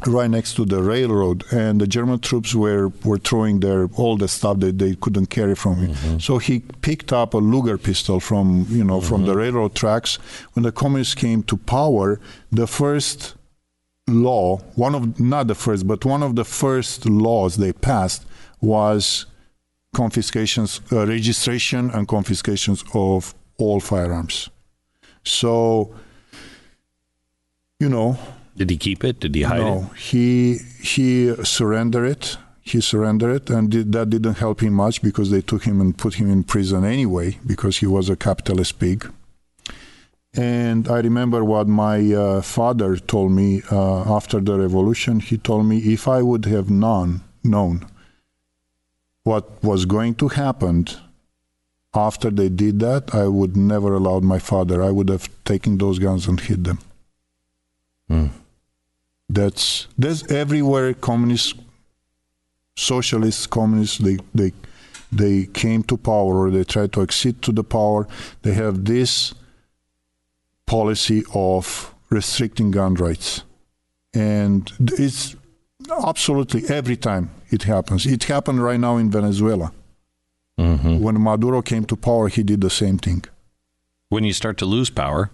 right 0.07 0.31
next 0.31 0.55
to 0.55 0.65
the 0.65 0.83
railroad, 0.83 1.45
and 1.53 1.81
the 1.81 1.87
German 1.87 2.19
troops 2.19 2.55
were 2.55 2.89
were 3.05 3.19
throwing 3.19 3.61
their 3.61 3.89
all 3.97 4.17
the 4.17 4.29
stuff 4.29 4.59
that 4.61 4.79
they 4.79 4.95
couldn't 4.97 5.27
carry 5.27 5.55
from 5.55 5.77
him. 5.77 6.21
So 6.21 6.39
he 6.39 6.61
picked 6.61 7.13
up 7.13 7.35
a 7.35 7.39
Luger 7.39 7.79
pistol 7.79 8.21
from 8.21 8.67
you 8.69 8.85
know 8.85 9.01
from 9.01 9.25
the 9.27 9.35
railroad 9.35 9.75
tracks. 9.75 10.17
When 10.55 10.63
the 10.63 10.73
communists 10.73 11.15
came 11.15 11.43
to 11.45 11.57
power, 11.57 12.21
the 12.51 12.67
first 12.67 13.35
law, 14.09 14.59
one 14.75 14.95
of 14.95 15.21
not 15.21 15.47
the 15.47 15.55
first, 15.55 15.87
but 15.87 16.05
one 16.05 16.23
of 16.23 16.37
the 16.37 16.45
first 16.45 17.07
laws 17.07 17.57
they 17.57 17.73
passed 17.73 18.25
was 18.61 19.27
confiscations, 19.95 20.81
uh, 20.91 21.07
registration 21.07 21.91
and 21.91 22.09
confiscations 22.09 22.85
of 22.95 23.35
all 23.59 23.81
firearms. 23.81 24.51
So, 25.25 25.95
you 27.79 27.89
know, 27.89 28.19
Did 28.63 28.71
he 28.71 28.77
keep 28.77 29.03
it? 29.03 29.19
Did 29.19 29.35
he 29.35 29.43
hide 29.43 29.59
no, 29.59 29.91
it? 29.93 29.99
he 29.99 30.59
he 30.81 31.35
surrendered 31.45 32.09
it. 32.09 32.37
He 32.61 32.81
surrendered 32.81 33.35
it, 33.39 33.51
and 33.51 33.69
did, 33.69 33.91
that 33.91 34.11
didn't 34.11 34.39
help 34.39 34.63
him 34.63 34.75
much 34.75 35.03
because 35.03 35.33
they 35.33 35.41
took 35.41 35.65
him 35.65 35.81
and 35.81 35.99
put 35.99 36.15
him 36.15 36.31
in 36.31 36.45
prison 36.45 36.85
anyway 36.85 37.39
because 37.45 37.79
he 37.79 37.87
was 37.87 38.09
a 38.09 38.15
capitalist 38.15 38.79
pig. 38.79 39.13
And 40.33 40.87
I 40.87 41.01
remember 41.01 41.45
what 41.45 41.67
my 41.67 42.13
uh, 42.13 42.41
father 42.41 42.99
told 42.99 43.33
me 43.33 43.63
uh, 43.73 44.15
after 44.17 44.39
the 44.39 44.57
revolution. 44.57 45.19
He 45.19 45.39
told 45.39 45.67
me 45.67 45.79
if 45.79 46.07
I 46.07 46.23
would 46.23 46.45
have 46.45 46.71
known 46.71 47.23
known 47.43 47.85
what 49.25 49.45
was 49.65 49.87
going 49.87 50.15
to 50.23 50.29
happen 50.29 50.87
after 51.95 52.31
they 52.31 52.49
did 52.49 52.79
that, 52.79 53.13
I 53.13 53.27
would 53.27 53.57
never 53.57 53.93
allowed 53.95 54.23
my 54.23 54.39
father. 54.39 54.81
I 54.85 54.93
would 54.93 55.09
have 55.09 55.29
taken 55.45 55.79
those 55.79 55.99
guns 55.99 56.29
and 56.29 56.39
hid 56.39 56.63
them. 56.63 56.79
Hmm. 58.07 58.27
That's 59.33 59.87
there's 59.97 60.23
everywhere 60.31 60.93
communists, 60.93 61.55
socialists, 62.77 63.47
communists. 63.47 63.99
They 63.99 64.19
they 64.35 64.53
they 65.11 65.47
came 65.47 65.83
to 65.85 65.97
power 65.97 66.35
or 66.43 66.51
they 66.51 66.65
tried 66.65 66.93
to 66.93 67.01
accede 67.03 67.41
to 67.43 67.53
the 67.53 67.65
power. 67.65 68.07
They 68.43 68.53
have 68.53 68.85
this 68.85 69.35
policy 70.67 71.23
of 71.35 71.95
restricting 72.11 72.71
gun 72.73 72.95
rights, 72.95 73.43
and 74.13 74.71
it's 74.79 75.35
absolutely 76.07 76.69
every 76.69 76.97
time 76.97 77.31
it 77.51 77.63
happens. 77.63 78.05
It 78.07 78.25
happened 78.25 78.63
right 78.63 78.81
now 78.81 78.99
in 78.99 79.11
Venezuela. 79.11 79.73
hmm 80.59 80.99
When 81.01 81.19
Maduro 81.21 81.63
came 81.63 81.85
to 81.87 81.97
power, 81.97 82.29
he 82.29 82.43
did 82.43 82.61
the 82.61 82.71
same 82.71 82.99
thing. 82.99 83.25
When 84.11 84.25
you 84.25 84.35
start 84.35 84.59
to 84.59 84.67
lose 84.67 84.91
power, 84.91 85.31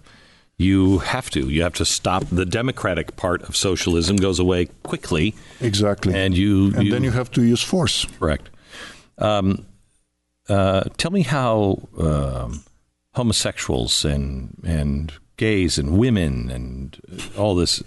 you 0.59 0.99
have 0.99 1.29
to. 1.31 1.49
You 1.49 1.63
have 1.63 1.73
to 1.75 1.85
stop. 1.85 2.25
The 2.31 2.45
democratic 2.45 3.15
part 3.15 3.41
of 3.43 3.55
socialism 3.55 4.17
goes 4.17 4.39
away 4.39 4.65
quickly, 4.83 5.33
Exactly. 5.61 6.13
and 6.13 6.37
you. 6.37 6.73
and 6.75 6.91
then 6.91 7.03
you 7.03 7.11
have 7.11 7.31
to 7.31 7.41
use 7.41 7.63
force. 7.63 8.05
correct. 8.19 8.49
Um, 9.17 9.65
uh, 10.49 10.83
tell 10.97 11.11
me 11.11 11.21
how 11.21 11.87
um, 11.97 12.61
homosexuals 13.15 14.03
and 14.05 14.55
and 14.65 15.13
gays 15.37 15.77
and 15.79 15.97
women 15.97 16.49
and 16.51 16.99
all 17.37 17.55
this. 17.55 17.81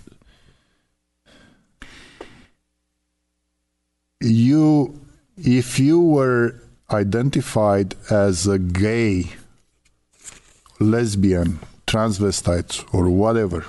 you 4.20 5.00
if 5.36 5.78
you 5.78 6.00
were 6.00 6.60
identified 6.90 7.94
as 8.10 8.46
a 8.46 8.58
gay 8.58 9.30
lesbian 10.78 11.58
transvestite 11.92 12.72
or 12.94 13.10
whatever 13.10 13.60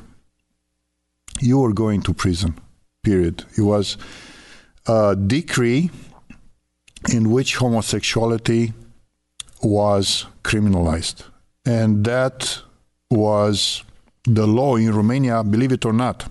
you 1.42 1.60
were 1.60 1.74
going 1.74 2.02
to 2.02 2.14
prison 2.14 2.54
period. 3.04 3.44
It 3.58 3.64
was 3.64 3.98
a 4.88 5.16
decree 5.16 5.92
in 7.12 7.32
which 7.32 7.58
homosexuality 7.58 8.74
was 9.62 10.26
criminalized. 10.44 11.24
And 11.66 12.06
that 12.06 12.62
was 13.10 13.84
the 14.24 14.48
law 14.48 14.78
in 14.78 14.94
romania 14.96 15.44
believe 15.44 15.74
it 15.74 15.86
or 15.86 15.94
not. 15.94 16.28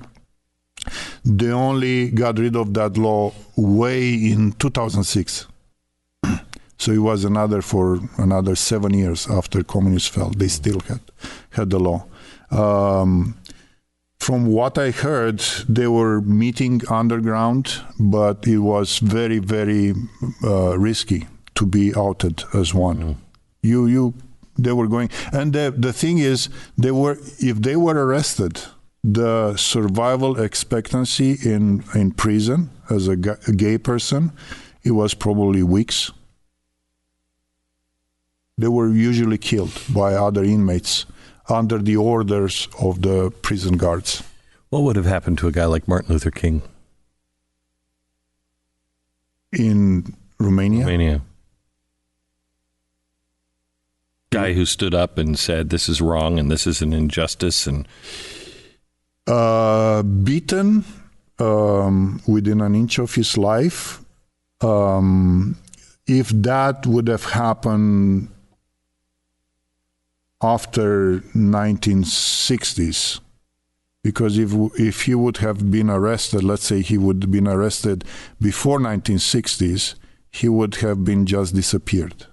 They 1.24 1.53
only 1.53 2.11
got 2.11 2.38
rid 2.38 2.57
of 2.57 2.72
that 2.74 2.97
law 2.97 3.32
way 3.57 4.14
in 4.14 4.53
2006 4.53 5.47
so 6.83 6.93
it 6.93 7.05
was 7.11 7.24
another 7.24 7.61
for 7.62 7.87
another 8.18 8.55
seven 8.57 8.93
years 9.03 9.20
after 9.39 9.62
communists 9.74 10.11
fell 10.14 10.30
they 10.43 10.49
still 10.49 10.80
had 10.91 11.03
had 11.51 11.68
the 11.70 11.80
law 11.89 12.01
um, 12.51 13.35
from 14.22 14.47
what 14.47 14.78
I 14.78 14.93
heard, 14.93 15.41
they 15.68 15.89
were 15.89 16.20
meeting 16.20 16.80
underground, 16.89 17.83
but 17.99 18.47
it 18.47 18.59
was 18.59 18.99
very, 18.99 19.41
very 19.41 19.95
uh, 20.45 20.78
risky 20.78 21.26
to 21.57 21.66
be 21.66 21.93
outed 21.97 22.45
as 22.55 22.72
one. 22.72 22.99
Mm. 22.99 23.16
You, 23.62 23.87
you, 23.87 24.14
they 24.57 24.72
were 24.72 24.87
going, 24.87 25.11
and 25.33 25.53
the 25.53 25.74
the 25.76 25.93
thing 25.93 26.18
is, 26.18 26.49
they 26.78 26.93
were 26.93 27.18
if 27.39 27.62
they 27.62 27.74
were 27.74 27.99
arrested, 28.07 28.61
the 29.03 29.57
survival 29.57 30.39
expectancy 30.39 31.33
in 31.43 31.83
in 31.95 32.12
prison 32.12 32.70
as 32.91 33.09
a, 33.09 33.16
a 33.49 33.53
gay 33.53 33.78
person, 33.78 34.30
it 34.85 34.93
was 34.93 35.14
probably 35.14 35.62
weeks. 35.62 36.12
They 38.62 38.68
were 38.68 38.92
usually 38.92 39.38
killed 39.38 39.76
by 39.92 40.14
other 40.14 40.44
inmates 40.44 41.04
under 41.48 41.78
the 41.78 41.96
orders 41.96 42.68
of 42.80 43.02
the 43.02 43.32
prison 43.42 43.76
guards. 43.76 44.22
What 44.70 44.84
would 44.84 44.94
have 44.94 45.04
happened 45.04 45.38
to 45.38 45.48
a 45.48 45.50
guy 45.50 45.64
like 45.64 45.88
Martin 45.88 46.12
Luther 46.12 46.30
King? 46.30 46.62
In 49.50 50.14
Romania? 50.38 50.84
Romania. 50.84 51.22
Guy 54.30 54.52
who 54.52 54.64
stood 54.64 54.94
up 54.94 55.18
and 55.18 55.36
said, 55.36 55.70
This 55.70 55.88
is 55.88 56.00
wrong 56.00 56.38
and 56.38 56.48
this 56.48 56.64
is 56.64 56.82
an 56.82 56.92
injustice 56.92 57.66
and. 57.66 57.88
Uh, 59.26 60.04
beaten 60.04 60.84
um, 61.40 62.22
within 62.28 62.60
an 62.60 62.76
inch 62.76 63.00
of 63.00 63.12
his 63.16 63.36
life. 63.36 64.04
Um, 64.60 65.56
if 66.06 66.28
that 66.28 66.86
would 66.86 67.08
have 67.08 67.24
happened 67.24 68.28
after 70.43 71.20
1960s 71.34 73.20
because 74.03 74.36
if 74.36 74.53
if 74.78 75.03
he 75.03 75.14
would 75.14 75.36
have 75.38 75.70
been 75.70 75.88
arrested 75.88 76.43
let's 76.43 76.64
say 76.64 76.82
he 76.82 76.99
would 76.99 77.22
have 77.22 77.30
been 77.30 77.49
arrested 77.49 78.05
before 78.40 78.78
1960s 78.78 79.95
he 80.30 80.49
would 80.49 80.76
have 80.76 81.05
been 81.05 81.26
just 81.26 81.55
disappeared. 81.55 82.26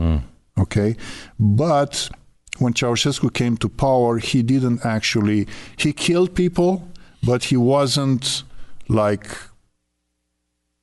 Mm. 0.00 0.22
okay? 0.58 0.96
But 1.38 2.08
when 2.58 2.72
Ceausescu 2.72 3.32
came 3.32 3.56
to 3.58 3.68
power 3.68 4.18
he 4.18 4.42
didn't 4.42 4.84
actually 4.84 5.46
he 5.76 5.92
killed 5.92 6.34
people 6.34 6.88
but 7.22 7.44
he 7.44 7.56
wasn't 7.56 8.42
like 8.88 9.36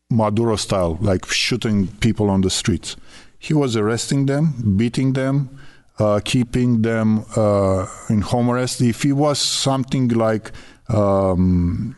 Maduro 0.10 0.56
style 0.56 0.98
like 1.02 1.26
shooting 1.26 1.88
people 2.00 2.30
on 2.30 2.42
the 2.42 2.50
streets. 2.50 2.96
He 3.38 3.54
was 3.54 3.76
arresting 3.76 4.28
them 4.28 4.76
beating 4.78 5.14
them 5.14 5.50
uh, 6.00 6.20
keeping 6.24 6.82
them 6.82 7.26
uh, 7.36 7.88
in 8.10 8.22
home 8.22 8.50
arrest. 8.50 8.82
If 8.82 9.06
it 9.06 9.14
was 9.14 9.40
something 9.40 10.10
like 10.10 10.52
um, 10.90 11.96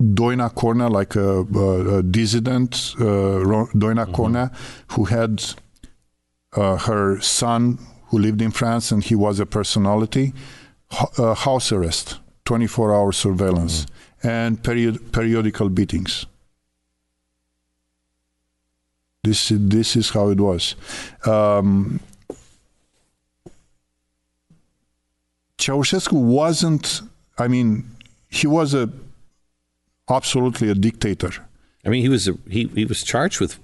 Doina 0.00 0.54
Cornea, 0.54 0.88
like 0.88 1.16
a, 1.16 1.40
a, 1.40 1.98
a 1.98 2.02
dissident, 2.02 2.94
uh, 2.98 3.42
Doina 3.74 4.06
mm-hmm. 4.06 4.94
who 4.94 5.04
had 5.04 5.44
uh, 6.52 6.76
her 6.76 7.20
son 7.20 7.78
who 8.06 8.18
lived 8.18 8.40
in 8.42 8.50
France 8.50 8.92
and 8.92 9.02
he 9.02 9.14
was 9.14 9.40
a 9.40 9.46
personality, 9.46 10.32
uh, 11.18 11.34
house 11.34 11.72
arrest, 11.72 12.18
24 12.44 12.94
hour 12.94 13.12
surveillance, 13.12 13.86
mm-hmm. 13.86 14.28
and 14.28 14.62
period, 14.62 15.12
periodical 15.12 15.68
beatings. 15.68 16.26
This, 19.24 19.50
this 19.54 19.96
is 19.96 20.10
how 20.10 20.28
it 20.28 20.38
was. 20.38 20.76
Um, 21.24 21.98
Ceausescu 25.64 26.12
wasn't. 26.12 27.02
I 27.38 27.48
mean, 27.48 27.84
he 28.28 28.46
was 28.46 28.74
a 28.74 28.88
absolutely 30.08 30.68
a 30.70 30.74
dictator. 30.74 31.32
I 31.84 31.88
mean, 31.88 32.02
he 32.02 32.08
was 32.08 32.28
a, 32.28 32.34
he 32.48 32.62
he 32.74 32.84
was 32.84 33.02
charged 33.02 33.40
with 33.40 33.58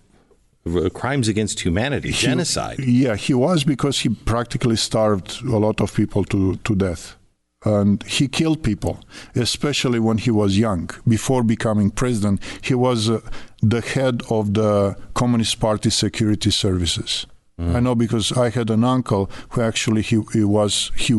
crimes 0.94 1.28
against 1.28 1.60
humanity, 1.60 2.10
he, 2.10 2.26
genocide. 2.26 2.78
Yeah, 2.78 3.16
he 3.16 3.34
was 3.34 3.64
because 3.64 4.00
he 4.00 4.08
practically 4.10 4.76
starved 4.76 5.42
a 5.42 5.58
lot 5.58 5.80
of 5.80 5.94
people 5.94 6.24
to 6.24 6.56
to 6.56 6.74
death. 6.74 7.16
And 7.62 8.02
he 8.04 8.26
killed 8.28 8.62
people, 8.62 8.94
especially 9.34 9.98
when 9.98 10.18
he 10.18 10.30
was 10.30 10.56
young. 10.56 10.88
Before 11.06 11.42
becoming 11.44 11.90
president, 11.90 12.40
he 12.62 12.74
was 12.74 13.10
uh, 13.10 13.20
the 13.60 13.82
head 13.82 14.22
of 14.30 14.54
the 14.54 14.96
Communist 15.12 15.60
Party 15.60 15.90
Security 15.90 16.50
Services. 16.50 17.26
Mm. 17.60 17.76
I 17.76 17.80
know 17.80 17.94
because 17.94 18.32
I 18.32 18.48
had 18.48 18.70
an 18.70 18.82
uncle 18.82 19.30
who 19.50 19.60
actually 19.60 20.02
he, 20.02 20.22
he 20.32 20.42
was 20.42 20.90
he 20.96 21.14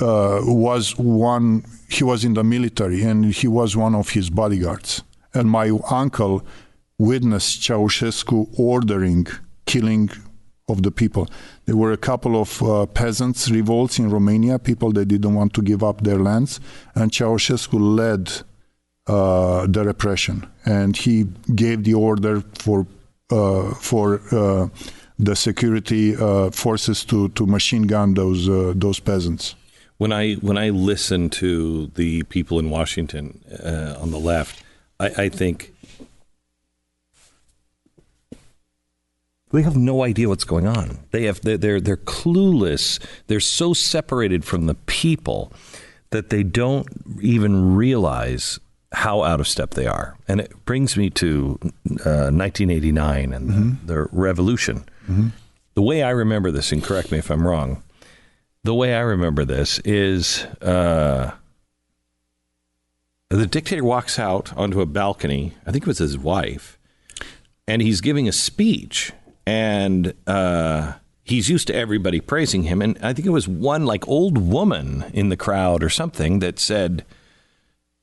uh, 0.00 0.40
was 0.42 0.96
one, 0.96 1.64
he 1.88 2.04
was 2.04 2.24
in 2.24 2.34
the 2.34 2.44
military 2.44 3.02
and 3.02 3.34
he 3.34 3.48
was 3.48 3.76
one 3.76 3.94
of 3.94 4.10
his 4.10 4.30
bodyguards. 4.30 5.02
And 5.32 5.50
my 5.50 5.70
uncle 5.90 6.44
witnessed 6.98 7.60
Ceausescu 7.60 8.48
ordering 8.58 9.26
killing 9.66 10.10
of 10.68 10.82
the 10.82 10.90
people. 10.90 11.28
There 11.66 11.76
were 11.76 11.92
a 11.92 11.96
couple 11.96 12.40
of 12.40 12.62
uh, 12.62 12.86
peasants' 12.86 13.50
revolts 13.50 13.98
in 13.98 14.10
Romania, 14.10 14.58
people 14.58 14.92
that 14.92 15.06
didn't 15.06 15.34
want 15.34 15.52
to 15.54 15.62
give 15.62 15.82
up 15.82 16.02
their 16.02 16.18
lands, 16.18 16.60
and 16.94 17.10
Ceausescu 17.10 17.78
led 17.78 18.30
uh, 19.06 19.66
the 19.66 19.84
repression, 19.84 20.46
and 20.64 20.96
he 20.96 21.26
gave 21.54 21.84
the 21.84 21.94
order 21.94 22.42
for 22.58 22.86
uh, 23.30 23.74
for 23.74 24.20
uh, 24.32 24.68
the 25.18 25.36
security 25.36 26.16
uh, 26.16 26.50
forces 26.50 27.04
to 27.04 27.28
to 27.30 27.44
machine 27.44 27.82
gun 27.82 28.14
those 28.14 28.48
uh, 28.48 28.72
those 28.74 29.00
peasants 29.00 29.56
when 29.98 30.12
I 30.12 30.34
when 30.34 30.58
I 30.58 30.70
listen 30.70 31.30
to 31.30 31.88
the 31.94 32.22
people 32.24 32.58
in 32.58 32.70
Washington 32.70 33.40
uh, 33.62 33.96
on 34.00 34.10
the 34.10 34.18
left, 34.18 34.62
I, 34.98 35.24
I 35.24 35.28
think 35.28 35.72
they 39.52 39.62
have 39.62 39.76
no 39.76 40.02
idea 40.02 40.28
what's 40.28 40.44
going 40.44 40.66
on. 40.66 40.98
They 41.12 41.24
have 41.24 41.40
they're, 41.42 41.58
they're 41.58 41.80
they're 41.80 41.96
clueless. 41.96 42.98
They're 43.28 43.40
so 43.40 43.72
separated 43.72 44.44
from 44.44 44.66
the 44.66 44.74
people 44.74 45.52
that 46.10 46.30
they 46.30 46.42
don't 46.42 46.86
even 47.20 47.74
realize 47.74 48.58
how 48.92 49.22
out 49.22 49.40
of 49.40 49.48
step 49.48 49.70
they 49.70 49.86
are. 49.86 50.16
And 50.28 50.40
it 50.40 50.64
brings 50.64 50.96
me 50.96 51.10
to 51.10 51.58
uh, 52.04 52.30
1989 52.30 53.32
and 53.32 53.50
mm-hmm. 53.50 53.86
the, 53.86 53.94
the, 53.94 54.08
revolution. 54.12 54.84
Mm-hmm. 55.08 55.28
The 55.74 55.82
way 55.82 56.02
I 56.02 56.10
remember 56.10 56.52
this, 56.52 56.70
and 56.70 56.82
correct 56.82 57.10
me 57.10 57.18
if 57.18 57.30
I'm 57.30 57.46
wrong, 57.46 57.82
the 58.64 58.74
way 58.74 58.94
I 58.94 59.00
remember 59.00 59.44
this 59.44 59.78
is 59.80 60.44
uh, 60.60 61.32
the 63.28 63.46
dictator 63.46 63.84
walks 63.84 64.18
out 64.18 64.56
onto 64.56 64.80
a 64.80 64.86
balcony. 64.86 65.52
I 65.66 65.70
think 65.70 65.84
it 65.84 65.88
was 65.88 65.98
his 65.98 66.18
wife, 66.18 66.78
and 67.68 67.82
he's 67.82 68.00
giving 68.00 68.26
a 68.26 68.32
speech, 68.32 69.12
and 69.46 70.14
uh, 70.26 70.94
he's 71.22 71.50
used 71.50 71.66
to 71.68 71.74
everybody 71.74 72.20
praising 72.20 72.64
him. 72.64 72.80
And 72.80 72.98
I 73.02 73.12
think 73.12 73.26
it 73.26 73.30
was 73.30 73.46
one 73.46 73.84
like 73.84 74.08
old 74.08 74.38
woman 74.38 75.04
in 75.12 75.28
the 75.28 75.36
crowd 75.36 75.82
or 75.82 75.90
something 75.90 76.38
that 76.38 76.58
said 76.58 77.04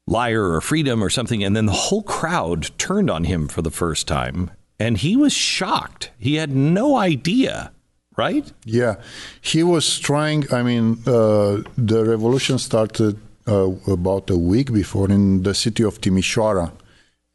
liar 0.05 0.53
or 0.53 0.61
freedom 0.61 1.03
or 1.03 1.09
something. 1.09 1.43
And 1.43 1.55
then 1.55 1.65
the 1.65 1.71
whole 1.71 2.03
crowd 2.03 2.69
turned 2.77 3.09
on 3.09 3.23
him 3.23 3.47
for 3.47 3.61
the 3.61 3.71
first 3.71 4.07
time. 4.07 4.51
And 4.79 4.97
he 4.97 5.15
was 5.15 5.33
shocked. 5.33 6.11
He 6.17 6.35
had 6.35 6.51
no 6.55 6.97
idea 6.97 7.71
right? 8.17 8.51
Yeah, 8.65 8.95
he 9.41 9.63
was 9.63 9.99
trying. 9.99 10.51
I 10.53 10.63
mean, 10.63 11.01
uh, 11.05 11.63
the 11.77 12.05
revolution 12.05 12.57
started 12.57 13.17
uh, 13.47 13.69
about 13.87 14.29
a 14.29 14.37
week 14.37 14.71
before 14.71 15.09
in 15.09 15.43
the 15.43 15.53
city 15.53 15.83
of 15.83 16.01
Timișoara, 16.01 16.71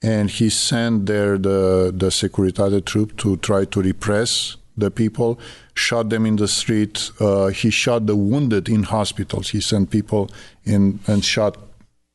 and 0.02 0.30
he 0.30 0.50
sent 0.50 1.06
there 1.06 1.38
the 1.38 1.92
the 1.94 2.10
Securitate 2.10 2.84
troop 2.84 3.16
to 3.18 3.36
try 3.38 3.64
to 3.64 3.82
repress 3.82 4.56
the 4.76 4.90
people, 4.90 5.38
shot 5.74 6.10
them 6.10 6.26
in 6.26 6.36
the 6.36 6.48
street. 6.48 7.10
Uh, 7.18 7.46
he 7.48 7.70
shot 7.70 8.06
the 8.06 8.16
wounded 8.16 8.68
in 8.68 8.82
hospitals. 8.84 9.50
He 9.50 9.60
sent 9.60 9.90
people 9.90 10.30
in 10.64 11.00
and 11.06 11.24
shot 11.24 11.56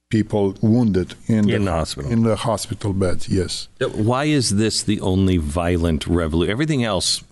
people 0.09 0.55
wounded 0.61 1.15
in, 1.27 1.49
in 1.49 1.63
the, 1.63 1.65
the, 1.65 1.71
hospital 1.71 2.11
in 2.11 2.23
the 2.23 2.35
hospital 2.35 2.93
beds. 2.93 3.29
Yes. 3.29 3.69
Why 3.79 4.25
is 4.25 4.57
this 4.57 4.83
the 4.83 4.99
only 5.01 5.37
violent 5.37 6.05
revolution? 6.05 6.51
Everything 6.51 6.83
else 6.83 7.23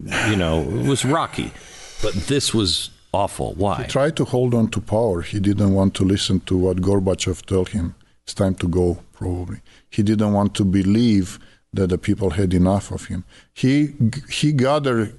you 0.00 0.36
know, 0.36 0.62
it 0.62 0.86
was 0.86 1.04
rocky. 1.04 1.52
But 2.02 2.14
this 2.14 2.52
was 2.52 2.90
awful. 3.12 3.54
Why? 3.54 3.82
He 3.82 3.88
tried 3.88 4.16
to 4.16 4.24
hold 4.24 4.54
on 4.54 4.68
to 4.68 4.80
power. 4.80 5.22
He 5.22 5.40
didn't 5.40 5.72
want 5.72 5.94
to 5.94 6.04
listen 6.04 6.40
to 6.40 6.56
what 6.56 6.78
Gorbachev 6.78 7.46
told 7.46 7.70
him. 7.70 7.94
It's 8.24 8.34
time 8.34 8.54
to 8.56 8.68
go, 8.68 8.98
probably. 9.12 9.60
He 9.88 10.02
didn't 10.02 10.32
want 10.32 10.54
to 10.56 10.64
believe 10.64 11.38
that 11.72 11.88
the 11.88 11.98
people 11.98 12.30
had 12.30 12.52
enough 12.54 12.90
of 12.90 13.06
him. 13.06 13.24
He 13.54 13.94
he 14.28 14.52
gathered 14.52 15.14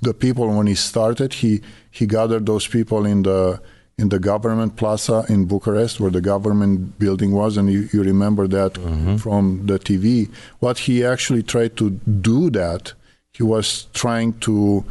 the 0.00 0.14
people 0.14 0.48
when 0.56 0.66
he 0.66 0.74
started. 0.74 1.34
He 1.34 1.62
he 1.90 2.06
gathered 2.06 2.46
those 2.46 2.66
people 2.66 3.06
in 3.06 3.22
the 3.22 3.60
in 3.98 4.08
the 4.08 4.18
government 4.18 4.76
plaza 4.76 5.24
in 5.28 5.44
Bucharest, 5.44 6.00
where 6.00 6.10
the 6.10 6.20
government 6.20 6.98
building 6.98 7.32
was, 7.32 7.56
and 7.56 7.70
you, 7.70 7.88
you 7.92 8.02
remember 8.02 8.48
that 8.48 8.72
mm-hmm. 8.74 9.16
from 9.16 9.66
the 9.66 9.78
TV. 9.78 10.30
What 10.60 10.78
he 10.78 11.04
actually 11.04 11.42
tried 11.42 11.76
to 11.76 11.90
do 11.90 12.50
that 12.50 12.94
he 13.32 13.42
was 13.42 13.86
trying 13.94 14.34
to 14.40 14.84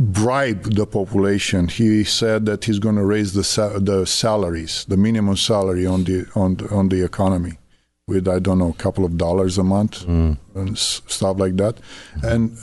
bribe 0.00 0.74
the 0.74 0.86
population. 0.86 1.68
He 1.68 2.04
said 2.04 2.46
that 2.46 2.64
he's 2.64 2.78
going 2.78 2.96
to 2.96 3.04
raise 3.04 3.34
the 3.34 3.44
sa- 3.44 3.78
the 3.78 4.06
salaries, 4.06 4.84
the 4.88 4.96
minimum 4.96 5.36
salary 5.36 5.86
on 5.86 6.04
the 6.04 6.26
on 6.34 6.56
the, 6.56 6.68
on 6.74 6.88
the 6.88 7.04
economy, 7.04 7.58
with 8.08 8.26
I 8.26 8.38
don't 8.38 8.58
know 8.58 8.70
a 8.70 8.82
couple 8.82 9.04
of 9.04 9.16
dollars 9.18 9.58
a 9.58 9.64
month 9.64 10.04
Mm. 10.06 10.38
and 10.54 10.70
s- 10.70 11.02
stuff 11.06 11.38
like 11.38 11.56
that. 11.56 11.76
And 12.22 12.56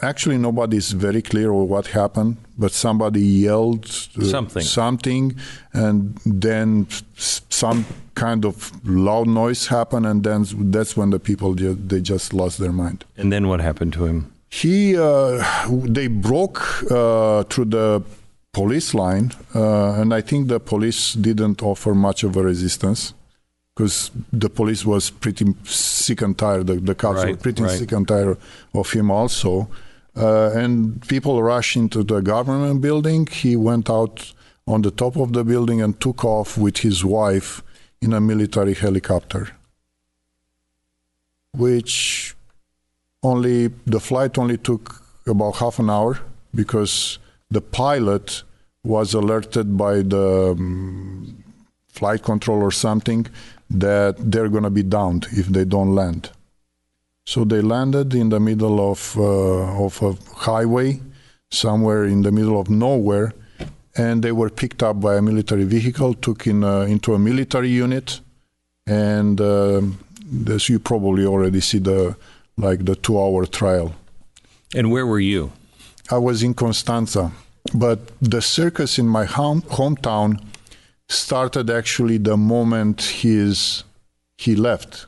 actually, 0.00 0.38
nobody 0.38 0.76
is 0.76 0.92
very 0.92 1.22
clear 1.22 1.52
on 1.52 1.68
what 1.68 1.88
happened, 1.88 2.36
but 2.58 2.72
somebody 2.72 3.20
yelled 3.20 3.84
uh, 4.18 4.24
Something. 4.24 4.62
something, 4.62 5.36
and 5.72 6.18
then 6.24 6.86
some 7.16 7.84
kind 8.14 8.44
of 8.44 8.72
loud 8.86 9.26
noise 9.26 9.66
happened, 9.68 10.06
and 10.06 10.22
then 10.24 10.44
that's 10.70 10.96
when 10.96 11.10
the 11.10 11.18
people 11.18 11.54
ju- 11.54 11.74
they 11.74 12.00
just 12.00 12.32
lost 12.32 12.58
their 12.58 12.72
mind 12.72 13.04
And 13.16 13.32
then 13.32 13.48
what 13.48 13.60
happened 13.60 13.92
to 13.94 14.04
him? 14.06 14.32
he 14.48 14.96
uh, 14.96 15.42
they 15.68 16.06
broke 16.06 16.62
uh, 16.90 17.42
through 17.44 17.64
the 17.66 18.00
police 18.52 18.94
line 18.94 19.32
uh, 19.56 20.00
and 20.00 20.14
i 20.14 20.20
think 20.22 20.46
the 20.48 20.58
police 20.60 21.12
didn't 21.14 21.62
offer 21.62 21.94
much 21.94 22.22
of 22.22 22.36
a 22.36 22.42
resistance 22.42 23.12
because 23.74 24.10
the 24.32 24.48
police 24.48 24.86
was 24.86 25.10
pretty 25.10 25.44
sick 25.64 26.22
and 26.22 26.38
tired 26.38 26.68
the, 26.68 26.74
the 26.76 26.94
cops 26.94 27.24
were 27.24 27.36
pretty 27.36 27.62
right. 27.64 27.78
sick 27.78 27.92
and 27.92 28.06
tired 28.08 28.38
of 28.72 28.90
him 28.92 29.10
also 29.10 29.68
uh, 30.16 30.50
and 30.54 31.06
people 31.08 31.42
rushed 31.42 31.76
into 31.76 32.02
the 32.02 32.20
government 32.20 32.80
building 32.80 33.26
he 33.26 33.56
went 33.56 33.90
out 33.90 34.32
on 34.66 34.82
the 34.82 34.90
top 34.90 35.16
of 35.16 35.32
the 35.32 35.44
building 35.44 35.80
and 35.82 36.00
took 36.00 36.24
off 36.24 36.58
with 36.58 36.78
his 36.78 37.04
wife 37.04 37.62
in 38.00 38.12
a 38.12 38.20
military 38.20 38.74
helicopter 38.74 39.48
which 41.52 42.34
only 43.22 43.68
the 43.86 44.00
flight 44.00 44.38
only 44.38 44.58
took 44.58 45.02
about 45.26 45.56
half 45.56 45.78
an 45.78 45.90
hour 45.90 46.18
because 46.54 47.18
the 47.50 47.60
pilot 47.60 48.42
was 48.84 49.14
alerted 49.14 49.76
by 49.76 49.96
the 49.96 50.54
um, 50.56 51.44
flight 51.88 52.22
control 52.22 52.62
or 52.62 52.70
something 52.70 53.26
that 53.68 54.14
they're 54.18 54.48
going 54.48 54.62
to 54.62 54.70
be 54.70 54.82
downed 54.82 55.26
if 55.32 55.46
they 55.46 55.64
don't 55.64 55.94
land. 55.94 56.30
So 57.26 57.44
they 57.44 57.60
landed 57.60 58.14
in 58.14 58.28
the 58.28 58.40
middle 58.40 58.78
of 58.90 59.16
uh, 59.18 59.84
of 59.84 60.02
a 60.02 60.14
highway, 60.36 61.00
somewhere 61.50 62.04
in 62.04 62.22
the 62.22 62.32
middle 62.32 62.58
of 62.60 62.70
nowhere, 62.70 63.32
and 63.96 64.22
they 64.22 64.32
were 64.32 64.50
picked 64.50 64.82
up 64.82 65.00
by 65.00 65.16
a 65.16 65.22
military 65.22 65.64
vehicle, 65.64 66.14
took 66.14 66.46
in 66.46 66.62
uh, 66.64 66.82
into 66.82 67.14
a 67.14 67.18
military 67.18 67.70
unit, 67.70 68.20
and 68.86 69.40
um 69.40 69.98
as 70.48 70.68
you 70.68 70.78
probably 70.78 71.24
already 71.24 71.60
see 71.60 71.78
the 71.78 72.16
like 72.56 72.84
the 72.84 72.96
two 72.96 73.18
hour 73.18 73.46
trial. 73.46 73.94
And 74.74 74.90
where 74.90 75.06
were 75.06 75.20
you? 75.20 75.52
I 76.10 76.18
was 76.18 76.42
in 76.42 76.54
Constanza, 76.54 77.32
but 77.74 77.98
the 78.20 78.42
circus 78.42 78.98
in 78.98 79.08
my 79.08 79.24
home, 79.24 79.62
hometown 79.62 80.40
started 81.08 81.70
actually 81.70 82.18
the 82.18 82.36
moment 82.36 83.02
he's 83.02 83.84
he 84.38 84.56
left. 84.56 85.06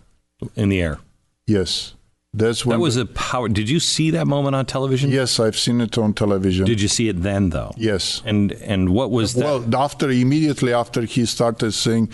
In 0.54 0.68
the 0.68 0.80
air. 0.80 0.98
Yes, 1.46 1.94
that's 2.35 2.64
when. 2.66 2.79
That 2.79 2.83
was 2.83 2.97
a 2.97 3.07
power. 3.07 3.49
Did 3.49 3.68
you 3.70 3.81
see 3.81 4.11
that 4.11 4.26
moment 4.26 4.55
on 4.57 4.66
television? 4.66 5.11
yes, 5.11 5.41
I've 5.41 5.57
seen 5.59 5.81
it 5.81 5.97
on 5.99 6.12
television. 6.14 6.66
Did 6.66 6.81
you 6.81 6.89
see 6.89 7.09
it 7.09 7.22
then, 7.22 7.51
though? 7.51 7.72
yes. 7.76 8.22
And 8.24 8.53
and 8.53 8.91
what 8.91 9.11
was 9.11 9.35
that? 9.35 9.45
Well, 9.45 9.76
after 9.76 10.11
immediately 10.11 10.72
after 10.72 11.03
he 11.03 11.24
started 11.26 11.72
saying, 11.72 12.11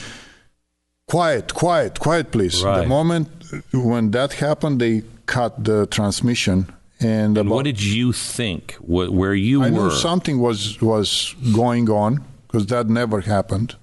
"Quiet, 1.08 1.54
quiet, 1.54 1.98
quiet, 2.00 2.30
please." 2.30 2.62
Right. 2.62 2.82
The 2.82 2.86
moment 2.88 3.28
when 3.72 4.10
that 4.12 4.34
happened, 4.34 4.80
they 4.80 5.02
cut 5.26 5.64
the 5.64 5.86
transmission, 5.86 6.72
and, 7.00 7.10
and 7.10 7.38
about- 7.38 7.54
what 7.54 7.64
did 7.64 7.82
you 7.82 8.12
think? 8.12 8.74
Wh- 8.76 9.12
Where 9.12 9.34
you 9.34 9.62
I 9.62 9.70
were? 9.70 9.88
knew 9.88 9.90
something 9.90 10.38
was 10.38 10.80
was 10.80 11.34
going 11.54 11.90
on 11.90 12.24
because 12.46 12.66
that 12.66 12.88
never 12.88 13.20
happened. 13.20 13.74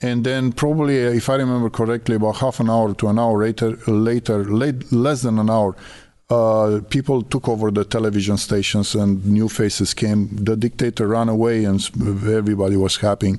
And 0.00 0.24
then 0.24 0.52
probably, 0.52 1.06
uh, 1.06 1.10
if 1.10 1.30
I 1.30 1.36
remember 1.36 1.70
correctly, 1.70 2.16
about 2.16 2.36
half 2.36 2.60
an 2.60 2.68
hour 2.68 2.94
to 2.94 3.08
an 3.08 3.18
hour 3.18 3.42
later, 3.42 3.76
later 3.86 4.44
late, 4.44 4.92
less 4.92 5.22
than 5.22 5.38
an 5.38 5.48
hour, 5.48 5.74
uh, 6.28 6.80
people 6.90 7.22
took 7.22 7.48
over 7.48 7.70
the 7.70 7.84
television 7.84 8.36
stations 8.36 8.94
and 8.94 9.24
new 9.24 9.48
faces 9.48 9.94
came. 9.94 10.28
The 10.32 10.56
dictator 10.56 11.06
ran 11.06 11.28
away 11.28 11.64
and 11.64 11.80
everybody 12.26 12.76
was 12.76 12.96
happy. 12.96 13.36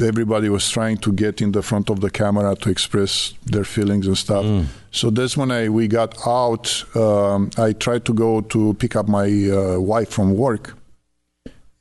Everybody 0.00 0.48
was 0.48 0.68
trying 0.68 0.96
to 0.98 1.12
get 1.12 1.42
in 1.42 1.52
the 1.52 1.62
front 1.62 1.90
of 1.90 2.00
the 2.00 2.10
camera 2.10 2.56
to 2.56 2.70
express 2.70 3.34
their 3.44 3.64
feelings 3.64 4.06
and 4.06 4.16
stuff. 4.16 4.46
So 4.90 5.10
that's 5.10 5.36
when 5.36 5.50
I 5.50 5.68
we 5.68 5.88
got 5.88 6.26
out. 6.26 6.84
Um, 6.96 7.50
I 7.58 7.74
tried 7.74 8.06
to 8.06 8.14
go 8.14 8.40
to 8.40 8.74
pick 8.74 8.96
up 8.96 9.08
my 9.08 9.28
uh, 9.28 9.78
wife 9.78 10.08
from 10.08 10.34
work 10.34 10.74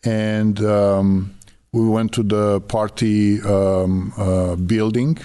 and 0.03 0.59
um, 0.65 1.33
we 1.73 1.87
went 1.87 2.11
to 2.13 2.23
the 2.23 2.59
party 2.61 3.41
um, 3.41 4.13
uh, 4.17 4.55
building 4.55 5.17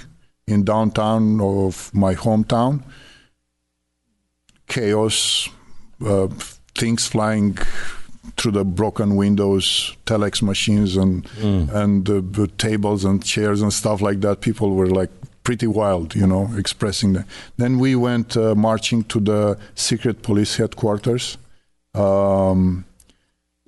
in 0.46 0.64
downtown 0.64 1.40
of 1.40 1.92
my 1.92 2.14
hometown. 2.14 2.82
Chaos, 4.68 5.48
uh, 6.04 6.28
things 6.74 7.06
flying 7.06 7.58
through 8.36 8.52
the 8.52 8.64
broken 8.64 9.16
windows, 9.16 9.96
telex 10.04 10.42
machines, 10.42 10.96
and 10.96 11.26
and 11.70 12.08
uh, 12.08 12.20
the 12.30 12.48
tables 12.58 13.04
and 13.04 13.24
chairs 13.24 13.62
and 13.62 13.72
stuff 13.72 14.00
like 14.00 14.20
that. 14.20 14.40
People 14.40 14.74
were 14.74 14.88
like 14.88 15.10
pretty 15.42 15.66
wild, 15.66 16.14
you 16.14 16.26
know, 16.26 16.50
expressing 16.56 17.12
that. 17.14 17.26
Then 17.56 17.78
we 17.78 17.94
went 17.96 18.36
uh, 18.36 18.54
marching 18.54 19.04
to 19.04 19.20
the 19.20 19.58
secret 19.74 20.22
police 20.22 20.56
headquarters. 20.56 21.38
Um, 21.94 22.84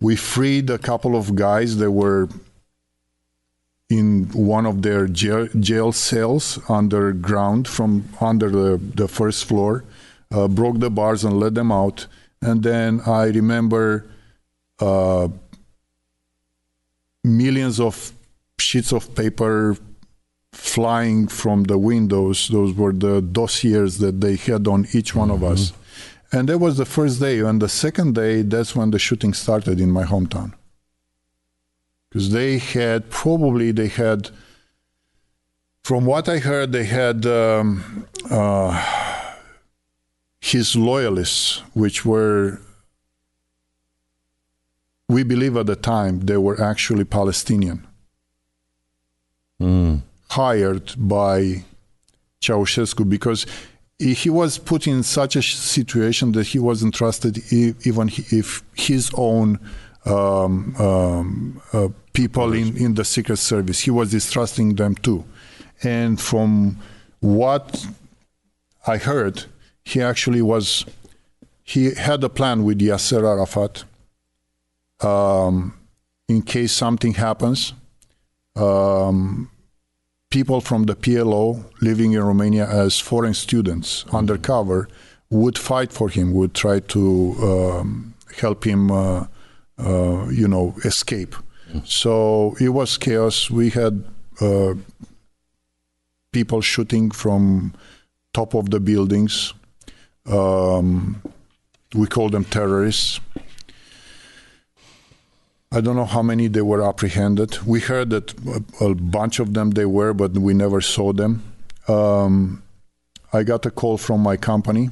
we 0.01 0.14
freed 0.16 0.70
a 0.70 0.79
couple 0.79 1.16
of 1.16 1.35
guys 1.35 1.76
that 1.79 1.91
were 1.91 2.29
in 3.91 4.28
one 4.32 4.66
of 4.66 4.82
their 4.82 5.07
jail, 5.07 5.49
jail 5.59 5.93
cells 5.93 6.59
underground 6.68 7.66
from 7.66 8.09
under 8.20 8.51
the, 8.51 8.80
the 8.95 9.09
first 9.09 9.47
floor, 9.47 9.84
uh, 10.30 10.47
broke 10.47 10.78
the 10.78 10.91
bars 10.91 11.24
and 11.24 11.41
let 11.41 11.55
them 11.55 11.72
out. 11.72 12.07
And 12.43 12.62
then 12.62 13.01
I 13.07 13.26
remember 13.26 14.07
uh, 14.78 15.28
millions 17.24 17.80
of 17.80 18.12
sheets 18.61 18.93
of 18.93 19.14
paper 19.14 19.76
flying 20.53 21.28
from 21.28 21.64
the 21.64 21.78
windows. 21.78 22.49
Those 22.49 22.74
were 22.74 22.93
the 22.93 23.22
dossiers 23.22 23.99
that 23.99 24.20
they 24.20 24.36
had 24.36 24.68
on 24.68 24.86
each 24.93 25.14
one 25.14 25.30
of 25.30 25.43
us. 25.43 25.72
And 26.30 26.49
that 26.51 26.59
was 26.59 26.76
the 26.76 26.84
first 26.84 27.20
day. 27.20 27.41
And 27.41 27.61
the 27.62 27.68
second 27.68 28.14
day, 28.14 28.43
that's 28.43 28.76
when 28.76 28.91
the 28.91 28.99
shooting 28.99 29.32
started 29.32 29.80
in 29.80 29.91
my 29.91 30.05
hometown. 30.05 30.53
Because 32.09 32.30
they 32.30 32.59
had, 32.59 33.11
probably 33.11 33.70
they 33.70 33.88
had, 33.88 34.30
from 35.82 36.06
what 36.06 36.28
I 36.28 36.38
heard, 36.38 36.72
they 36.72 36.84
had 36.84 37.26
um, 37.26 38.06
uh, 38.30 39.34
his 40.40 40.74
loyalists, 40.74 41.62
which 41.74 42.04
were, 42.04 42.61
we 45.09 45.22
believe 45.22 45.56
at 45.56 45.66
the 45.66 45.76
time, 45.76 46.20
they 46.20 46.36
were 46.36 46.61
actually 46.62 47.04
Palestinian 47.04 47.84
Mm. 49.61 50.02
hired 50.30 50.94
by 50.96 51.64
Ceausescu 52.40 53.09
because 53.09 53.44
he 53.98 54.14
he 54.14 54.30
was 54.30 54.56
put 54.56 54.86
in 54.86 55.02
such 55.02 55.34
a 55.34 55.42
situation 55.42 56.30
that 56.32 56.46
he 56.46 56.61
wasn't 56.61 56.94
trusted 56.94 57.42
even 57.52 58.09
if 58.30 58.62
his 58.76 59.11
own 59.14 59.59
um, 60.05 60.74
um, 60.76 61.62
uh, 61.72 61.88
people 62.12 62.53
in, 62.53 62.76
in 62.76 62.94
the 62.94 63.05
secret 63.05 63.38
service. 63.38 63.80
He 63.80 63.90
was 63.90 64.11
distrusting 64.11 64.74
them 64.76 64.94
too. 64.94 65.24
And 65.82 66.20
from 66.20 66.78
what 67.20 67.86
i 68.86 68.96
heard 68.96 69.44
he 69.84 70.01
actually 70.01 70.40
was 70.40 70.84
he 71.64 71.92
had 71.94 72.22
a 72.22 72.28
plan 72.28 72.62
with 72.62 72.78
yasser 72.78 73.24
arafat 73.24 73.84
um, 75.01 75.74
in 76.28 76.42
case 76.42 76.72
something 76.72 77.14
happens. 77.14 77.72
Um, 78.57 79.51
people 80.30 80.61
from 80.61 80.84
the 80.84 80.96
PLO 80.96 81.64
living 81.80 82.12
in 82.12 82.22
Romania 82.22 82.66
as 82.68 82.99
foreign 82.99 83.34
students 83.34 84.05
undercover 84.12 84.88
would 85.30 85.59
fight 85.59 85.92
for 85.92 86.09
him, 86.09 86.32
would 86.32 86.55
try 86.55 86.80
to 86.80 87.34
um, 87.42 88.14
help 88.36 88.64
him, 88.64 88.90
uh, 88.90 89.26
you 89.79 90.49
know, 90.49 90.74
escape. 90.85 91.35
So 91.85 92.57
it 92.61 92.70
was 92.70 92.97
chaos. 92.97 93.51
We 93.51 93.70
had 93.70 94.05
uh, 94.41 94.74
people 96.33 96.61
shooting 96.61 97.11
from 97.11 97.74
top 98.33 98.55
of 98.55 98.70
the 98.70 98.81
buildings. 98.81 99.55
Um, 100.26 101.22
we 101.95 102.07
call 102.07 102.31
them 102.31 102.45
terrorists. 102.45 103.20
I 105.70 105.83
don't 105.83 105.97
know 105.97 106.07
how 106.07 106.22
many 106.22 106.49
they 106.49 106.62
were 106.62 106.83
apprehended. 106.83 107.62
We 107.66 107.81
heard 107.81 108.11
that 108.11 108.33
a, 108.81 108.87
a 108.87 108.95
bunch 108.95 109.39
of 109.39 109.53
them 109.53 109.72
they 109.72 109.85
were, 109.85 110.14
but 110.14 110.33
we 110.33 110.55
never 110.55 110.81
saw 110.81 111.12
them. 111.12 111.43
Um, 111.87 112.62
I 113.33 113.43
got 113.43 113.66
a 113.66 113.70
call 113.70 113.99
from 113.99 114.22
my 114.22 114.39
company 114.39 114.91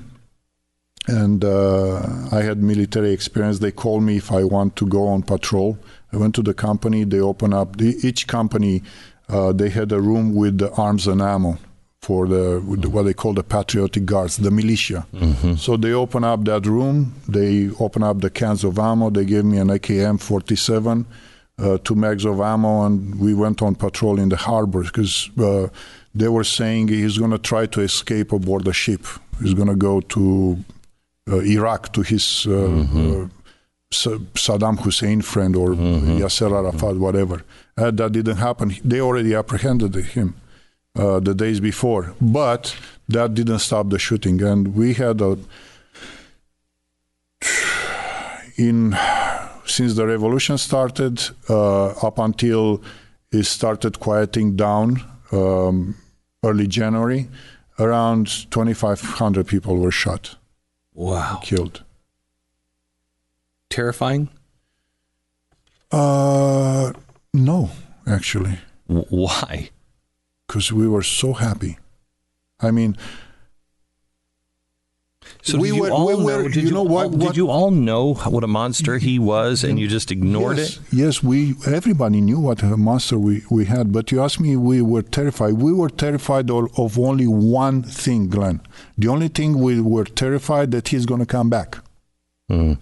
and 1.07 1.45
uh, 1.45 2.01
I 2.33 2.43
had 2.43 2.63
military 2.63 3.13
experience. 3.13 3.61
They 3.61 3.73
called 3.73 4.03
me 4.03 4.17
if 4.17 4.33
I 4.33 4.45
want 4.45 4.77
to 4.77 4.87
go 4.87 5.07
on 5.07 5.23
patrol. 5.23 5.79
I 6.13 6.17
went 6.17 6.35
to 6.37 6.43
the 6.43 6.55
company. 6.55 7.05
They 7.05 7.21
opened 7.21 7.55
up 7.55 7.77
the, 7.77 7.97
each 8.03 8.27
company. 8.27 8.83
Uh, 9.29 9.53
they 9.53 9.69
had 9.69 9.93
a 9.93 10.01
room 10.01 10.35
with 10.35 10.59
the 10.59 10.71
arms 10.73 11.07
and 11.07 11.21
ammo 11.21 11.59
for 12.01 12.29
the, 12.29 12.63
the 12.79 12.89
what 12.89 13.03
they 13.03 13.15
call 13.15 13.33
the 13.33 13.43
patriotic 13.43 14.05
guards, 14.05 14.37
the 14.37 14.51
militia. 14.51 15.07
Mm-hmm. 15.13 15.55
So 15.55 15.77
they 15.77 15.93
opened 15.93 16.25
up 16.25 16.45
that 16.45 16.67
room. 16.67 17.15
They 17.29 17.71
opened 17.81 18.05
up 18.05 18.21
the 18.21 18.31
cans 18.31 18.63
of 18.63 18.79
ammo. 18.79 19.11
They 19.11 19.25
gave 19.25 19.45
me 19.45 19.59
an 19.59 19.69
AKM 19.69 20.21
47, 20.21 21.07
uh, 21.59 21.79
two 21.79 21.97
mags 21.97 22.25
of 22.25 22.41
ammo, 22.41 22.85
and 22.87 23.19
we 23.19 23.35
went 23.35 23.61
on 23.63 23.75
patrol 23.75 24.21
in 24.21 24.29
the 24.29 24.37
harbor 24.37 24.85
because 24.85 25.31
uh, 25.39 25.69
they 26.15 26.29
were 26.29 26.45
saying 26.45 26.89
he's 26.89 27.19
going 27.19 27.33
to 27.33 27.39
try 27.39 27.67
to 27.67 27.81
escape 27.81 28.33
aboard 28.33 28.65
the 28.65 28.73
ship. 28.73 29.05
He's 29.43 29.55
going 29.55 29.69
to 29.69 29.75
go 29.75 30.01
to 30.01 30.65
Iraq 31.29 31.93
to 31.93 32.03
his 32.03 32.47
uh, 32.47 32.51
mm-hmm. 32.51 33.25
Uh, 33.25 33.29
Saddam 34.35 34.81
Hussein 34.81 35.23
friend 35.23 35.55
or 35.55 35.71
mm-hmm. 35.71 36.19
Yasser 36.19 36.53
Arafat, 36.53 36.97
whatever. 36.97 37.43
that 37.77 38.13
didn't 38.13 38.37
happen. 38.37 38.75
They 38.85 39.01
already 39.01 39.35
apprehended 39.35 39.95
him 39.95 40.35
the 40.95 41.35
days 41.35 41.61
before, 41.61 42.15
but 42.21 42.77
that 43.09 43.35
didn't 43.35 43.61
stop 43.61 43.91
the 43.91 43.99
shooting. 43.99 44.43
And 44.43 44.75
we 44.75 44.95
had 44.95 45.21
a 45.21 45.39
in 48.57 48.97
since 49.67 49.95
the 49.95 50.07
revolution 50.07 50.59
started 50.59 51.23
uh, 51.49 51.89
up 52.07 52.19
until 52.19 52.83
it 53.31 53.45
started 53.45 54.01
quieting 54.01 54.57
down 54.57 55.03
um, 55.33 55.97
early 56.45 56.67
January, 56.67 57.29
around 57.79 58.51
2,500 58.51 59.47
people 59.47 59.77
were 59.77 59.91
shot. 59.91 60.37
Wow. 60.97 61.41
Killed. 61.43 61.83
Terrifying? 63.69 64.31
Uh, 65.93 66.95
no, 67.35 67.71
actually. 68.07 68.59
W- 68.89 69.07
why? 69.11 69.69
Because 70.47 70.73
we 70.73 70.89
were 70.89 71.03
so 71.03 71.35
happy. 71.35 71.79
I 72.61 72.71
mean, 72.71 72.97
so 75.43 75.59
we 75.59 75.73
were, 75.73 75.91
all 75.91 76.09
we 76.09 76.25
were, 76.25 76.43
know, 76.43 76.49
did 76.49 76.57
you, 76.57 76.63
you 76.63 76.73
know 76.73 76.83
what, 76.83 77.11
what, 77.11 77.29
Did 77.29 77.37
you 77.37 77.49
all 77.49 77.71
know 77.71 78.15
what 78.15 78.43
a 78.43 78.47
monster 78.47 78.99
he 78.99 79.19
was, 79.19 79.63
and 79.63 79.79
you 79.79 79.87
just 79.87 80.11
ignored 80.11 80.59
yes, 80.59 80.77
it? 80.77 80.83
Yes, 80.93 81.23
we. 81.23 81.55
Everybody 81.67 82.21
knew 82.21 82.41
what 82.41 82.63
a 82.63 82.77
monster 82.77 83.19
we, 83.19 83.43
we 83.51 83.67
had. 83.67 83.93
But 83.93 84.11
you 84.11 84.23
asked 84.23 84.41
me, 84.41 84.57
we 84.57 84.83
were 84.83 85.03
terrified. 85.03 85.55
We 85.55 85.73
were 85.73 85.89
terrified 85.89 86.51
of, 86.51 86.77
of 86.79 86.99
only 86.99 87.27
one 87.27 87.83
thing, 87.83 88.29
Glenn. 88.29 88.61
The 88.99 89.09
only 89.09 89.29
thing 89.29 89.59
we 89.61 89.81
were 89.81 90.05
terrified 90.05 90.71
that 90.73 90.89
he's 90.89 91.07
going 91.07 91.21
to 91.21 91.27
come 91.27 91.49
back. 91.49 91.79
Mm. 92.51 92.79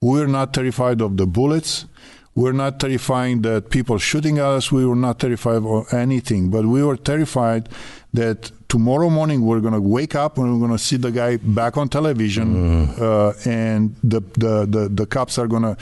We're 0.00 0.26
not 0.26 0.52
terrified 0.52 1.00
of 1.00 1.16
the 1.16 1.26
bullets. 1.26 1.86
We're 2.34 2.52
not 2.52 2.80
terrified 2.80 3.42
that 3.42 3.68
people 3.68 3.98
shooting 3.98 4.38
at 4.38 4.46
us. 4.46 4.72
We 4.72 4.86
were 4.86 4.96
not 4.96 5.18
terrified 5.20 5.62
of 5.62 5.92
anything, 5.92 6.48
but 6.48 6.64
we 6.64 6.82
were 6.82 6.96
terrified 6.96 7.68
that 8.14 8.50
tomorrow 8.68 9.10
morning 9.10 9.44
we're 9.44 9.60
going 9.60 9.74
to 9.74 9.80
wake 9.80 10.14
up 10.14 10.38
and 10.38 10.50
we're 10.50 10.66
going 10.66 10.78
to 10.78 10.82
see 10.82 10.96
the 10.96 11.10
guy 11.10 11.36
back 11.36 11.76
on 11.76 11.90
television, 11.90 12.86
mm. 12.86 13.00
uh, 13.00 13.34
and 13.44 13.94
the, 14.02 14.20
the, 14.38 14.66
the 14.66 14.88
the 14.88 15.06
cops 15.06 15.38
are 15.38 15.46
going 15.46 15.62
to 15.62 15.76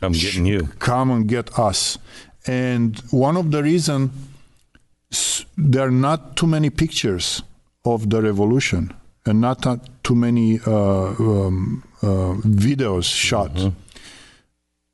come 0.00 0.12
getting 0.12 0.46
you, 0.46 0.68
come 0.78 1.10
and 1.10 1.26
get 1.28 1.58
us. 1.58 1.98
And 2.46 2.96
one 3.10 3.36
of 3.36 3.50
the 3.50 3.62
reasons 3.64 4.12
there 5.56 5.88
are 5.88 5.90
not 5.90 6.36
too 6.36 6.46
many 6.46 6.70
pictures 6.70 7.42
of 7.84 8.10
the 8.10 8.22
revolution 8.22 8.94
and 9.24 9.40
not 9.40 9.66
too 10.04 10.14
many 10.14 10.60
uh, 10.66 10.70
um, 11.18 11.82
uh, 12.02 12.34
videos 12.44 13.04
shot. 13.04 13.52
Mm-hmm 13.54 13.85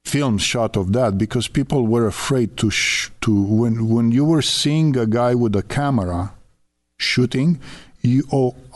films 0.05 0.43
shot 0.43 0.77
of 0.77 0.93
that 0.93 1.17
because 1.17 1.49
people 1.49 1.87
were 1.87 2.07
afraid 2.07 2.57
to 2.59 2.71
sh- 2.71 3.11
to 3.21 3.33
when 3.43 3.89
when 3.89 4.11
you 4.13 4.25
were 4.25 4.43
seeing 4.43 4.97
a 4.97 5.07
guy 5.07 5.35
with 5.35 5.55
a 5.57 5.63
camera 5.63 6.33
shooting, 6.99 7.61
you 8.03 8.23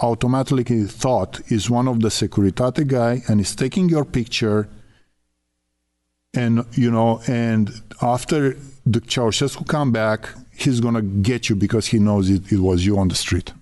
automatically 0.03 0.85
thought 0.85 1.41
is 1.51 1.69
one 1.69 1.89
of 1.89 2.01
the 2.01 2.09
Securitate 2.09 2.87
guy 2.87 3.23
and 3.29 3.41
is 3.41 3.55
taking 3.55 3.89
your 3.89 4.05
picture. 4.05 4.69
And 6.35 6.65
you 6.73 6.91
know, 6.91 7.21
and 7.27 7.71
after 8.03 8.57
the 8.85 9.01
Ceausescu 9.01 9.67
come 9.67 9.91
back, 9.91 10.29
he's 10.53 10.81
gonna 10.81 11.03
get 11.03 11.49
you 11.49 11.57
because 11.57 11.87
he 11.89 11.99
knows 11.99 12.31
it, 12.31 12.53
it 12.53 12.61
was 12.61 12.87
you 12.87 12.99
on 12.99 13.09
the 13.09 13.15
street. 13.15 13.53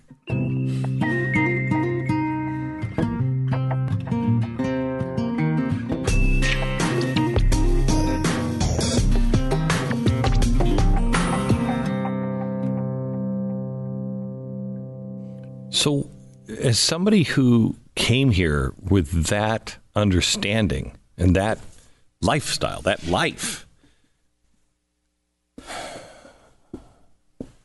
So, 15.84 16.08
as 16.48 16.78
somebody 16.78 17.24
who 17.24 17.76
came 17.94 18.30
here 18.30 18.72
with 18.80 19.26
that 19.26 19.76
understanding 19.94 20.96
and 21.18 21.36
that 21.36 21.58
lifestyle, 22.22 22.80
that 22.80 23.06
life, 23.06 23.66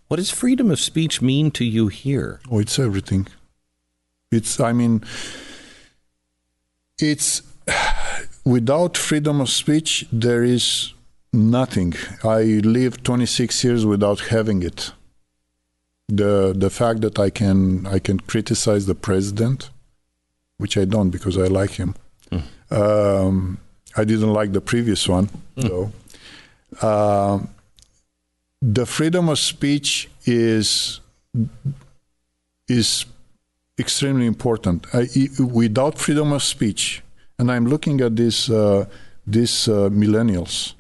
what 0.09 0.17
does 0.17 0.32
freedom 0.32 0.70
of 0.70 0.82
speech 0.82 1.22
mean 1.22 1.49
to 1.51 1.63
you 1.63 1.88
here? 1.88 2.41
Oh, 2.51 2.59
it's 2.59 2.78
everything. 2.78 3.26
It's, 4.34 4.59
I 4.59 4.74
mean, 4.74 5.01
it's 6.99 7.41
without 8.43 8.97
freedom 8.97 9.39
of 9.39 9.47
speech, 9.47 10.05
there 10.11 10.43
is 10.43 10.93
nothing. 11.32 11.93
I 12.26 12.41
lived 12.41 13.05
26 13.05 13.63
years 13.63 13.86
without 13.86 14.20
having 14.20 14.61
it 14.61 14.91
the 16.10 16.53
the 16.55 16.70
fact 16.70 17.01
that 17.01 17.20
I 17.20 17.30
can 17.30 17.86
I 17.88 17.99
can 17.99 18.20
criticize 18.20 18.86
the 18.86 18.95
president, 18.95 19.70
which 20.57 20.78
I 20.78 20.86
don't 20.86 21.10
because 21.10 21.38
I 21.38 21.47
like 21.47 21.72
him. 21.72 21.95
Mm. 22.32 22.43
Um, 22.72 23.60
I 23.95 24.03
didn't 24.03 24.34
like 24.34 24.53
the 24.53 24.62
previous 24.62 25.07
one 25.07 25.30
mm. 25.55 25.68
though. 25.68 25.91
Uh, 26.82 27.39
the 28.62 28.86
freedom 28.86 29.30
of 29.30 29.39
speech 29.39 30.10
is 30.26 30.99
is 32.68 33.05
extremely 33.80 34.26
important. 34.26 34.86
I, 34.93 35.07
without 35.39 35.97
freedom 35.97 36.34
of 36.34 36.43
speech, 36.43 37.01
and 37.38 37.51
I'm 37.51 37.68
looking 37.68 38.01
at 38.01 38.16
these 38.16 38.49
uh, 38.49 38.86
these 39.26 39.68
uh, 39.68 39.89
millennials, 39.89 40.74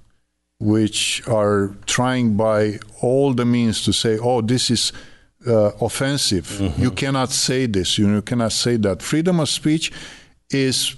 which 0.59 1.25
are 1.27 1.75
trying 1.85 2.35
by 2.35 2.79
all 3.01 3.33
the 3.33 3.45
means 3.45 3.83
to 3.85 3.93
say, 3.93 4.17
"Oh, 4.17 4.41
this 4.41 4.69
is 4.69 4.91
uh, 5.47 5.71
offensive. 5.81 6.45
Mm-hmm. 6.47 6.81
You 6.81 6.91
cannot 6.91 7.31
say 7.31 7.65
this. 7.65 7.97
You 7.97 8.21
cannot 8.21 8.51
say 8.51 8.77
that. 8.77 9.01
Freedom 9.01 9.39
of 9.39 9.49
speech 9.49 9.91
is 10.49 10.95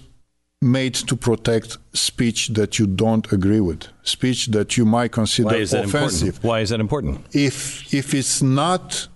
made 0.62 0.94
to 0.94 1.16
protect 1.16 1.78
speech 1.94 2.50
that 2.50 2.78
you 2.78 2.86
don't 2.86 3.32
agree 3.32 3.60
with, 3.60 3.88
speech 4.04 4.48
that 4.48 4.78
you 4.78 4.86
might 4.86 5.12
consider 5.12 5.50
Why 5.50 5.56
is 5.56 5.74
offensive. 5.74 6.36
Important? 6.36 6.44
Why 6.44 6.60
is 6.60 6.70
that 6.70 6.80
important? 6.80 7.26
If 7.34 7.94
if 7.94 8.14
it's 8.14 8.42
not 8.42 9.08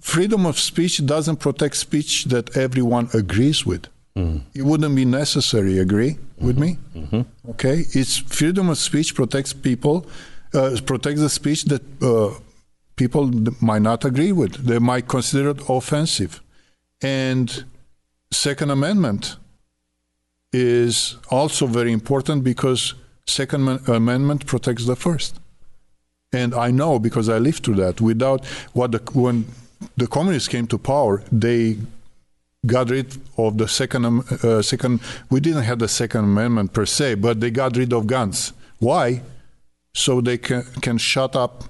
freedom 0.00 0.46
of 0.46 0.58
speech 0.58 1.04
doesn't 1.04 1.36
protect 1.36 1.76
speech 1.76 2.24
that 2.24 2.56
everyone 2.56 3.08
agrees 3.14 3.64
with. 3.66 3.86
Mm. 4.16 4.42
It 4.54 4.62
wouldn't 4.62 4.96
be 4.96 5.04
necessary. 5.04 5.78
Agree 5.78 6.12
mm-hmm. 6.12 6.46
with 6.46 6.58
me? 6.58 6.78
Mm-hmm. 6.94 7.50
Okay, 7.50 7.84
it's 7.92 8.18
freedom 8.18 8.68
of 8.68 8.78
speech 8.78 9.14
protects 9.14 9.52
people, 9.52 10.06
uh, 10.54 10.76
protects 10.84 11.20
the 11.20 11.30
speech 11.30 11.64
that. 11.64 11.82
Uh, 12.02 12.38
people 12.98 13.32
might 13.60 13.82
not 13.82 14.04
agree 14.04 14.32
with. 14.32 14.52
They 14.66 14.78
might 14.78 15.08
consider 15.08 15.50
it 15.50 15.62
offensive. 15.68 16.42
And 17.00 17.64
Second 18.30 18.70
Amendment 18.70 19.36
is 20.52 21.16
also 21.30 21.66
very 21.66 21.92
important 21.92 22.44
because 22.44 22.94
Second 23.26 23.88
Amendment 23.88 24.44
protects 24.46 24.84
the 24.84 24.96
First. 24.96 25.40
And 26.32 26.54
I 26.54 26.70
know 26.70 26.98
because 26.98 27.28
I 27.30 27.38
lived 27.38 27.64
through 27.64 27.76
that. 27.76 28.00
Without 28.00 28.44
what 28.74 28.92
the, 28.92 28.98
when 29.14 29.46
the 29.96 30.06
communists 30.06 30.48
came 30.48 30.66
to 30.66 30.78
power, 30.78 31.22
they 31.32 31.78
got 32.66 32.90
rid 32.90 33.16
of 33.38 33.56
the 33.56 33.68
second 33.68 34.04
uh, 34.44 34.60
second. 34.60 35.00
We 35.30 35.40
didn't 35.40 35.62
have 35.62 35.78
the 35.78 35.88
Second 35.88 36.24
Amendment 36.24 36.72
per 36.74 36.84
se, 36.84 37.14
but 37.14 37.40
they 37.40 37.50
got 37.50 37.76
rid 37.76 37.92
of 37.92 38.06
guns. 38.06 38.52
Why? 38.78 39.22
So 39.94 40.20
they 40.20 40.36
can 40.36 40.64
can 40.82 40.98
shut 40.98 41.34
up 41.34 41.64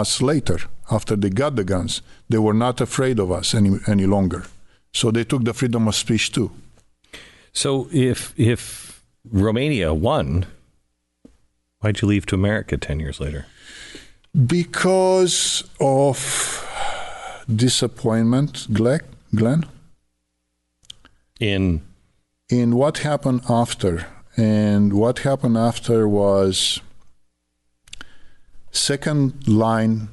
us 0.00 0.20
later 0.22 0.58
after 0.90 1.16
they 1.16 1.30
got 1.30 1.56
the 1.56 1.64
guns. 1.64 2.02
They 2.28 2.38
were 2.38 2.58
not 2.66 2.80
afraid 2.80 3.18
of 3.18 3.30
us 3.30 3.54
any 3.54 3.70
any 3.86 4.06
longer. 4.06 4.42
So 4.92 5.10
they 5.10 5.24
took 5.24 5.44
the 5.44 5.54
freedom 5.54 5.88
of 5.88 5.94
speech 5.94 6.32
too. 6.32 6.50
So 7.52 7.88
if 7.92 8.32
if 8.36 9.02
Romania 9.32 9.92
won, 9.94 10.46
why'd 11.80 12.00
you 12.00 12.08
leave 12.08 12.26
to 12.26 12.34
America 12.34 12.76
ten 12.76 13.00
years 13.00 13.20
later? 13.20 13.46
Because 14.46 15.64
of 15.80 16.18
disappointment, 17.48 18.66
Glenn. 19.34 19.64
in 21.40 21.80
in 22.48 22.76
what 22.76 22.98
happened 22.98 23.42
after. 23.48 24.06
And 24.36 24.92
what 24.92 25.20
happened 25.20 25.56
after 25.56 26.08
was 26.08 26.80
second 28.74 29.46
line 29.48 30.08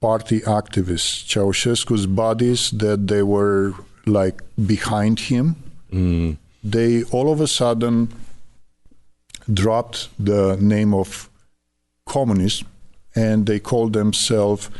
party 0.00 0.40
activists, 0.40 1.24
Ceausescu's 1.26 2.06
buddies 2.06 2.70
that 2.70 3.06
they 3.08 3.22
were 3.22 3.74
like 4.06 4.42
behind 4.66 5.20
him. 5.20 5.56
mm, 5.92 6.36
They 6.64 7.04
all 7.04 7.30
of 7.32 7.40
a 7.40 7.46
sudden 7.46 8.08
dropped 9.52 10.08
the 10.18 10.56
name 10.60 10.94
of 10.94 11.28
communism 12.06 12.66
and 13.14 13.46
they 13.46 13.60
called 13.60 13.92
themselves 13.92 14.70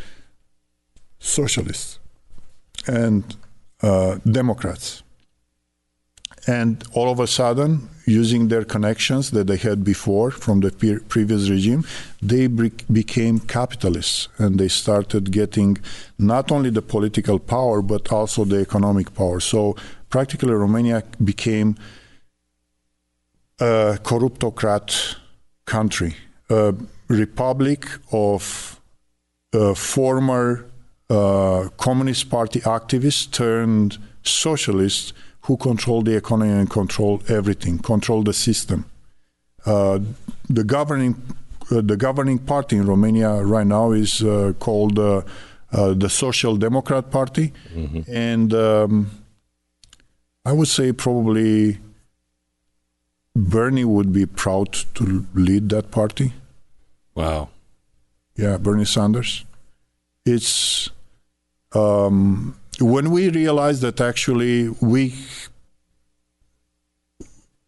socialists 1.18 1.98
and 2.86 3.36
uh, 3.82 4.18
Democrats. 4.24 5.02
And 6.46 6.82
all 6.92 7.10
of 7.10 7.20
a 7.20 7.26
sudden, 7.26 7.88
using 8.04 8.48
their 8.48 8.64
connections 8.64 9.30
that 9.30 9.46
they 9.46 9.56
had 9.56 9.84
before 9.84 10.30
from 10.30 10.60
the 10.60 10.70
previous 11.08 11.48
regime, 11.48 11.84
they 12.20 12.46
be- 12.46 12.72
became 12.90 13.38
capitalists 13.38 14.28
and 14.38 14.58
they 14.58 14.68
started 14.68 15.30
getting 15.30 15.78
not 16.18 16.50
only 16.50 16.70
the 16.70 16.82
political 16.82 17.38
power 17.38 17.82
but 17.82 18.10
also 18.12 18.44
the 18.44 18.60
economic 18.60 19.14
power. 19.14 19.40
So 19.40 19.76
practically, 20.10 20.52
Romania 20.52 21.02
became 21.22 21.76
a 23.60 23.98
corruptocrat 24.02 25.16
country, 25.64 26.16
a 26.50 26.74
republic 27.08 27.86
of 28.10 28.80
uh, 29.52 29.74
former 29.74 30.66
uh, 31.10 31.68
Communist 31.76 32.30
Party 32.30 32.60
activists 32.60 33.30
turned 33.30 33.98
socialists 34.22 35.12
who 35.42 35.56
control 35.56 36.02
the 36.02 36.16
economy 36.16 36.50
and 36.52 36.70
control 36.70 37.20
everything, 37.28 37.78
control 37.78 38.22
the 38.22 38.32
system. 38.32 38.84
Uh, 39.66 39.98
the 40.48 40.64
governing 40.64 41.14
uh, 41.70 41.80
the 41.80 41.96
governing 41.96 42.38
party 42.38 42.76
in 42.76 42.86
Romania 42.86 43.42
right 43.42 43.66
now 43.66 43.92
is 43.92 44.22
uh, 44.22 44.52
called 44.58 44.98
uh, 44.98 45.22
uh, 45.72 45.94
the 45.94 46.08
Social 46.10 46.56
Democrat 46.56 47.10
Party, 47.10 47.52
and 48.08 48.52
um, 48.52 49.10
I 50.44 50.52
would 50.52 50.68
say 50.68 50.92
probably 50.92 51.78
Bernie 53.34 53.84
would 53.84 54.12
be 54.12 54.26
proud 54.26 54.72
to 54.94 55.26
lead 55.34 55.68
that 55.70 55.90
party. 55.90 56.32
wow. 57.14 57.48
Yeah, 58.36 58.56
Bernie 58.58 58.86
Sanders. 58.86 59.44
It's 60.24 60.88
um, 61.74 62.56
when 62.82 63.10
we 63.10 63.30
realized 63.30 63.82
that 63.82 64.00
actually 64.00 64.68
we 64.80 65.14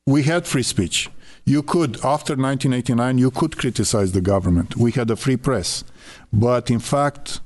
we 0.07 0.23
had 0.25 0.47
free 0.47 0.63
speech. 0.63 1.09
You 1.47 1.63
could 1.63 1.97
after 1.97 2.35
1989 2.35 3.19
you 3.19 3.31
could 3.31 3.57
criticize 3.57 4.13
the 4.13 4.21
government. 4.21 4.77
We 4.77 4.93
had 4.93 5.11
a 5.11 5.17
free 5.17 5.37
press, 5.37 5.85
but 6.33 6.71
in 6.71 6.81
fact, 6.81 7.41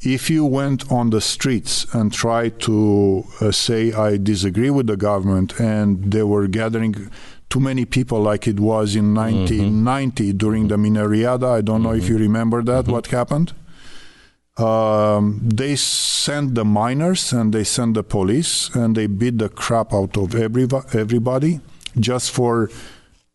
if 0.00 0.28
you 0.30 0.44
went 0.44 0.90
on 0.90 1.10
the 1.10 1.20
streets 1.20 1.86
and 1.94 2.12
tried 2.12 2.60
to 2.60 3.24
uh, 3.40 3.50
say 3.50 3.92
I 3.92 4.16
disagree 4.16 4.70
with 4.70 4.86
the 4.86 4.96
government, 4.96 5.58
and 5.60 6.12
they 6.12 6.22
were 6.22 6.46
gathering 6.46 7.10
too 7.50 7.60
many 7.60 7.84
people 7.84 8.20
like 8.20 8.46
it 8.46 8.60
was 8.60 8.96
in 8.96 9.14
mm-hmm. 9.14 9.46
1990 9.46 10.32
during 10.34 10.68
the 10.68 10.76
Mineriada. 10.76 11.48
I 11.58 11.60
don't 11.60 11.82
know 11.82 11.92
if 11.92 12.04
mm-hmm. 12.04 12.12
you 12.12 12.18
remember 12.18 12.62
that. 12.62 12.84
Mm-hmm. 12.84 12.92
What 12.92 13.06
happened? 13.08 13.52
Um, 14.56 15.40
they 15.42 15.74
sent 15.74 16.54
the 16.54 16.64
miners 16.64 17.32
and 17.32 17.52
they 17.52 17.64
sent 17.64 17.94
the 17.94 18.04
police 18.04 18.70
and 18.74 18.96
they 18.96 19.08
beat 19.08 19.38
the 19.38 19.48
crap 19.48 19.92
out 19.92 20.16
of 20.16 20.34
every, 20.34 20.68
everybody 20.92 21.60
just 21.98 22.30
for 22.30 22.70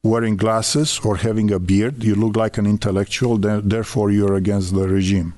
wearing 0.02 0.38
glasses 0.38 1.00
or 1.04 1.18
having 1.18 1.52
a 1.52 1.60
beard. 1.60 2.04
You 2.04 2.16
look 2.16 2.38
like 2.38 2.58
an 2.58 2.66
intellectual, 2.66 3.38
therefore 3.38 4.12
you're 4.12 4.36
against 4.36 4.74
the 4.74 4.88
regime. 4.88 5.34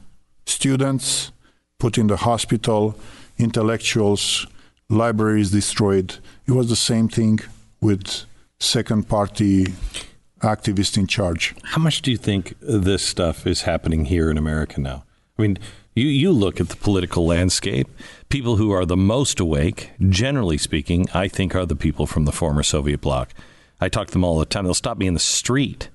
Students 0.46 1.32
put 1.80 1.98
in 1.98 2.08
the 2.08 2.18
hospital, 2.18 2.96
intellectuals, 3.40 4.46
libraries 4.88 5.50
destroyed. 5.50 6.18
It 6.46 6.52
was 6.52 6.70
the 6.70 6.76
same 6.76 7.08
thing 7.08 7.40
with 7.80 8.26
second 8.60 9.10
party 9.10 9.66
activists 10.42 10.98
in 10.98 11.08
charge. 11.08 11.56
How 11.64 11.82
much 11.82 12.04
do 12.04 12.12
you 12.12 12.18
think 12.18 12.56
this 12.62 13.02
stuff 13.02 13.48
is 13.48 13.64
happening 13.64 14.06
here 14.06 14.30
in 14.30 14.38
America 14.38 14.80
now? 14.80 15.06
I 15.42 15.48
mean, 15.48 15.58
you, 15.96 16.08
you 16.08 16.32
look 16.32 16.62
at 16.62 16.70
the 16.70 16.76
political 16.76 17.26
landscape. 17.26 17.88
People 18.30 18.58
who 18.58 18.72
are 18.72 18.86
the 18.86 18.96
most 18.96 19.40
awake, 19.40 19.90
generally 20.10 20.58
speaking, 20.58 21.08
I 21.14 21.28
think 21.28 21.56
are 21.56 21.66
the 21.66 21.76
people 21.76 22.06
from 22.06 22.26
the 22.26 22.32
former 22.32 22.64
Soviet 22.64 23.02
bloc. 23.02 23.34
I 23.80 23.90
talk 23.90 24.08
to 24.08 24.14
them 24.14 24.24
all 24.24 24.38
the 24.38 24.46
time. 24.46 24.66
They'll 24.66 24.76
stop 24.76 24.98
me 24.98 25.08
in 25.08 25.16
the 25.16 25.20
street. 25.20 25.90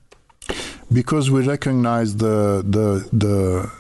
Because 0.93 1.31
we 1.31 1.47
recognize 1.47 2.17
the 2.17 2.65
the 2.67 3.09
the 3.13 3.71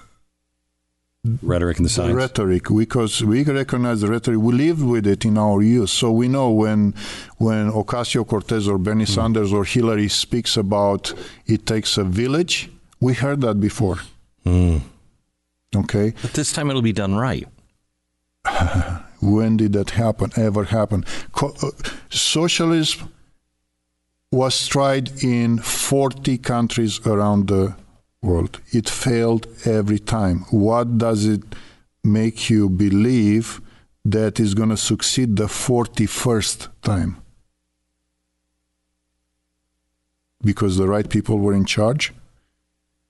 Rhetoric 1.42 1.78
and 1.78 1.88
the 1.88 2.02
the 2.02 2.14
rhetoric 2.14 2.64
because 2.68 3.24
we 3.24 3.42
recognize 3.42 4.00
the 4.00 4.06
rhetoric 4.06 4.38
we 4.38 4.54
live 4.54 4.80
with 4.84 5.08
it 5.08 5.24
in 5.24 5.36
our 5.36 5.60
youth 5.60 5.90
so 5.90 6.12
we 6.12 6.28
know 6.28 6.52
when 6.52 6.94
when 7.38 7.68
ocasio-cortez 7.68 8.68
or 8.68 8.78
bernie 8.78 9.02
mm-hmm. 9.02 9.12
sanders 9.12 9.52
or 9.52 9.64
hillary 9.64 10.06
speaks 10.06 10.56
about 10.56 11.12
it 11.46 11.66
takes 11.66 11.98
a 11.98 12.04
village 12.04 12.70
we 13.00 13.12
heard 13.12 13.40
that 13.40 13.60
before 13.60 13.98
mm. 14.44 14.80
Okay. 15.77 16.14
But 16.22 16.33
this 16.33 16.53
time 16.53 16.70
it'll 16.70 16.83
be 16.83 16.93
done 16.93 17.14
right. 17.14 17.49
when 19.20 19.57
did 19.57 19.72
that 19.72 19.91
happen 19.91 20.31
ever 20.37 20.64
happen? 20.64 21.05
Co- 21.33 21.55
uh, 21.62 21.70
socialism 22.11 23.12
was 24.33 24.66
tried 24.66 25.22
in 25.22 25.59
40 25.59 26.39
countries 26.39 27.05
around 27.07 27.49
the 27.49 27.77
world. 28.22 28.61
It 28.72 28.89
failed 28.89 29.47
every 29.64 29.99
time. 29.99 30.41
What 30.51 30.99
does 30.99 31.24
it 31.27 31.43
make 32.03 32.51
you 32.51 32.68
believe 32.68 33.61
that 34.05 34.39
is 34.39 34.55
going 34.55 34.70
to 34.70 34.77
succeed 34.77 35.37
the 35.37 35.47
41st 35.47 36.68
time? 36.83 37.22
Because 40.43 40.77
the 40.77 40.87
right 40.87 41.09
people 41.09 41.39
were 41.39 41.55
in 41.55 41.64
charge 41.64 42.12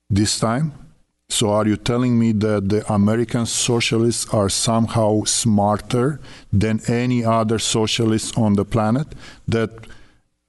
this 0.09 0.39
time 0.39 0.86
so 1.29 1.49
are 1.49 1.67
you 1.67 1.75
telling 1.75 2.17
me 2.17 2.31
that 2.31 2.69
the 2.69 2.91
American 2.91 3.45
socialists 3.45 4.33
are 4.33 4.49
somehow 4.49 5.23
smarter 5.25 6.19
than 6.53 6.79
any 6.87 7.25
other 7.25 7.59
socialists 7.59 8.37
on 8.37 8.53
the 8.53 8.63
planet? 8.65 9.07
That 9.47 9.71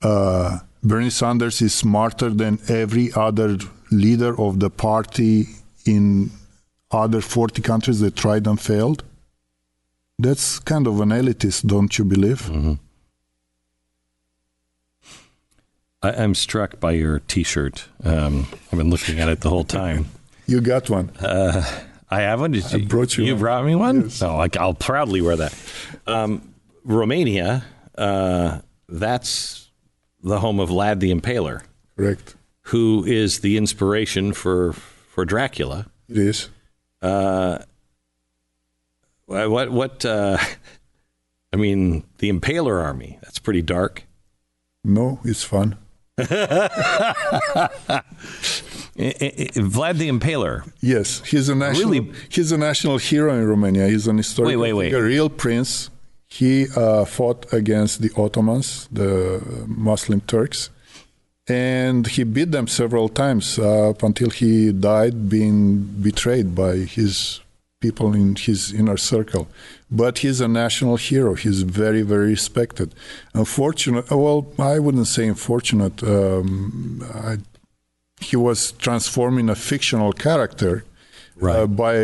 uh, 0.03 0.59
Bernie 0.83 1.11
Sanders 1.11 1.61
is 1.61 1.75
smarter 1.75 2.31
than 2.31 2.61
every 2.69 3.13
other 3.15 3.59
leader 3.91 4.41
of 4.41 4.61
the 4.61 4.71
party 4.71 5.49
in 5.85 6.31
other 6.91 7.21
40 7.21 7.61
countries 7.63 8.01
that 8.01 8.15
tried 8.15 8.47
and 8.47 8.61
failed? 8.61 9.03
That's 10.19 10.59
kind 10.61 10.87
of 10.87 11.01
an 11.01 11.11
elitist, 11.11 11.67
don't 11.67 11.97
you 11.99 12.05
believe? 12.05 12.51
I, 16.03 16.13
I'm 16.13 16.35
struck 16.35 16.79
by 16.79 16.93
your 16.93 17.19
T-shirt. 17.19 17.89
Um, 18.05 18.47
I've 18.73 18.79
been 18.79 18.91
looking 18.91 19.19
at 19.19 19.29
it 19.29 19.41
the 19.41 19.51
whole 19.51 19.65
time. 19.65 20.07
You 20.49 20.61
got 20.61 20.89
one. 20.91 21.11
Uh, 21.21 21.63
I 22.11 22.23
have 22.23 22.41
one. 22.41 22.53
Did 22.53 22.65
I 22.75 22.79
brought 22.79 23.17
you 23.17 23.25
You 23.25 23.35
one. 23.35 23.41
brought 23.41 23.65
me 23.67 23.75
one. 23.77 24.03
Yes. 24.03 24.21
No, 24.23 24.41
I, 24.41 24.49
I'll 24.59 24.75
proudly 24.75 25.21
wear 25.21 25.37
that. 25.37 25.55
Um, 26.07 26.55
Romania. 26.85 27.65
Uh, 27.97 28.61
that's 28.89 29.71
the 30.23 30.41
home 30.41 30.59
of 30.59 30.71
Vlad 30.71 31.01
the 31.01 31.13
Impaler, 31.15 31.63
Correct. 31.97 32.35
who 32.63 33.05
is 33.05 33.41
the 33.41 33.57
inspiration 33.59 34.33
for 34.33 34.73
for 34.73 35.25
Dracula. 35.25 35.87
It 36.09 36.17
is. 36.19 36.49
Uh, 37.03 37.59
what 39.27 39.71
what? 39.71 40.05
Uh, 40.05 40.39
I 41.53 41.57
mean, 41.57 42.05
the 42.19 42.31
Impaler 42.33 42.83
army. 42.83 43.19
That's 43.23 43.39
pretty 43.39 43.63
dark. 43.63 44.05
No, 44.85 45.21
it's 45.25 45.45
fun. 45.45 45.77
I- 48.99 49.15
I- 49.21 49.35
I- 49.39 49.61
Vlad 49.75 49.99
the 49.99 50.09
Impaler. 50.09 50.71
Yes, 50.81 51.23
he's 51.31 51.49
a 51.49 51.55
national. 51.55 51.91
Really? 51.91 52.13
He's 52.29 52.51
a 52.53 52.59
national 52.59 52.99
hero 52.99 53.33
in 53.35 53.47
Romania. 53.47 53.87
He's 53.89 54.07
an 54.09 54.17
historical 54.19 54.61
Wait, 54.61 54.73
wait, 54.73 54.73
wait. 54.79 54.85
figure, 54.87 55.05
real 55.05 55.29
prince. 55.31 55.91
He 56.27 56.67
uh, 56.77 57.05
fought 57.07 57.47
against 57.53 58.03
the 58.03 58.11
Ottomans, 58.17 58.89
the 58.93 59.41
Muslim 59.67 60.21
Turks, 60.23 60.69
and 61.49 62.07
he 62.07 62.23
beat 62.25 62.51
them 62.53 62.67
several 62.67 63.09
times 63.09 63.59
uh, 63.59 63.91
up 63.91 64.03
until 64.03 64.31
he 64.31 64.71
died, 64.73 65.29
being 65.31 65.79
betrayed 66.03 66.55
by 66.55 66.77
his 66.97 67.41
people 67.81 68.13
in 68.13 68.35
his 68.37 68.73
inner 68.73 68.97
circle. 68.99 69.49
But 69.91 70.19
he's 70.19 70.41
a 70.43 70.49
national 70.49 70.97
hero. 70.97 71.35
He's 71.35 71.63
very, 71.63 72.03
very 72.03 72.31
respected. 72.31 72.95
Unfortunate. 73.33 74.11
Well, 74.11 74.53
I 74.59 74.79
wouldn't 74.81 75.07
say 75.07 75.27
unfortunate. 75.29 76.03
Um, 76.03 77.03
I, 77.15 77.39
he 78.21 78.37
was 78.37 78.73
transforming 78.73 79.49
a 79.49 79.55
fictional 79.55 80.13
character 80.13 80.85
Right. 81.41 81.57
uh, 81.61 81.67
by 81.69 81.95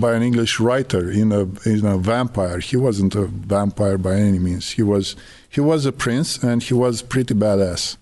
by 0.00 0.14
an 0.14 0.22
English 0.22 0.58
writer 0.60 1.10
in 1.10 1.30
a 1.30 1.42
in 1.68 1.84
a 1.84 1.98
vampire. 1.98 2.58
He 2.58 2.76
wasn't 2.78 3.14
a 3.14 3.26
vampire 3.26 3.98
by 3.98 4.14
any 4.14 4.38
means. 4.38 4.70
He 4.70 4.82
was 4.82 5.14
he 5.50 5.60
was 5.60 5.84
a 5.84 5.92
prince 5.92 6.42
and 6.42 6.62
he 6.62 6.72
was 6.72 7.02
pretty 7.02 7.34
badass. 7.34 7.98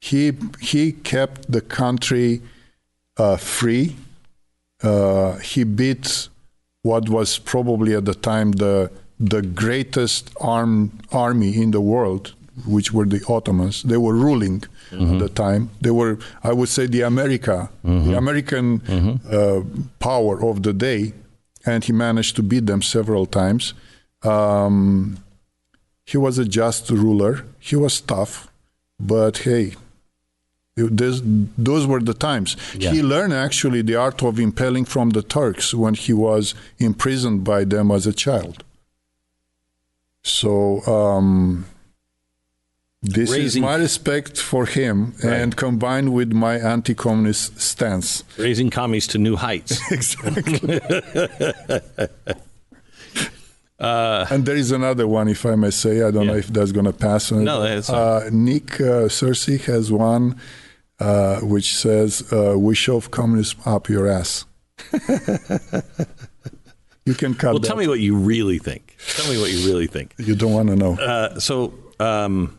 He 0.00 0.32
he 0.60 0.92
kept 0.92 1.52
the 1.52 1.60
country 1.60 2.40
uh, 3.18 3.36
free. 3.36 3.96
Uh, 4.82 5.36
he 5.38 5.64
beat 5.64 6.28
what 6.82 7.10
was 7.10 7.38
probably 7.38 7.94
at 7.94 8.06
the 8.06 8.14
time 8.14 8.52
the 8.52 8.90
the 9.20 9.42
greatest 9.42 10.30
arm 10.40 10.92
army 11.12 11.60
in 11.60 11.72
the 11.72 11.82
world, 11.82 12.32
which 12.66 12.92
were 12.92 13.06
the 13.06 13.22
Ottomans. 13.28 13.82
They 13.82 13.96
were 13.96 14.14
ruling 14.14 14.64
at 14.92 15.18
the 15.18 15.28
time. 15.28 15.70
They 15.80 15.90
were, 15.90 16.18
I 16.42 16.52
would 16.52 16.68
say, 16.68 16.86
the 16.86 17.02
America, 17.02 17.70
the 17.84 18.16
American 18.16 18.80
uh, 19.30 19.60
power 19.98 20.42
of 20.42 20.62
the 20.62 20.72
day, 20.72 21.12
and 21.66 21.84
he 21.84 21.92
managed 21.92 22.36
to 22.36 22.42
beat 22.42 22.66
them 22.66 22.82
several 22.82 23.26
times. 23.26 23.74
Um, 24.22 25.18
he 26.04 26.16
was 26.16 26.38
a 26.38 26.44
just 26.44 26.90
ruler. 26.90 27.44
He 27.58 27.76
was 27.76 28.00
tough, 28.00 28.50
but 28.98 29.38
hey, 29.38 29.74
this, 30.76 31.20
those 31.58 31.86
were 31.86 32.00
the 32.00 32.14
times. 32.14 32.56
Yeah. 32.74 32.92
He 32.92 33.02
learned 33.02 33.32
actually 33.32 33.82
the 33.82 33.96
art 33.96 34.22
of 34.22 34.38
impaling 34.38 34.84
from 34.86 35.10
the 35.10 35.22
Turks 35.22 35.74
when 35.74 35.94
he 35.94 36.12
was 36.12 36.54
imprisoned 36.78 37.44
by 37.44 37.64
them 37.64 37.90
as 37.90 38.06
a 38.06 38.12
child. 38.12 38.64
So 40.22 40.82
um, 40.86 41.66
this 43.02 43.30
Raising- 43.30 43.62
is 43.62 43.68
my 43.68 43.76
respect 43.76 44.40
for 44.40 44.66
him, 44.66 45.14
and 45.22 45.56
combined 45.56 46.12
with 46.12 46.32
my 46.32 46.56
anti-communist 46.58 47.60
stance. 47.60 48.24
Raising 48.36 48.70
commies 48.70 49.06
to 49.08 49.18
new 49.18 49.36
heights. 49.36 49.80
Exactly. 49.92 50.80
and 53.80 54.44
there 54.46 54.56
is 54.56 54.72
another 54.72 55.06
one, 55.06 55.28
if 55.28 55.46
I 55.46 55.54
may 55.54 55.70
say. 55.70 56.02
I 56.02 56.10
don't 56.10 56.26
know 56.26 56.34
if 56.34 56.48
that's 56.48 56.72
going 56.72 56.86
to 56.86 56.92
pass. 56.92 57.30
No, 57.30 57.62
that's 57.62 57.88
uh, 57.88 58.28
Nick 58.32 58.80
uh, 58.80 59.08
Searcy 59.08 59.60
has 59.64 59.92
one 59.92 60.40
uh, 61.00 61.40
which 61.40 61.76
says, 61.76 62.32
uh, 62.32 62.54
"We 62.58 62.74
shove 62.74 63.10
communism 63.10 63.60
up 63.64 63.88
your 63.88 64.08
ass." 64.08 64.44
you 67.04 67.14
can 67.14 67.34
cut 67.34 67.52
well, 67.52 67.58
that. 67.60 67.66
tell 67.66 67.76
me 67.76 67.88
what 67.88 68.00
you 68.00 68.16
really 68.16 68.58
think. 68.58 68.96
Tell 69.14 69.30
me 69.30 69.40
what 69.40 69.50
you 69.50 69.66
really 69.66 69.86
think. 69.86 70.14
you 70.18 70.34
don't 70.34 70.52
want 70.52 70.68
to 70.68 70.76
know. 70.76 70.94
Uh, 70.94 71.38
so, 71.38 71.72
um, 72.00 72.58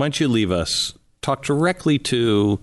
why 0.00 0.06
don't 0.06 0.20
you 0.20 0.28
leave 0.28 0.50
us? 0.50 0.94
Talk 1.22 1.44
directly 1.44 1.98
to 2.00 2.60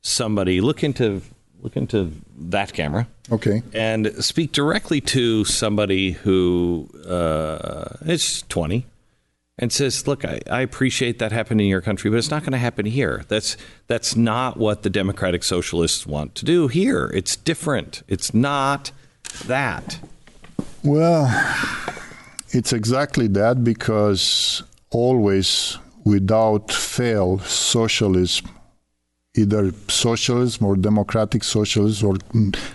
somebody. 0.00 0.60
Look 0.60 0.82
into 0.82 1.22
look 1.62 1.76
into 1.76 2.10
that 2.38 2.72
camera 2.72 3.06
Okay. 3.30 3.62
and 3.74 4.24
speak 4.24 4.52
directly 4.52 5.00
to 5.02 5.44
somebody 5.44 6.12
who 6.12 6.88
uh, 7.06 7.96
is 8.06 8.42
20 8.48 8.86
and 9.58 9.70
says, 9.70 10.06
"Look, 10.06 10.24
I, 10.24 10.40
I 10.50 10.62
appreciate 10.62 11.18
that 11.18 11.32
happened 11.32 11.60
in 11.60 11.66
your 11.66 11.82
country, 11.82 12.10
but 12.10 12.16
it's 12.16 12.30
not 12.30 12.42
going 12.42 12.52
to 12.52 12.58
happen 12.58 12.86
here. 12.86 13.24
That's 13.28 13.58
that's 13.88 14.16
not 14.16 14.56
what 14.56 14.82
the 14.84 14.88
democratic 14.90 15.44
socialists 15.44 16.06
want 16.06 16.34
to 16.36 16.46
do 16.46 16.68
here. 16.68 17.10
It's 17.14 17.36
different. 17.36 18.02
It's 18.08 18.32
not 18.32 18.90
that." 19.44 19.98
Well, 20.82 21.28
it's 22.52 22.72
exactly 22.72 23.26
that 23.28 23.62
because 23.62 24.62
always, 24.90 25.76
without 26.04 26.72
fail, 26.72 27.38
socialism, 27.40 28.48
either 29.36 29.72
socialism 29.88 30.66
or 30.66 30.76
democratic 30.76 31.44
socialism, 31.44 32.08
or 32.08 32.16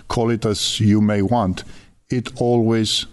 call 0.08 0.30
it 0.30 0.44
as 0.46 0.80
you 0.80 1.00
may 1.00 1.22
want, 1.22 1.64
it 2.10 2.40
always 2.40 3.06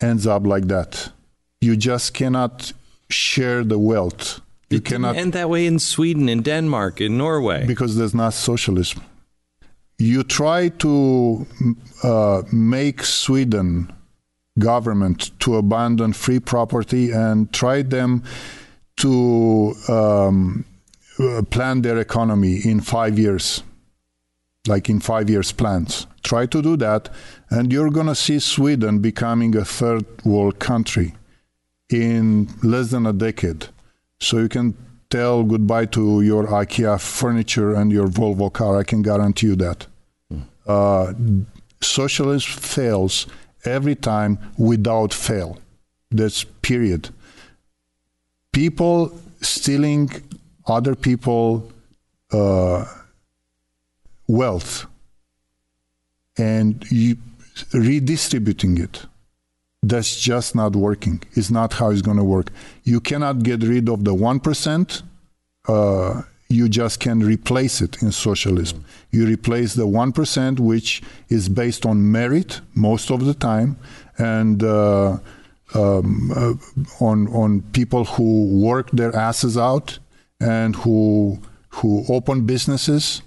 ends 0.00 0.26
up 0.26 0.46
like 0.46 0.66
that. 0.68 1.12
You 1.60 1.76
just 1.76 2.14
cannot 2.14 2.72
share 3.08 3.64
the 3.64 3.78
wealth. 3.78 4.40
You 4.70 4.78
It 4.78 4.84
cannot 4.84 5.16
end 5.16 5.32
that 5.32 5.48
way 5.50 5.66
in 5.66 5.78
Sweden, 5.78 6.28
in 6.28 6.42
Denmark, 6.42 7.00
in 7.00 7.18
Norway. 7.18 7.66
because 7.66 7.96
there's 7.96 8.14
not 8.14 8.34
socialism. 8.34 9.02
You 9.98 10.22
try 10.22 10.68
to 10.68 11.46
uh, 12.02 12.42
make 12.52 13.04
Sweden 13.04 13.92
government 14.58 15.30
to 15.40 15.56
abandon 15.56 16.12
free 16.12 16.40
property 16.40 17.10
and 17.12 17.52
try 17.52 17.82
them 17.82 18.22
to 19.00 19.74
um, 19.88 20.64
uh, 21.18 21.42
plan 21.50 21.82
their 21.82 21.98
economy 21.98 22.60
in 22.64 22.80
five 22.80 23.18
years, 23.18 23.62
like 24.66 24.88
in 24.88 25.00
five 25.00 25.28
years 25.28 25.52
plans. 25.52 26.06
Try 26.22 26.46
to 26.46 26.62
do 26.62 26.76
that, 26.76 27.08
and 27.50 27.72
you're 27.72 27.90
going 27.90 28.06
to 28.06 28.14
see 28.14 28.38
Sweden 28.38 29.00
becoming 29.00 29.56
a 29.56 29.64
third 29.64 30.04
world 30.24 30.58
country 30.58 31.14
in 31.90 32.48
less 32.62 32.90
than 32.90 33.06
a 33.06 33.12
decade. 33.12 33.66
So 34.20 34.38
you 34.38 34.48
can 34.48 34.76
tell 35.08 35.42
goodbye 35.42 35.86
to 35.86 36.20
your 36.22 36.46
IKEA 36.46 37.00
furniture 37.00 37.74
and 37.74 37.90
your 37.90 38.06
Volvo 38.06 38.52
car. 38.52 38.78
I 38.78 38.84
can 38.84 39.02
guarantee 39.02 39.48
you 39.48 39.56
that. 39.56 39.86
Uh, 40.66 41.12
socialism 41.80 42.60
fails 42.60 43.26
every 43.64 43.96
time 43.96 44.38
without 44.56 45.12
fail. 45.12 45.58
That's 46.10 46.44
period. 46.44 47.10
People 48.52 49.18
stealing 49.40 50.10
other 50.66 50.94
people 50.94 51.70
uh, 52.32 52.84
wealth 54.26 54.86
and 56.36 56.84
redistributing 57.72 58.78
it 58.78 59.06
that's 59.82 60.20
just 60.20 60.54
not 60.54 60.76
working. 60.76 61.22
It's 61.32 61.50
not 61.50 61.74
how 61.74 61.90
it's 61.90 62.02
going 62.02 62.18
to 62.18 62.24
work. 62.24 62.50
You 62.84 63.00
cannot 63.00 63.42
get 63.42 63.62
rid 63.62 63.88
of 63.88 64.04
the 64.04 64.14
1%. 64.14 65.02
Uh, 65.66 66.22
you 66.48 66.68
just 66.68 67.00
can 67.00 67.20
replace 67.20 67.80
it 67.80 68.02
in 68.02 68.12
socialism. 68.12 68.84
You 69.10 69.26
replace 69.26 69.74
the 69.74 69.86
1%, 69.86 70.60
which 70.60 71.02
is 71.28 71.48
based 71.48 71.86
on 71.86 72.10
merit 72.10 72.60
most 72.74 73.10
of 73.10 73.24
the 73.24 73.34
time, 73.34 73.76
and 74.18 74.62
uh, 74.62 75.18
um, 75.74 76.30
uh, 76.34 76.54
on, 77.04 77.28
on 77.28 77.62
people 77.72 78.04
who 78.04 78.46
work 78.60 78.90
their 78.90 79.14
asses 79.14 79.56
out 79.56 79.98
and 80.40 80.76
who, 80.76 81.38
who 81.68 82.04
open 82.08 82.46
businesses 82.46 83.22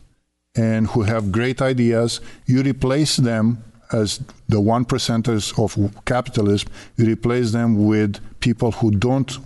and 0.55 0.87
who 0.87 1.03
have 1.03 1.31
great 1.31 1.61
ideas. 1.61 2.21
You 2.45 2.61
replace 2.61 3.17
them 3.17 3.63
as 3.91 4.21
the 4.49 4.59
one 4.59 4.85
percenters 4.85 5.57
of 5.57 6.05
capitalism, 6.05 6.69
you 6.97 7.05
replace 7.05 7.51
them 7.51 7.85
with 7.85 8.19
people 8.39 8.71
who 8.71 8.91
don't 8.91 9.37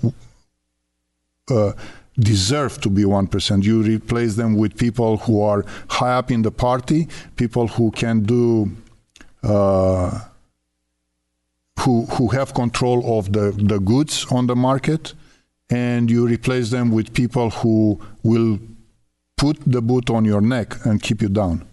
uh, 1.52 1.74
deserve 2.18 2.80
to 2.82 2.90
be 2.90 3.06
one 3.06 3.28
percent. 3.28 3.64
You 3.64 3.82
replace 3.82 4.36
them 4.36 4.56
with 4.56 4.78
people 4.78 5.18
who 5.18 5.42
are 5.42 5.66
high 5.90 6.14
up 6.14 6.32
in 6.32 6.42
the 6.42 6.52
party, 6.52 7.08
people 7.36 7.68
who 7.68 7.92
can 7.92 8.24
do. 8.24 8.72
Uh, 9.44 10.22
who, 11.80 12.06
who 12.06 12.30
have 12.30 12.54
control 12.54 13.18
of 13.18 13.34
the, 13.34 13.52
the 13.52 13.80
goods 13.80 14.26
on 14.32 14.48
the 14.48 14.56
market, 14.56 15.14
and 15.70 16.10
you 16.10 16.28
replace 16.28 16.70
them 16.70 16.92
with 16.92 17.14
people 17.14 17.50
who 17.50 18.00
will 18.24 18.60
put 19.36 19.58
the 19.66 19.82
boot 19.82 20.10
on 20.10 20.26
your 20.26 20.42
neck 20.42 20.86
and 20.86 21.02
keep 21.02 21.22
you 21.22 21.30
down. 21.30 21.68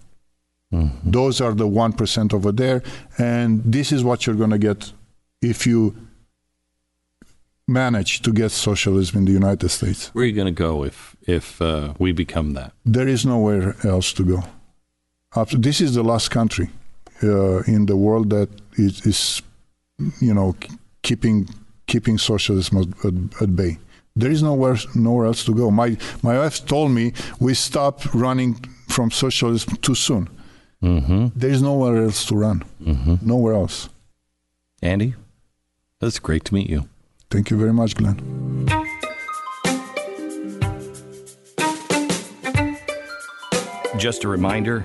Those 1.05 1.41
are 1.41 1.55
the 1.55 1.69
1% 1.69 2.35
over 2.35 2.53
there. 2.53 2.83
And 3.19 3.63
this 3.65 3.93
is 3.93 4.03
what 4.03 4.27
you're 4.27 4.37
going 4.37 4.51
to 4.51 4.59
get 4.59 4.93
if 5.41 5.67
you 5.67 5.95
manage 7.67 8.23
to 8.23 8.33
get 8.33 8.51
socialism 8.51 9.19
in 9.19 9.25
the 9.25 9.33
United 9.33 9.69
States. 9.71 10.11
Where 10.15 10.25
are 10.25 10.27
you 10.27 10.35
going 10.35 10.55
to 10.55 10.63
go 10.63 10.85
if 10.85 11.17
if 11.27 11.61
uh, 11.63 11.95
we 11.99 12.13
become 12.13 12.53
that? 12.55 12.73
There 12.85 13.09
is 13.09 13.25
nowhere 13.25 13.75
else 13.85 14.13
to 14.15 14.25
go. 14.25 14.43
This 15.59 15.81
is 15.81 15.95
the 15.95 16.03
last 16.03 16.31
country 16.31 16.69
uh, 17.23 17.63
in 17.67 17.87
the 17.87 17.97
world 17.97 18.31
that 18.31 18.49
is, 18.77 19.07
is 19.07 19.43
you 20.21 20.35
know, 20.35 20.55
keeping 21.03 21.49
keeping 21.87 22.19
socialism 22.19 22.79
at, 22.79 23.05
at, 23.05 23.43
at 23.43 23.57
bay. 23.57 23.79
There 24.17 24.31
is 24.31 24.43
nowhere 24.43 24.77
nowhere 24.95 25.27
else 25.27 25.45
to 25.45 25.55
go. 25.55 25.71
My 25.71 25.97
my 26.23 26.39
wife 26.39 26.65
told 26.67 26.93
me 26.93 27.13
we 27.41 27.55
stopped 27.55 28.15
running 28.15 28.55
from 28.89 29.11
socialism 29.11 29.77
too 29.77 29.95
soon. 29.95 30.29
Mm-hmm. 30.83 31.29
There 31.35 31.51
is 31.51 31.63
nowhere 31.63 32.05
else 32.05 32.25
to 32.27 32.37
run. 32.37 32.63
Nowhere 33.23 33.55
else. 33.55 33.89
Andy, 34.83 35.15
that's 35.99 36.19
great 36.19 36.45
to 36.45 36.55
meet 36.55 36.69
you. 36.69 36.89
Thank 37.31 37.51
you 37.51 37.57
very 37.57 37.73
much, 37.73 37.95
Glenn. 37.97 38.69
Just 43.97 44.25
a 44.25 44.29
reminder 44.29 44.85